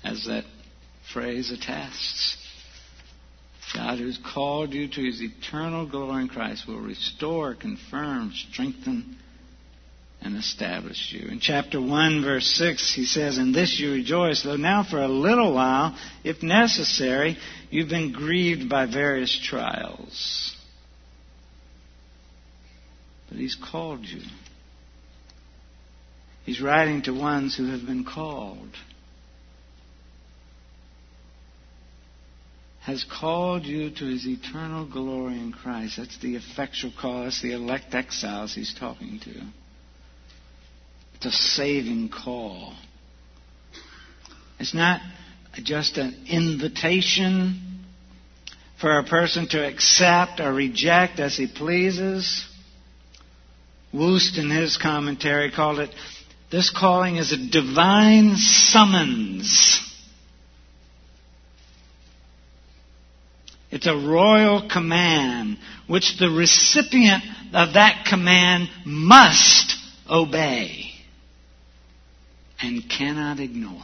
As 0.02 0.24
that 0.26 0.44
phrase 1.12 1.50
attests. 1.50 2.36
God 3.74 3.98
who's 3.98 4.18
called 4.18 4.72
you 4.72 4.88
to 4.88 5.00
his 5.02 5.20
eternal 5.20 5.88
glory 5.88 6.22
in 6.22 6.28
Christ 6.28 6.68
will 6.68 6.80
restore, 6.80 7.54
confirm, 7.54 8.32
strengthen, 8.50 9.16
and 10.20 10.36
establish 10.36 11.12
you. 11.12 11.28
In 11.28 11.40
chapter 11.40 11.80
1, 11.80 12.22
verse 12.22 12.46
6, 12.46 12.94
he 12.94 13.04
says, 13.04 13.36
In 13.36 13.52
this 13.52 13.78
you 13.80 13.92
rejoice, 13.92 14.42
though 14.42 14.56
now 14.56 14.84
for 14.84 15.00
a 15.00 15.08
little 15.08 15.54
while, 15.54 15.96
if 16.22 16.42
necessary, 16.42 17.36
you've 17.70 17.88
been 17.88 18.12
grieved 18.12 18.68
by 18.68 18.86
various 18.86 19.36
trials 19.42 20.53
He's 23.36 23.56
called 23.56 24.04
you. 24.04 24.22
He's 26.44 26.60
writing 26.60 27.02
to 27.02 27.12
ones 27.12 27.56
who 27.56 27.70
have 27.70 27.86
been 27.86 28.04
called. 28.04 28.68
Has 32.82 33.04
called 33.04 33.64
you 33.64 33.90
to 33.90 34.04
His 34.04 34.26
eternal 34.26 34.86
glory 34.86 35.38
in 35.38 35.52
Christ. 35.52 35.96
That's 35.96 36.18
the 36.18 36.36
effectual 36.36 36.92
call. 37.00 37.24
That's 37.24 37.40
the 37.40 37.52
elect 37.52 37.94
exiles 37.94 38.54
He's 38.54 38.74
talking 38.78 39.20
to. 39.24 39.30
It's 41.14 41.26
a 41.26 41.30
saving 41.30 42.10
call. 42.10 42.74
It's 44.58 44.74
not 44.74 45.00
just 45.62 45.96
an 45.96 46.26
invitation 46.28 47.84
for 48.80 48.98
a 48.98 49.04
person 49.04 49.48
to 49.48 49.66
accept 49.66 50.40
or 50.40 50.52
reject 50.52 51.20
as 51.20 51.36
he 51.36 51.46
pleases. 51.46 52.46
Wuest, 53.94 54.38
in 54.38 54.50
his 54.50 54.76
commentary, 54.76 55.50
called 55.52 55.78
it 55.78 55.90
this 56.50 56.70
calling 56.70 57.16
is 57.16 57.32
a 57.32 57.36
divine 57.36 58.36
summons. 58.36 59.80
It's 63.70 63.86
a 63.88 63.96
royal 63.96 64.68
command 64.68 65.58
which 65.88 66.16
the 66.18 66.30
recipient 66.30 67.24
of 67.52 67.74
that 67.74 68.06
command 68.08 68.68
must 68.84 69.74
obey 70.08 70.92
and 72.60 72.88
cannot 72.88 73.40
ignore. 73.40 73.82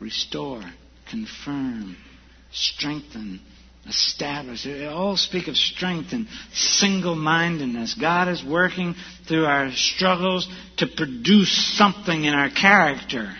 Restore, 0.00 0.64
confirm, 1.08 1.96
strengthen, 2.50 3.40
established. 3.88 4.64
They 4.64 4.86
all 4.86 5.16
speak 5.16 5.48
of 5.48 5.56
strength 5.56 6.12
and 6.12 6.26
single 6.52 7.14
mindedness. 7.14 7.94
God 7.94 8.28
is 8.28 8.44
working 8.44 8.94
through 9.28 9.46
our 9.46 9.70
struggles 9.72 10.48
to 10.78 10.86
produce 10.86 11.76
something 11.76 12.24
in 12.24 12.34
our 12.34 12.50
character. 12.50 13.34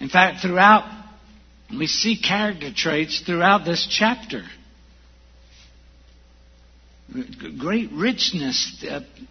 In 0.00 0.08
fact, 0.08 0.40
throughout, 0.40 0.84
we 1.70 1.86
see 1.86 2.20
character 2.20 2.72
traits 2.74 3.20
throughout 3.20 3.64
this 3.64 3.86
chapter. 3.90 4.44
Great 7.58 7.90
richness. 7.92 8.84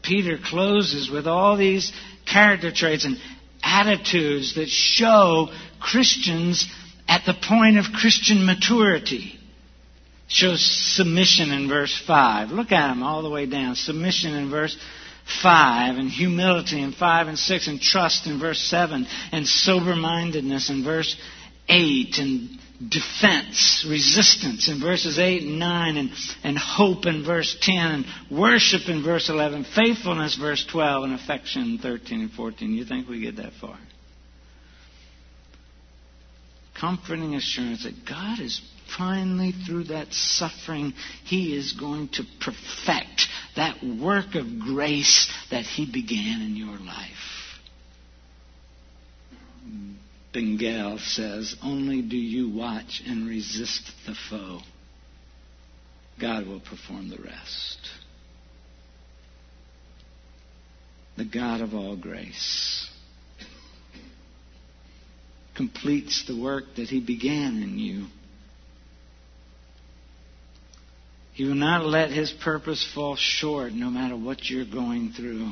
Peter 0.04 0.38
closes 0.44 1.10
with 1.10 1.28
all 1.28 1.58
these 1.58 1.92
character 2.32 2.72
traits 2.72 3.06
and 3.06 3.18
attitudes 3.64 4.56
that 4.56 4.68
show 4.68 5.50
Christians 5.80 6.70
at 7.10 7.26
the 7.26 7.34
point 7.34 7.78
of 7.78 7.86
Christian 7.92 8.46
maturity. 8.46 9.36
Shows 10.28 10.64
submission 10.96 11.50
in 11.50 11.68
verse 11.68 12.00
5. 12.06 12.52
Look 12.52 12.72
at 12.72 12.90
them 12.90 13.02
all 13.02 13.24
the 13.24 13.32
way 13.32 13.48
down. 13.48 13.74
Submission 13.76 14.36
in 14.36 14.52
verse 14.52 14.78
5, 15.42 15.98
and 15.98 16.08
humility 16.08 16.80
in 16.80 16.92
5 16.92 17.28
and 17.28 17.38
6, 17.38 17.68
and 17.68 17.82
trust 17.82 18.28
in 18.28 18.40
verse 18.40 18.62
7, 18.62 19.08
and 19.32 19.48
sober 19.48 19.96
mindedness 19.96 20.70
in 20.70 20.84
verse 20.84 21.20
8, 21.68 22.20
and 22.20 22.60
defense, 22.90 23.86
resistance 23.90 24.70
in 24.70 24.80
verses 24.80 25.18
8 25.18 25.44
and 25.44 25.60
9, 25.60 25.98
and, 25.98 26.12
and 26.44 26.58
hope 26.58 27.08
in 27.08 27.26
verse 27.26 27.58
10, 27.62 27.76
and 27.78 28.06
worship 28.32 28.88
in 28.88 29.04
verse 29.04 29.30
11, 29.30 29.66
faithfulness 29.76 30.36
verse 30.36 30.64
12, 30.72 31.06
and 31.06 31.14
affection 31.14 31.80
13 31.82 32.22
and 32.22 32.32
14. 32.32 32.72
You 32.72 32.86
think 32.86 33.10
we 33.10 33.20
get 33.20 33.38
that 33.38 33.54
far? 33.60 33.78
Comforting 36.80 37.36
assurance 37.36 37.84
that 37.84 38.06
God 38.06 38.40
is 38.40 38.62
finally, 38.98 39.52
through 39.52 39.86
that 39.86 40.14
suffering, 40.14 40.94
He 41.26 41.56
is 41.56 41.74
going 41.74 42.10
to 42.14 42.24
perfect 42.40 43.28
that 43.56 43.84
work 43.84 44.36
of 44.36 44.60
grace 44.60 45.32
that 45.52 45.66
He 45.66 45.86
began 45.86 46.42
in 46.42 46.56
your 46.56 46.78
life. 46.78 47.60
Bengel 50.34 51.00
says, 51.00 51.56
Only 51.64 52.02
do 52.02 52.18
you 52.18 52.50
watch 52.50 53.02
and 53.06 53.28
resist 53.28 53.92
the 54.06 54.16
foe. 54.30 54.60
God 56.20 56.48
will 56.48 56.60
perform 56.60 57.10
the 57.10 57.18
rest. 57.18 57.90
The 61.18 61.26
God 61.26 61.62
of 61.62 61.74
all 61.74 61.96
grace 61.96 62.90
completes 65.60 66.24
the 66.26 66.42
work 66.42 66.64
that 66.78 66.88
He 66.88 67.02
began 67.02 67.62
in 67.62 67.78
you. 67.78 68.06
He 71.34 71.44
will 71.44 71.54
not 71.54 71.86
let 71.86 72.12
His 72.12 72.32
purpose 72.32 72.90
fall 72.96 73.18
short 73.18 73.74
no 73.74 73.90
matter 73.90 74.16
what 74.16 74.50
you're 74.50 74.64
going 74.64 75.12
through, 75.12 75.52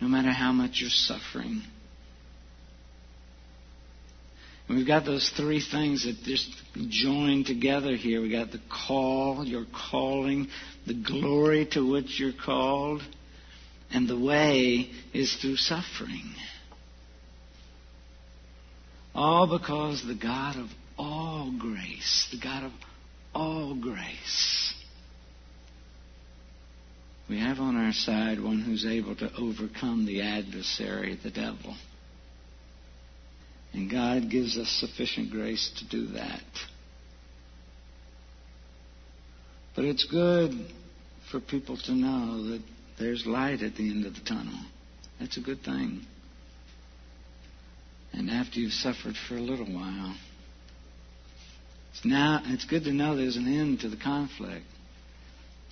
no 0.00 0.08
matter 0.08 0.32
how 0.32 0.50
much 0.50 0.80
you're 0.80 0.90
suffering. 0.90 1.62
And 4.66 4.76
we've 4.76 4.86
got 4.88 5.04
those 5.04 5.30
three 5.36 5.60
things 5.60 6.04
that 6.04 6.16
just 6.24 6.50
join 6.88 7.44
together 7.44 7.94
here. 7.94 8.20
We've 8.20 8.32
got 8.32 8.50
the 8.50 8.60
call, 8.88 9.44
your 9.44 9.66
calling, 9.72 10.48
the 10.84 10.94
glory 10.94 11.68
to 11.74 11.88
which 11.88 12.18
you're 12.18 12.32
called, 12.44 13.02
and 13.92 14.08
the 14.08 14.18
way 14.18 14.90
is 15.14 15.32
through 15.40 15.58
suffering. 15.58 16.34
All 19.20 19.48
because 19.48 20.00
the 20.06 20.14
God 20.14 20.54
of 20.54 20.68
all 20.96 21.52
grace, 21.58 22.28
the 22.30 22.38
God 22.38 22.62
of 22.62 22.72
all 23.34 23.74
grace, 23.74 24.72
we 27.28 27.40
have 27.40 27.58
on 27.58 27.74
our 27.74 27.92
side 27.92 28.40
one 28.40 28.60
who's 28.60 28.86
able 28.86 29.16
to 29.16 29.28
overcome 29.36 30.06
the 30.06 30.22
adversary, 30.22 31.18
the 31.20 31.32
devil. 31.32 31.74
And 33.72 33.90
God 33.90 34.30
gives 34.30 34.56
us 34.56 34.68
sufficient 34.68 35.32
grace 35.32 35.68
to 35.78 35.88
do 35.88 36.12
that. 36.12 36.44
But 39.74 39.84
it's 39.84 40.04
good 40.04 40.52
for 41.32 41.40
people 41.40 41.76
to 41.76 41.92
know 41.92 42.50
that 42.50 42.62
there's 43.00 43.26
light 43.26 43.62
at 43.62 43.74
the 43.74 43.90
end 43.90 44.06
of 44.06 44.14
the 44.14 44.20
tunnel. 44.20 44.60
That's 45.18 45.38
a 45.38 45.40
good 45.40 45.64
thing. 45.64 46.06
And 48.12 48.30
after 48.30 48.58
you've 48.60 48.72
suffered 48.72 49.14
for 49.16 49.36
a 49.36 49.40
little 49.40 49.66
while, 49.66 50.14
it's 51.92 52.04
now 52.04 52.42
it's 52.46 52.64
good 52.64 52.84
to 52.84 52.92
know 52.92 53.16
there's 53.16 53.36
an 53.36 53.46
end 53.46 53.80
to 53.80 53.88
the 53.88 53.96
conflict. 53.96 54.66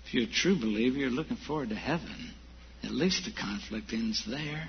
If 0.06 0.14
you're 0.14 0.24
a 0.24 0.32
true 0.32 0.56
believer, 0.56 0.98
you're 0.98 1.10
looking 1.10 1.36
forward 1.36 1.70
to 1.70 1.74
heaven. 1.74 2.32
At 2.84 2.92
least 2.92 3.24
the 3.24 3.32
conflict 3.32 3.92
ends 3.92 4.24
there. 4.28 4.68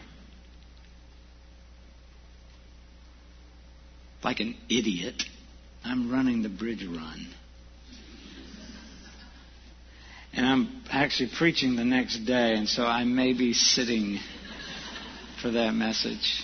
like 4.28 4.42
an 4.42 4.56
idiot, 4.70 5.24
I'm 5.86 6.12
running 6.12 6.44
the 6.44 6.50
bridge 6.50 6.86
run. 6.86 7.28
And 10.34 10.46
I'm 10.46 10.84
actually 10.92 11.30
preaching 11.38 11.78
the 11.78 11.86
next 11.86 12.26
day, 12.26 12.56
and 12.56 12.68
so 12.68 12.84
I 12.84 13.06
may 13.06 13.32
be 13.32 13.54
sitting 13.54 14.20
for 15.42 15.50
that 15.52 15.72
message. 15.72 16.44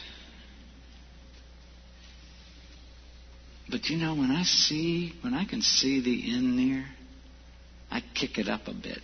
But 3.69 3.89
you 3.89 3.97
know, 3.97 4.15
when 4.15 4.31
I 4.31 4.43
see, 4.43 5.13
when 5.21 5.33
I 5.33 5.45
can 5.45 5.61
see 5.61 6.01
the 6.01 6.35
end 6.35 6.59
there, 6.59 6.85
I 7.89 8.01
kick 8.15 8.37
it 8.37 8.49
up 8.49 8.67
a 8.67 8.73
bit, 8.73 9.01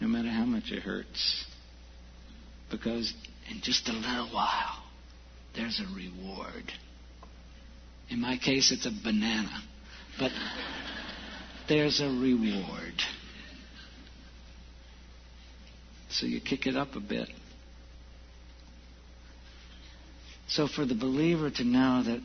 no 0.00 0.08
matter 0.08 0.28
how 0.28 0.44
much 0.44 0.70
it 0.70 0.82
hurts. 0.82 1.44
Because 2.70 3.12
in 3.50 3.60
just 3.62 3.88
a 3.88 3.92
little 3.92 4.28
while, 4.32 4.82
there's 5.54 5.80
a 5.80 5.94
reward. 5.94 6.72
In 8.08 8.20
my 8.20 8.38
case, 8.38 8.72
it's 8.72 8.86
a 8.86 8.92
banana. 9.02 9.62
But 10.18 10.32
there's 11.68 12.00
a 12.00 12.08
reward. 12.08 12.94
So 16.10 16.26
you 16.26 16.40
kick 16.40 16.66
it 16.66 16.76
up 16.76 16.94
a 16.94 17.00
bit. 17.00 17.28
So 20.48 20.68
for 20.68 20.86
the 20.86 20.94
believer 20.94 21.50
to 21.50 21.64
know 21.64 22.02
that 22.04 22.20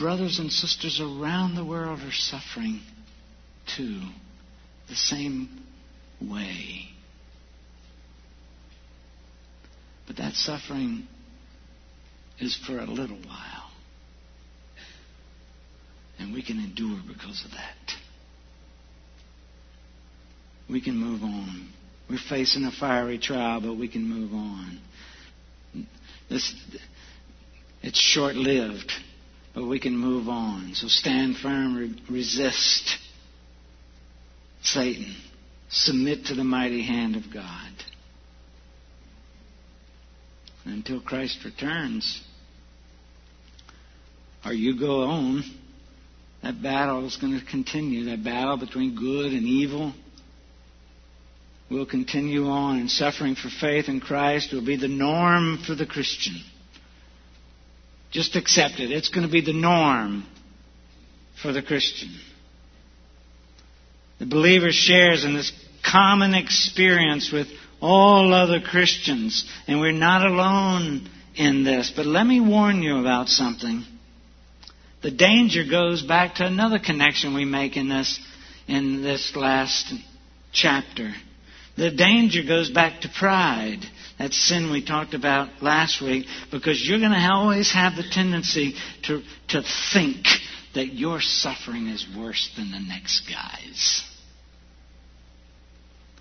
brothers 0.00 0.38
and 0.38 0.50
sisters 0.50 0.98
around 0.98 1.54
the 1.54 1.64
world 1.64 2.00
are 2.00 2.10
suffering 2.10 2.80
too, 3.76 4.00
the 4.88 4.96
same 4.96 5.62
way. 6.22 6.88
But 10.06 10.16
that 10.16 10.32
suffering 10.32 11.06
is 12.40 12.56
for 12.66 12.78
a 12.78 12.86
little 12.86 13.18
while. 13.18 13.70
And 16.18 16.32
we 16.32 16.42
can 16.42 16.58
endure 16.58 16.98
because 17.06 17.44
of 17.44 17.50
that. 17.52 17.94
We 20.68 20.80
can 20.80 20.96
move 20.96 21.22
on. 21.22 21.68
We're 22.08 22.18
facing 22.28 22.64
a 22.64 22.72
fiery 22.72 23.18
trial, 23.18 23.60
but 23.60 23.74
we 23.74 23.88
can 23.88 24.08
move 24.08 24.32
on. 24.32 24.80
This, 26.28 26.54
it's 27.82 27.98
short 27.98 28.34
lived, 28.34 28.92
but 29.54 29.64
we 29.64 29.80
can 29.80 29.96
move 29.96 30.28
on. 30.28 30.72
So 30.74 30.88
stand 30.88 31.36
firm, 31.36 31.76
re- 31.76 32.02
resist 32.08 32.98
Satan, 34.62 35.14
submit 35.68 36.26
to 36.26 36.34
the 36.34 36.44
mighty 36.44 36.82
hand 36.82 37.16
of 37.16 37.32
God. 37.32 37.72
Until 40.64 41.00
Christ 41.00 41.44
returns, 41.44 42.22
or 44.44 44.52
you 44.52 44.78
go 44.78 45.02
on, 45.04 45.42
that 46.42 46.62
battle 46.62 47.06
is 47.06 47.16
going 47.16 47.38
to 47.38 47.44
continue. 47.44 48.04
That 48.04 48.22
battle 48.22 48.56
between 48.56 48.94
good 48.94 49.32
and 49.32 49.44
evil 49.44 49.92
will 51.70 51.86
continue 51.86 52.46
on, 52.46 52.78
and 52.78 52.90
suffering 52.90 53.36
for 53.36 53.48
faith 53.48 53.88
in 53.88 54.00
Christ 54.00 54.52
will 54.52 54.64
be 54.64 54.76
the 54.76 54.88
norm 54.88 55.58
for 55.66 55.74
the 55.74 55.86
Christian. 55.86 56.36
Just 58.10 58.36
accept 58.36 58.80
it. 58.80 58.90
It's 58.90 59.08
going 59.08 59.26
to 59.26 59.32
be 59.32 59.40
the 59.40 59.52
norm 59.52 60.26
for 61.42 61.52
the 61.52 61.62
Christian. 61.62 62.10
The 64.18 64.26
believer 64.26 64.70
shares 64.70 65.24
in 65.24 65.34
this 65.34 65.52
common 65.84 66.34
experience 66.34 67.30
with 67.32 67.46
all 67.80 68.34
other 68.34 68.60
Christians, 68.60 69.50
and 69.66 69.80
we're 69.80 69.92
not 69.92 70.26
alone 70.26 71.08
in 71.34 71.64
this. 71.64 71.92
But 71.94 72.06
let 72.06 72.26
me 72.26 72.40
warn 72.40 72.82
you 72.82 72.98
about 72.98 73.28
something. 73.28 73.84
The 75.02 75.10
danger 75.10 75.64
goes 75.68 76.02
back 76.02 76.36
to 76.36 76.46
another 76.46 76.78
connection 76.78 77.34
we 77.34 77.46
make 77.46 77.76
in 77.76 77.88
this, 77.88 78.20
in 78.68 79.02
this 79.02 79.34
last 79.34 79.94
chapter. 80.52 81.12
The 81.76 81.90
danger 81.90 82.42
goes 82.46 82.68
back 82.70 83.00
to 83.02 83.08
pride. 83.08 83.80
That 84.20 84.34
sin 84.34 84.70
we 84.70 84.84
talked 84.84 85.14
about 85.14 85.62
last 85.62 86.02
week, 86.02 86.26
because 86.52 86.86
you're 86.86 86.98
going 86.98 87.10
to 87.10 87.28
always 87.32 87.72
have 87.72 87.96
the 87.96 88.02
tendency 88.02 88.74
to, 89.04 89.22
to 89.48 89.62
think 89.94 90.26
that 90.74 90.92
your 90.92 91.22
suffering 91.22 91.86
is 91.86 92.06
worse 92.14 92.52
than 92.54 92.70
the 92.70 92.80
next 92.80 93.26
guy's. 93.26 94.06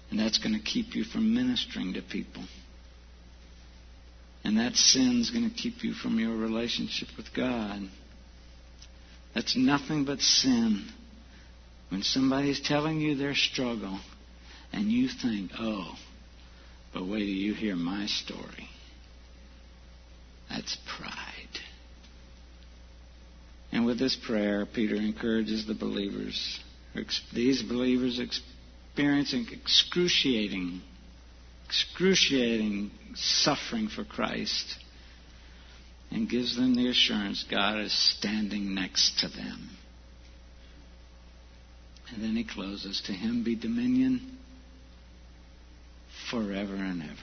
And 0.09 0.17
that's 0.17 0.37
going 0.37 0.57
to 0.57 0.63
keep 0.63 0.95
you 0.95 1.03
from 1.03 1.35
ministering 1.35 1.95
to 1.95 2.01
people. 2.01 2.43
And 4.45 4.57
that 4.57 4.77
sin's 4.77 5.29
going 5.29 5.49
to 5.49 5.53
keep 5.53 5.83
you 5.83 5.93
from 5.93 6.19
your 6.19 6.37
relationship 6.37 7.09
with 7.17 7.33
God. 7.35 7.81
That's 9.35 9.57
nothing 9.57 10.05
but 10.05 10.21
sin. 10.21 10.87
When 11.89 12.03
somebody's 12.03 12.61
telling 12.61 13.01
you 13.01 13.15
their 13.15 13.35
struggle 13.35 13.99
and 14.71 14.89
you 14.89 15.09
think, 15.09 15.51
oh, 15.59 15.95
but 16.93 17.07
wait 17.07 17.19
till 17.19 17.27
you 17.27 17.53
hear 17.53 17.75
my 17.75 18.05
story. 18.07 18.69
That's 20.49 20.77
pride. 20.97 21.13
And 23.71 23.85
with 23.85 23.99
this 23.99 24.15
prayer, 24.15 24.65
Peter 24.65 24.95
encourages 24.95 25.67
the 25.67 25.75
believers, 25.75 26.59
these 27.33 27.61
believers 27.61 28.19
experiencing 28.19 29.45
excruciating, 29.51 30.81
excruciating 31.67 32.89
suffering 33.13 33.87
for 33.87 34.03
Christ, 34.03 34.75
and 36.09 36.27
gives 36.27 36.55
them 36.55 36.73
the 36.73 36.89
assurance 36.89 37.45
God 37.49 37.79
is 37.79 37.93
standing 37.93 38.73
next 38.73 39.19
to 39.19 39.27
them. 39.27 39.69
And 42.11 42.23
then 42.23 42.35
he 42.35 42.43
closes 42.43 43.01
To 43.05 43.13
him 43.13 43.43
be 43.43 43.55
dominion 43.55 44.38
forever 46.29 46.75
and 46.75 47.01
ever. 47.03 47.13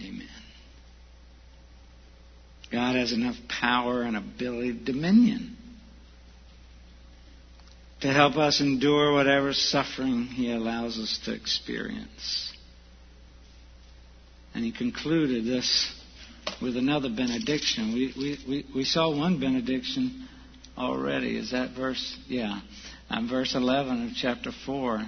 Amen. 0.00 0.28
God 2.70 2.96
has 2.96 3.12
enough 3.12 3.36
power 3.48 4.02
and 4.02 4.16
ability, 4.16 4.80
dominion, 4.84 5.56
to 8.00 8.08
help 8.08 8.36
us 8.36 8.60
endure 8.60 9.12
whatever 9.12 9.52
suffering 9.52 10.24
He 10.24 10.50
allows 10.50 10.98
us 10.98 11.20
to 11.26 11.34
experience. 11.34 12.52
And 14.54 14.64
He 14.64 14.72
concluded 14.72 15.44
this 15.44 15.92
with 16.60 16.76
another 16.76 17.08
benediction. 17.08 17.92
We, 17.92 18.12
we, 18.16 18.38
we, 18.48 18.66
we 18.74 18.84
saw 18.84 19.16
one 19.16 19.38
benediction 19.38 20.28
already. 20.76 21.36
Is 21.36 21.52
that 21.52 21.76
verse? 21.76 22.18
Yeah. 22.26 22.60
On 23.10 23.28
verse 23.28 23.54
11 23.54 24.08
of 24.08 24.12
chapter 24.16 24.50
4. 24.66 25.06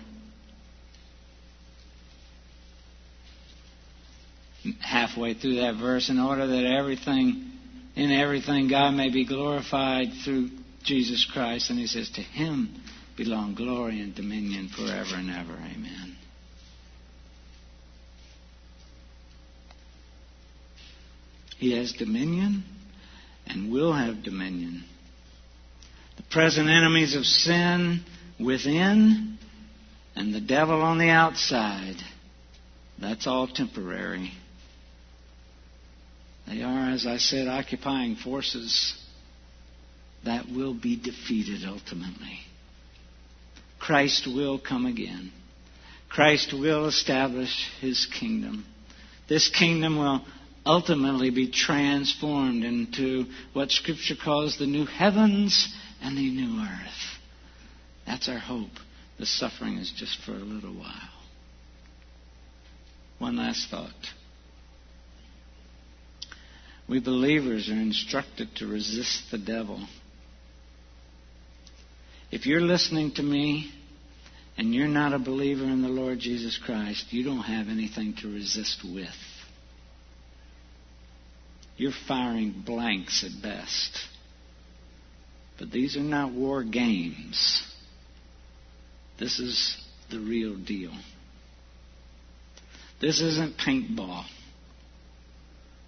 Halfway 4.80 5.34
through 5.34 5.56
that 5.56 5.76
verse, 5.76 6.08
in 6.08 6.18
order 6.18 6.46
that 6.46 6.64
everything, 6.64 7.52
in 7.96 8.10
everything, 8.10 8.68
God 8.68 8.92
may 8.92 9.10
be 9.10 9.26
glorified 9.26 10.08
through 10.24 10.50
Jesus 10.82 11.28
Christ. 11.32 11.70
And 11.70 11.78
he 11.78 11.86
says, 11.86 12.10
To 12.10 12.22
him 12.22 12.74
belong 13.16 13.54
glory 13.54 14.00
and 14.00 14.14
dominion 14.14 14.68
forever 14.68 15.16
and 15.16 15.30
ever. 15.30 15.52
Amen. 15.52 16.16
He 21.58 21.76
has 21.78 21.92
dominion 21.92 22.64
and 23.46 23.72
will 23.72 23.92
have 23.92 24.22
dominion. 24.22 24.84
The 26.16 26.22
present 26.24 26.68
enemies 26.68 27.14
of 27.14 27.24
sin 27.24 28.04
within 28.38 29.38
and 30.16 30.34
the 30.34 30.40
devil 30.40 30.80
on 30.82 30.98
the 30.98 31.10
outside, 31.10 31.96
that's 32.98 33.26
all 33.26 33.46
temporary. 33.46 34.32
They 36.46 36.62
are, 36.62 36.90
as 36.90 37.06
I 37.06 37.16
said, 37.16 37.48
occupying 37.48 38.16
forces 38.16 38.94
that 40.24 40.46
will 40.48 40.74
be 40.74 40.96
defeated 40.96 41.64
ultimately. 41.66 42.40
Christ 43.78 44.26
will 44.26 44.58
come 44.58 44.86
again. 44.86 45.32
Christ 46.08 46.52
will 46.52 46.86
establish 46.86 47.70
his 47.80 48.06
kingdom. 48.06 48.64
This 49.28 49.48
kingdom 49.48 49.98
will 49.98 50.24
ultimately 50.64 51.30
be 51.30 51.50
transformed 51.50 52.64
into 52.64 53.24
what 53.52 53.70
Scripture 53.70 54.14
calls 54.22 54.58
the 54.58 54.66
new 54.66 54.86
heavens 54.86 55.74
and 56.00 56.16
the 56.16 56.30
new 56.30 56.62
earth. 56.62 57.18
That's 58.06 58.28
our 58.28 58.38
hope. 58.38 58.70
The 59.18 59.26
suffering 59.26 59.76
is 59.76 59.92
just 59.96 60.18
for 60.24 60.32
a 60.32 60.36
little 60.36 60.74
while. 60.74 61.10
One 63.18 63.36
last 63.36 63.70
thought. 63.70 63.92
We 66.88 67.00
believers 67.00 67.68
are 67.70 67.72
instructed 67.72 68.56
to 68.56 68.66
resist 68.66 69.30
the 69.30 69.38
devil. 69.38 69.86
If 72.30 72.46
you're 72.46 72.60
listening 72.60 73.12
to 73.12 73.22
me 73.22 73.70
and 74.58 74.74
you're 74.74 74.88
not 74.88 75.12
a 75.12 75.18
believer 75.18 75.64
in 75.64 75.82
the 75.82 75.88
Lord 75.88 76.18
Jesus 76.18 76.58
Christ, 76.58 77.06
you 77.12 77.24
don't 77.24 77.42
have 77.42 77.68
anything 77.68 78.14
to 78.20 78.28
resist 78.28 78.84
with. 78.84 79.08
You're 81.76 81.92
firing 82.06 82.62
blanks 82.64 83.24
at 83.24 83.42
best. 83.42 83.98
But 85.58 85.70
these 85.70 85.96
are 85.96 86.00
not 86.00 86.32
war 86.32 86.62
games. 86.64 87.62
This 89.18 89.38
is 89.38 89.76
the 90.10 90.18
real 90.18 90.56
deal. 90.56 90.92
This 93.00 93.20
isn't 93.20 93.56
paintball. 93.58 94.24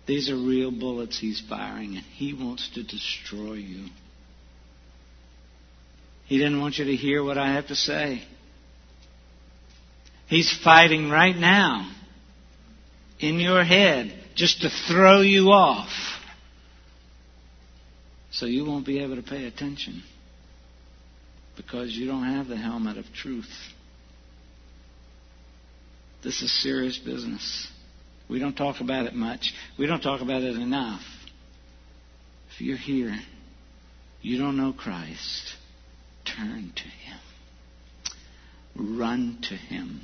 These 0.06 0.30
are 0.30 0.36
real 0.36 0.70
bullets 0.70 1.18
he's 1.18 1.40
firing, 1.40 1.96
and 1.96 2.04
he 2.04 2.32
wants 2.32 2.68
to 2.74 2.82
destroy 2.82 3.54
you. 3.54 3.86
He 6.26 6.38
didn't 6.38 6.60
want 6.60 6.78
you 6.78 6.84
to 6.84 6.96
hear 6.96 7.22
what 7.22 7.38
I 7.38 7.54
have 7.54 7.68
to 7.68 7.76
say. 7.76 8.22
He's 10.28 10.52
fighting 10.62 11.08
right 11.08 11.36
now 11.36 11.90
in 13.20 13.38
your 13.38 13.64
head 13.64 14.12
just 14.34 14.62
to 14.62 14.70
throw 14.88 15.20
you 15.20 15.50
off 15.50 15.90
so 18.30 18.46
you 18.46 18.64
won't 18.64 18.84
be 18.84 19.02
able 19.02 19.16
to 19.16 19.22
pay 19.22 19.46
attention 19.46 20.02
because 21.56 21.92
you 21.92 22.06
don't 22.06 22.24
have 22.24 22.48
the 22.48 22.56
helmet 22.56 22.98
of 22.98 23.06
truth. 23.14 23.48
This 26.22 26.42
is 26.42 26.62
serious 26.62 26.98
business. 26.98 27.68
We 28.28 28.38
don't 28.38 28.56
talk 28.56 28.80
about 28.80 29.06
it 29.06 29.14
much. 29.14 29.52
We 29.78 29.86
don't 29.86 30.00
talk 30.00 30.20
about 30.20 30.42
it 30.42 30.56
enough. 30.56 31.02
If 32.52 32.60
you're 32.60 32.76
here, 32.76 33.16
you 34.22 34.38
don't 34.38 34.56
know 34.56 34.72
Christ, 34.72 35.54
turn 36.24 36.72
to 36.74 36.82
Him. 36.82 37.18
Run 38.98 39.38
to 39.48 39.54
Him. 39.54 40.00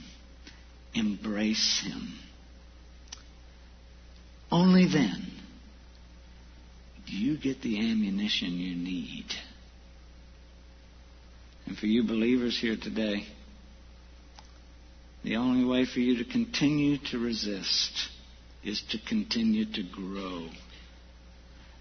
Embrace 0.95 1.83
Him. 1.85 2.13
Only 4.51 4.87
then 4.87 5.33
do 7.07 7.17
you 7.17 7.39
get 7.39 7.63
the 7.63 7.79
ammunition 7.79 8.59
you 8.59 8.77
need. 8.77 9.27
And 11.67 11.77
for 11.77 11.87
you 11.87 12.05
believers 12.05 12.59
here 12.61 12.77
today, 12.81 13.27
the 15.23 15.37
only 15.37 15.65
way 15.65 15.85
for 15.85 16.01
you 16.01 16.23
to 16.23 16.31
continue 16.31 16.99
to 17.11 17.19
resist 17.19 18.09
is 18.65 18.83
to 18.91 18.99
continue 19.09 19.65
to 19.65 19.83
grow, 19.83 20.49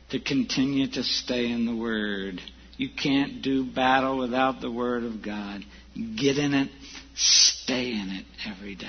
to 0.09 0.19
continue 0.19 0.87
to 0.87 1.03
stay 1.03 1.51
in 1.51 1.65
the 1.65 1.75
Word. 1.75 2.39
You 2.77 2.89
can't 2.89 3.41
do 3.41 3.65
battle 3.65 4.17
without 4.17 4.61
the 4.61 4.71
Word 4.71 5.03
of 5.03 5.23
God. 5.23 5.61
Get 5.95 6.37
in 6.37 6.53
it, 6.53 6.69
stay 7.15 7.91
in 7.91 8.09
it 8.09 8.25
every 8.45 8.75
day. 8.75 8.87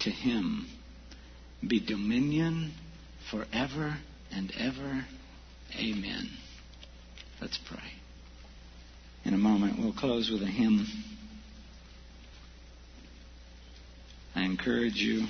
To 0.00 0.10
Him 0.10 0.66
be 1.66 1.84
dominion 1.84 2.72
forever 3.30 3.96
and 4.30 4.52
ever. 4.58 5.04
Amen. 5.76 6.30
Let's 7.40 7.58
pray. 7.68 7.78
In 9.24 9.34
a 9.34 9.38
moment, 9.38 9.78
we'll 9.78 9.92
close 9.92 10.30
with 10.30 10.42
a 10.42 10.46
hymn. 10.46 10.86
I 14.38 14.44
encourage 14.44 14.96
you, 14.96 15.26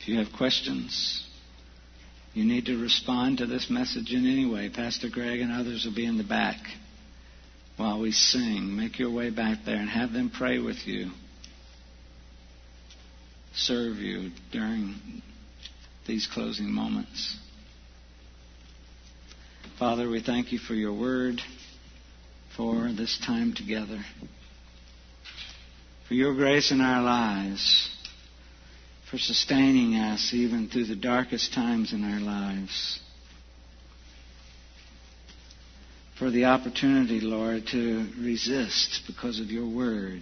if 0.00 0.08
you 0.08 0.18
have 0.18 0.28
questions, 0.36 1.26
you 2.32 2.44
need 2.44 2.66
to 2.66 2.80
respond 2.80 3.38
to 3.38 3.46
this 3.46 3.68
message 3.68 4.12
in 4.12 4.26
any 4.26 4.46
way. 4.46 4.70
Pastor 4.70 5.08
Greg 5.10 5.40
and 5.40 5.52
others 5.52 5.84
will 5.84 5.94
be 5.94 6.06
in 6.06 6.16
the 6.16 6.24
back 6.24 6.58
while 7.76 8.00
we 8.00 8.12
sing. 8.12 8.76
Make 8.76 8.98
your 8.98 9.10
way 9.10 9.30
back 9.30 9.58
there 9.66 9.76
and 9.76 9.88
have 9.88 10.12
them 10.12 10.30
pray 10.34 10.58
with 10.58 10.86
you 10.86 11.10
serve 13.54 13.96
you 13.98 14.30
during 14.50 15.22
these 16.06 16.28
closing 16.32 16.72
moments. 16.72 17.38
Father, 19.78 20.08
we 20.08 20.22
thank 20.22 20.52
you 20.52 20.58
for 20.58 20.74
your 20.74 20.92
word, 20.92 21.40
for 22.56 22.90
this 22.92 23.20
time 23.24 23.52
together, 23.54 24.00
for 26.08 26.14
your 26.14 26.34
grace 26.34 26.70
in 26.70 26.80
our 26.80 27.02
lives, 27.02 27.88
for 29.10 29.18
sustaining 29.18 29.94
us 29.94 30.32
even 30.32 30.68
through 30.68 30.86
the 30.86 30.96
darkest 30.96 31.52
times 31.52 31.92
in 31.92 32.02
our 32.04 32.20
lives. 32.20 33.00
For 36.18 36.30
the 36.30 36.44
opportunity, 36.44 37.20
Lord, 37.20 37.66
to 37.72 38.06
resist 38.20 39.02
because 39.06 39.40
of 39.40 39.50
your 39.50 39.68
word. 39.68 40.20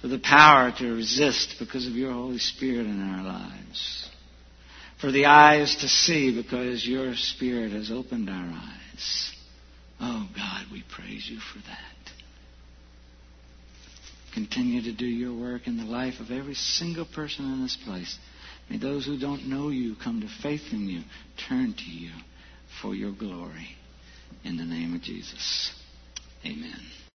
For 0.00 0.08
the 0.08 0.18
power 0.18 0.72
to 0.78 0.94
resist 0.94 1.56
because 1.58 1.86
of 1.86 1.92
your 1.92 2.12
Holy 2.12 2.38
Spirit 2.38 2.86
in 2.86 3.02
our 3.02 3.22
lives. 3.22 4.08
For 5.00 5.12
the 5.12 5.26
eyes 5.26 5.76
to 5.80 5.88
see 5.88 6.34
because 6.40 6.86
your 6.86 7.14
Spirit 7.16 7.72
has 7.72 7.90
opened 7.90 8.30
our 8.30 8.50
eyes. 8.50 9.32
Oh, 10.00 10.28
God, 10.34 10.66
we 10.72 10.84
praise 10.88 11.28
you 11.28 11.38
for 11.40 11.58
that. 11.68 11.97
Continue 14.34 14.82
to 14.82 14.92
do 14.92 15.06
your 15.06 15.34
work 15.38 15.66
in 15.66 15.76
the 15.76 15.84
life 15.84 16.20
of 16.20 16.30
every 16.30 16.54
single 16.54 17.06
person 17.06 17.44
in 17.44 17.62
this 17.62 17.76
place. 17.84 18.18
May 18.68 18.78
those 18.78 19.06
who 19.06 19.18
don't 19.18 19.48
know 19.48 19.70
you 19.70 19.96
come 20.02 20.20
to 20.20 20.28
faith 20.42 20.72
in 20.72 20.88
you, 20.88 21.02
turn 21.48 21.74
to 21.74 21.90
you 21.90 22.10
for 22.82 22.94
your 22.94 23.12
glory. 23.12 23.68
In 24.44 24.56
the 24.56 24.64
name 24.64 24.94
of 24.94 25.02
Jesus. 25.02 25.72
Amen. 26.44 26.80